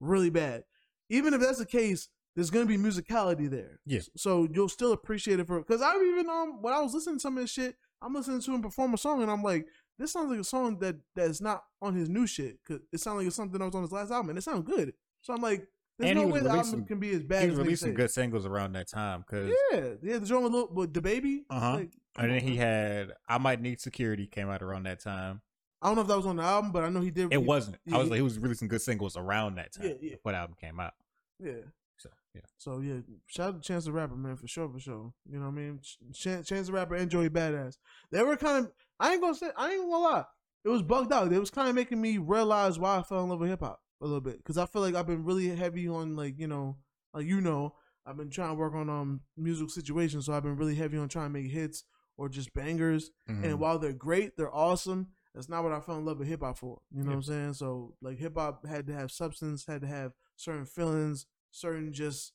[0.00, 0.64] really bad.
[1.08, 3.80] Even if that's the case, there's gonna be musicality there.
[3.86, 4.00] Yeah.
[4.16, 7.20] So you'll still appreciate it for because I even um when I was listening to
[7.20, 9.66] some of his shit, I'm listening to him perform a song and I'm like,
[9.98, 12.58] this sounds like a song that that's not on his new shit.
[12.66, 14.62] Cause it sounds like it's something that was on his last album and it sounds
[14.68, 14.92] good.
[15.22, 15.66] So I'm like,
[15.98, 18.10] there's And no way the album releasing- can be as bad He was releasing good
[18.10, 21.44] singles around that time because, Yeah, yeah, the joint with, the baby.
[21.48, 21.74] Uh-huh.
[21.76, 25.40] Like, and then he had "I Might Need Security" came out around that time.
[25.82, 27.26] I don't know if that was on the album, but I know he did.
[27.26, 27.76] It he- wasn't.
[27.86, 30.10] yeah, I was like, he was releasing good singles around that time Yeah, yeah.
[30.16, 30.94] before the album came out.
[31.38, 31.52] Yeah.
[31.98, 32.94] So yeah, So yeah,
[33.26, 35.12] shout out to Chance the Rapper, man, for sure, for sure.
[35.30, 35.78] You know what I mean?
[35.80, 37.78] Ch- Chance, Chance the Rapper and Joey Badass.
[38.10, 38.72] They were kind of.
[39.00, 39.50] I ain't gonna say.
[39.56, 40.24] I ain't gonna lie.
[40.64, 41.32] It was bugged out.
[41.32, 43.80] It was kind of making me realize why I fell in love with hip hop
[44.00, 46.78] a little bit because I feel like I've been really heavy on like you know,
[47.12, 47.74] like you know,
[48.06, 51.08] I've been trying to work on um music situations, so I've been really heavy on
[51.08, 51.84] trying to make hits
[52.16, 53.10] or just bangers.
[53.28, 53.44] Mhm.
[53.44, 55.08] And while they're great, they're awesome.
[55.34, 56.80] That's not what I fell in love with hip hop for.
[56.92, 57.16] You know Yeah.
[57.16, 57.54] what I'm saying?
[57.54, 62.32] So like hip hop had to have substance, had to have certain feelings, certain just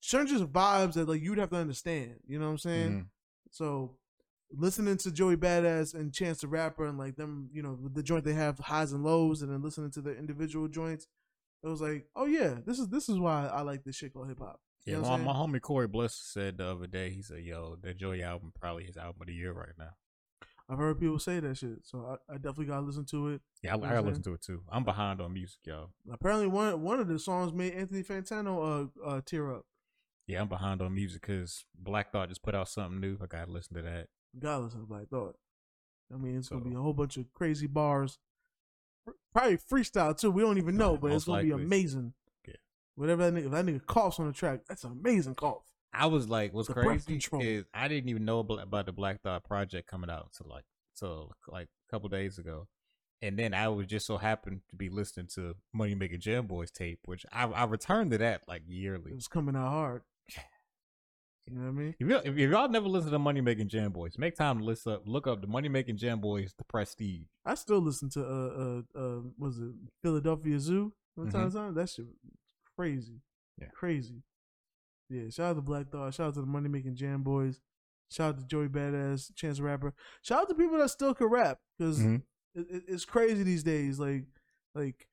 [0.00, 2.20] certain just vibes that like you'd have to understand.
[2.26, 2.92] You know what I'm saying?
[2.92, 3.06] Mhm.
[3.50, 3.96] So
[4.56, 8.24] listening to Joey Badass and Chance the Rapper and like them, you know, the joint
[8.24, 11.06] they have highs and lows, and then listening to their individual joints,
[11.62, 14.28] it was like, oh yeah, this is this is why I like this shit called
[14.28, 14.60] hip hop.
[14.84, 14.98] Yeah.
[14.98, 18.52] My, my homie Corey Bliss said the other day, he said, "Yo, that Joey album
[18.58, 19.90] probably his album of the year right now."
[20.68, 23.42] I've heard people say that shit, so I, I definitely gotta listen to it.
[23.62, 24.62] Yeah, I, You know I gotta listen to it too.
[24.70, 25.90] I'm behind on music, y'all.
[26.10, 29.66] Apparently, one one of the songs made Anthony Fantano uh, uh tear up.
[30.26, 33.18] Yeah, I'm behind on music because Black Thought just put out something new.
[33.22, 34.08] I gotta listen to that.
[34.34, 35.36] Regardless of Black Thought.
[36.12, 38.18] I mean, it's gonna be a whole bunch of crazy bars,
[39.32, 40.30] probably freestyle too.
[40.30, 42.12] We don't even know, but it's gonna be amazing.
[42.46, 42.54] Yeah.
[42.96, 45.62] Whatever that nigga, if that nigga coughs on the track, that's an amazing cough.
[45.94, 49.20] I was like, what's The crazy is I didn't even know about, about the Black
[49.22, 50.64] Thought project coming out until like
[50.98, 52.68] till like a couple days ago,
[53.20, 56.70] and then I was just so happened to be listening to Money Making Jam Boys
[56.70, 59.12] tape, which I, I returned to that like yearly.
[59.12, 60.02] It was coming out hard.
[61.48, 61.94] You know what I mean?
[61.98, 64.92] If, you, if y'all never listen to Money Making Jam Boys, make time to listen
[64.92, 67.26] up, look up the Money Making Jam Boys, the Prestige.
[67.44, 70.92] I still listen to uh uh uh was it Philadelphia Zoo
[71.30, 71.74] time to time?
[71.74, 72.14] That shit was
[72.76, 73.20] crazy.
[73.60, 73.68] Yeah.
[73.74, 74.22] Crazy.
[75.10, 77.60] Yeah, shout out to Black Thought, shout out to the Money Making Jam Boys,
[78.10, 79.94] shout out to Joey Badass, Chance the Rapper.
[80.22, 82.22] Shout out to people that still can rap because Mhm.
[82.54, 83.98] it, it, it's crazy these days.
[83.98, 84.24] Like
[84.74, 85.06] like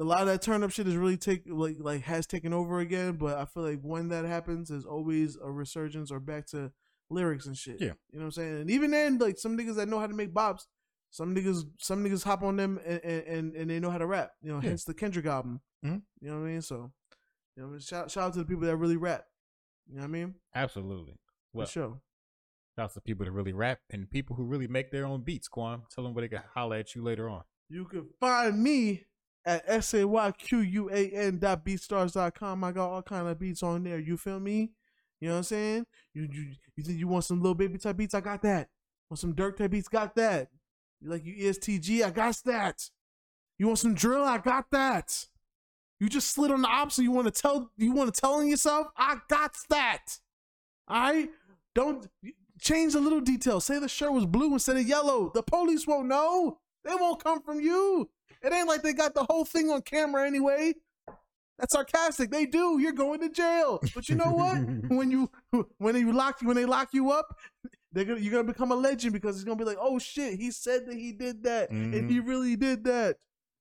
[0.00, 2.80] a lot of that turn up shit is really take like like has taken over
[2.80, 3.12] again.
[3.16, 6.72] But I feel like when that happens, there's always a resurgence or back to
[7.10, 7.80] lyrics and shit.
[7.80, 7.92] Yeah.
[8.10, 8.60] you know what I'm saying.
[8.62, 10.66] And even then, like some niggas that know how to make bops,
[11.10, 14.32] some niggas some niggas hop on them and and, and they know how to rap.
[14.42, 14.70] You know, Yeah.
[14.70, 15.60] hence the Kendrick album.
[15.84, 16.02] Mhm.
[16.20, 16.62] You know what I mean?
[16.62, 16.92] So,
[17.56, 19.26] you know, shout shout out to the people that really rap.
[19.88, 20.34] You know what I mean?
[20.54, 21.18] Absolutely.
[21.52, 22.00] Well, For sure.
[22.76, 25.48] shout out to people that really rap and people who really make their own beats.
[25.48, 27.42] Quan, tell them where they can holler at you later on.
[27.68, 29.04] You can find me
[29.44, 32.62] at S-A-Y-Q-U-A-N dot beatstars dot com.
[32.64, 33.98] I got all kind of beats on there.
[33.98, 34.72] You feel me?
[35.20, 35.86] You know what I'm saying?
[36.14, 38.14] You you, you think you want some Lil Baby type beats?
[38.14, 38.68] I got that.
[39.08, 39.88] Want some Durk type beats?
[39.88, 40.48] Got that.
[41.00, 42.02] You like you ESTG?
[42.04, 42.90] I got that.
[43.58, 44.24] You want some drill?
[44.24, 45.26] I got that.
[45.98, 47.02] You just slid on the opposite.
[47.02, 48.88] You want to tell you want to tell on yourself?
[48.96, 50.18] I got that.
[50.88, 51.28] All right.
[51.74, 52.08] Don't
[52.60, 53.64] change the little details.
[53.64, 55.30] Say the shirt was blue instead of yellow.
[55.34, 56.58] The police won't know.
[56.84, 58.10] They won't come from you.
[58.42, 60.74] It ain't like they got the whole thing on camera anyway.
[61.58, 62.30] That's sarcastic.
[62.30, 62.78] They do.
[62.80, 63.80] You're going to jail.
[63.94, 64.58] But you know what?
[64.88, 65.30] when you
[65.78, 67.26] when you lock you when they lock you up,
[67.92, 70.50] they're gonna you're gonna become a legend because it's gonna be like, oh shit, he
[70.50, 72.10] said that he did that, and Mhm.
[72.10, 73.16] he really did that.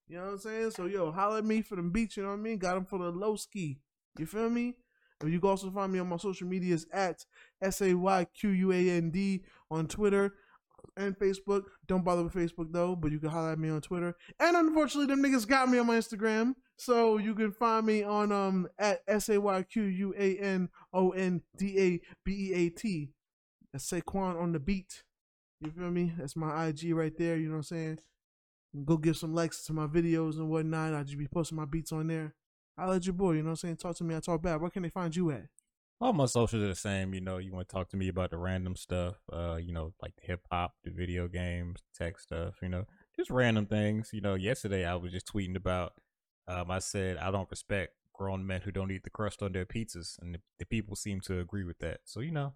[0.08, 0.72] You know what I'm saying?
[0.72, 2.16] So yo, holler at me for the beach.
[2.18, 2.58] You know what I mean?
[2.58, 3.80] Got him for the low ski.
[4.18, 4.76] You feel me?
[5.22, 7.26] And you can also find me on my social medias at
[7.62, 10.36] S A Y Q U A N D on Twitter
[10.98, 11.64] and Facebook.
[11.88, 14.16] Don't bother with Facebook though, but you can holler at me on Twitter.
[14.40, 16.56] And unfortunately, them niggas got me on my Instagram.
[16.78, 20.70] So you can find me on um at S A Y Q U A N
[20.94, 23.10] O N D A B E A T.
[23.72, 25.04] That's Sayquan on the beat.
[25.62, 26.14] You feel me?
[26.18, 27.38] That's my IG right there.
[27.38, 28.00] You know what I'm saying?
[28.86, 30.94] Go give some likes to my videos and whatnot.
[30.94, 32.36] I just be posting my beats on there.
[32.78, 33.76] I let your boy, you know what I'm saying?
[33.78, 34.62] Talk to me, I talk back.
[34.62, 35.48] Where can they find you at?
[36.02, 37.14] All my socials are the same.
[37.14, 39.94] You know, you want to talk to me about the random stuff, uh, you know,
[40.02, 42.86] like the hip hop, the video games, tech stuff, you know,
[43.16, 44.12] just random things.
[44.14, 45.94] You know, yesterday I was just tweeting about,
[46.48, 49.66] um, I said, I don't respect grown men who don't eat the crust on their
[49.66, 50.18] pizzas.
[50.22, 52.00] And the, the people seem to agree with that.
[52.06, 52.54] So, you know,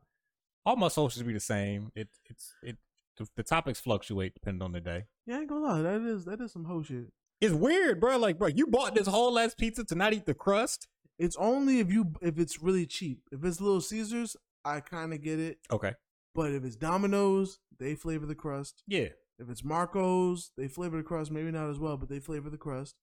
[0.65, 1.91] all my socials be the same.
[1.95, 2.77] It, it's, it,
[3.17, 5.05] the, the topics fluctuate depending on the day.
[5.25, 5.81] Yeah, I ain't gonna lie.
[5.81, 7.11] That is that is some whole shit.
[7.41, 8.17] It's weird, bro.
[8.17, 10.87] Like, bro, you bought this whole ass pizza to not eat the crust?
[11.19, 13.21] It's only if you if it's really cheap.
[13.31, 14.35] If it's Little Caesars,
[14.65, 15.59] I kind of get it.
[15.71, 15.93] Okay.
[16.35, 18.83] But if it's Domino's, they flavor the crust.
[18.87, 19.09] Yeah.
[19.39, 21.31] If it's Marco's, they flavor the crust.
[21.31, 22.95] Maybe not as well, but they flavor the crust.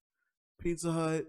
[0.61, 1.27] Pizza Hut,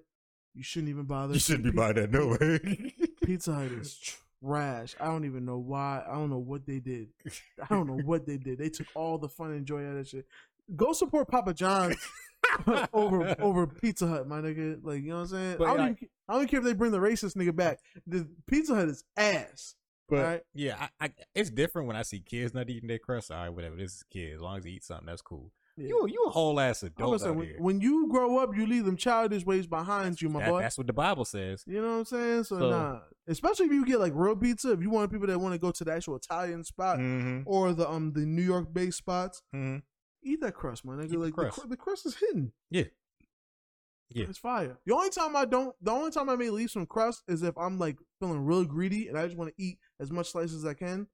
[0.53, 1.33] you shouldn't even bother.
[1.33, 2.93] You shouldn't be buying that, no way.
[3.23, 3.99] Pizza Hut is
[4.43, 4.95] trash.
[4.99, 6.03] I don't even know why.
[6.07, 7.09] I don't know what they did.
[7.61, 8.57] I don't know what they did.
[8.57, 10.25] They took all the fun and joy out of that shit.
[10.75, 11.97] Go support Papa John's
[12.93, 14.79] over over Pizza Hut, my nigga.
[14.83, 15.55] Like you know what I'm saying.
[15.57, 15.97] But I, don't even,
[16.29, 17.79] I don't care if they bring the racist nigga back.
[18.07, 19.75] The Pizza Hut is ass.
[20.09, 20.41] But Right.
[20.53, 23.31] yeah, I, I, it's different when I see kids not eating their crust.
[23.31, 23.75] All right, whatever.
[23.77, 24.35] This is kids.
[24.35, 25.51] As long as they eat something, that's cool.
[25.77, 25.87] Yeah.
[25.87, 27.55] You you a whole ass adult say, when, here.
[27.59, 30.59] when you grow up, you leave them childish ways behind you, my That- boy.
[30.61, 31.63] that's what the Bible says.
[31.65, 32.43] You know what I'm saying?
[32.43, 32.99] So, So- nah.
[33.27, 35.71] Especially if you get like real pizza, if you want people that want to go
[35.71, 37.43] to the actual Italian spot Mm-hmm.
[37.45, 39.77] or the um the New York based spots, Mm-hmm.
[40.23, 41.05] Eat that crust, my nigga.
[41.05, 41.55] Eat the like crust.
[41.55, 42.51] The, cr- the crust is hidden.
[42.69, 42.83] Yeah.
[44.13, 44.25] Yeah.
[44.27, 44.77] It's fire.
[44.85, 47.57] The only time I don't, the only time I may leave some crust is if
[47.57, 50.65] I'm like feeling real greedy and I just want to eat as much slices as
[50.65, 51.07] I can,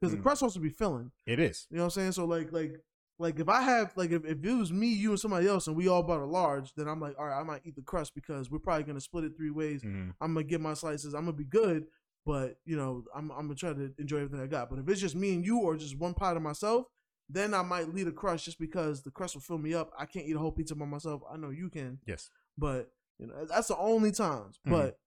[0.00, 0.16] because Mm.
[0.18, 1.12] the crust supposed to be filling.
[1.26, 1.66] It is.
[1.70, 2.12] You know what I'm saying?
[2.12, 2.72] So like like
[3.20, 5.76] like if I have like if, if it was me, you, and somebody else, and
[5.76, 8.16] we all bought a large, then I'm like, all right, I might eat the crust
[8.16, 9.82] because we're probably gonna split it three ways.
[9.84, 10.14] Mhm.
[10.20, 11.14] I'm gonna get my slices.
[11.14, 11.84] I'm gonna be good,
[12.26, 14.70] but you know, I'm I'm gonna try to enjoy everything I got.
[14.70, 16.86] But if it's just me and you, or just one pot of myself,
[17.32, 19.92] then I might leave a crust just because the crust will fill me up.
[19.98, 21.22] I can't eat a whole pizza by myself.
[21.32, 22.30] I know you can, Yes.
[22.58, 24.58] but you know that's the only times.
[24.66, 24.70] Mhm.
[24.72, 24.98] But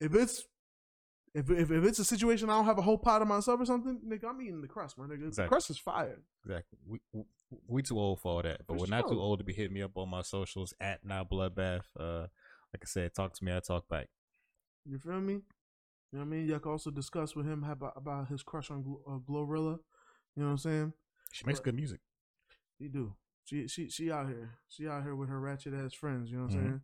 [0.00, 0.44] if it's
[1.34, 3.66] if, if if it's a situation I don't have a whole pot of myself or
[3.66, 5.34] something, nigga, I'm eating the crust, my nigga.
[5.34, 6.22] The crust is fire.
[6.44, 6.78] Exactly.
[6.86, 7.24] We, we
[7.68, 9.74] we too old for all that, but For we're not too old to be hitting
[9.74, 11.82] me up on my socials at now bloodbath.
[11.98, 12.26] Uh,
[12.72, 13.54] like I said, talk to me.
[13.54, 14.08] I talk back.
[14.84, 15.34] You feel me?
[15.34, 15.40] You
[16.12, 16.46] know what I mean?
[16.48, 19.78] Y'all can also discuss with him about, about his crush on uh, Glorilla.
[20.34, 20.92] You know what I'm saying?
[21.36, 22.00] She makes But- good music.
[22.78, 23.14] She do.
[23.44, 24.58] She she she out here.
[24.68, 26.30] She out here with her ratchet ass friends.
[26.30, 26.56] You know what Mhm.
[26.58, 26.80] I'm saying?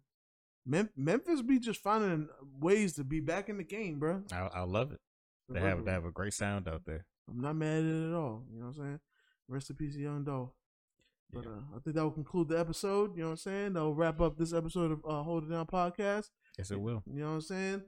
[0.65, 2.29] Mem- Memphis be just finding
[2.61, 4.23] ways to be back in the game, bro.
[4.31, 5.01] I I love it.
[5.49, 7.07] They have they have a great sound out there.
[7.29, 8.47] I'm not mad at it at all.
[8.51, 9.01] You know what I'm saying?
[9.49, 10.53] Rest in peace, Young Dolph.
[11.33, 11.51] But Yeah.
[11.53, 13.17] uh, I think that will conclude the episode.
[13.17, 13.73] You know what I'm saying?
[13.73, 16.31] That'll wrap up this episode of uh, Hold It Down podcast.
[16.59, 17.03] Yes, it will.
[17.07, 17.83] You know what I'm saying?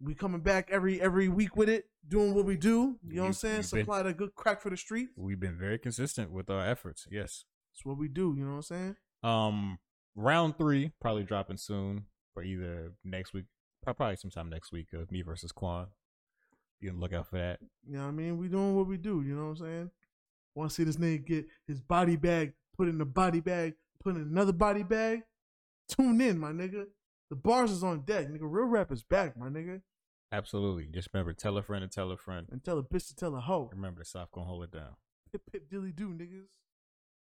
[0.00, 2.98] We coming back every every week with it, doing what we do.
[3.06, 3.62] You know what I'm saying?
[3.64, 5.08] Supply that good crack for the street.
[5.16, 7.06] We've been very consistent with our efforts.
[7.10, 7.44] Yes.
[7.72, 8.34] That's what we do.
[8.36, 8.96] You know what I'm saying?
[9.22, 9.78] Um,
[10.14, 13.46] round three probably dropping soon for either next week,
[13.82, 15.86] probably sometime next week of me versus Quan.
[16.80, 17.58] Be on the lookout for that.
[17.88, 18.38] You know what I mean?
[18.38, 19.22] We doing what we do.
[19.22, 19.90] You know what I'm saying?
[20.54, 24.14] Want to see this nigga get his body bag put in the body bag, put
[24.14, 25.22] in another body bag?
[25.88, 26.84] Tune in, my nigga.
[27.30, 28.42] The bars is on deck, nigga.
[28.42, 29.82] Real rap is back, my nigga.
[30.30, 30.86] Absolutely.
[30.86, 32.46] Just remember, tell a friend and tell a friend.
[32.50, 33.70] And tell a bitch to tell a hoe.
[33.72, 34.96] Remember, the soft gonna hold it down.
[35.32, 36.48] Pip pip dilly do, niggas.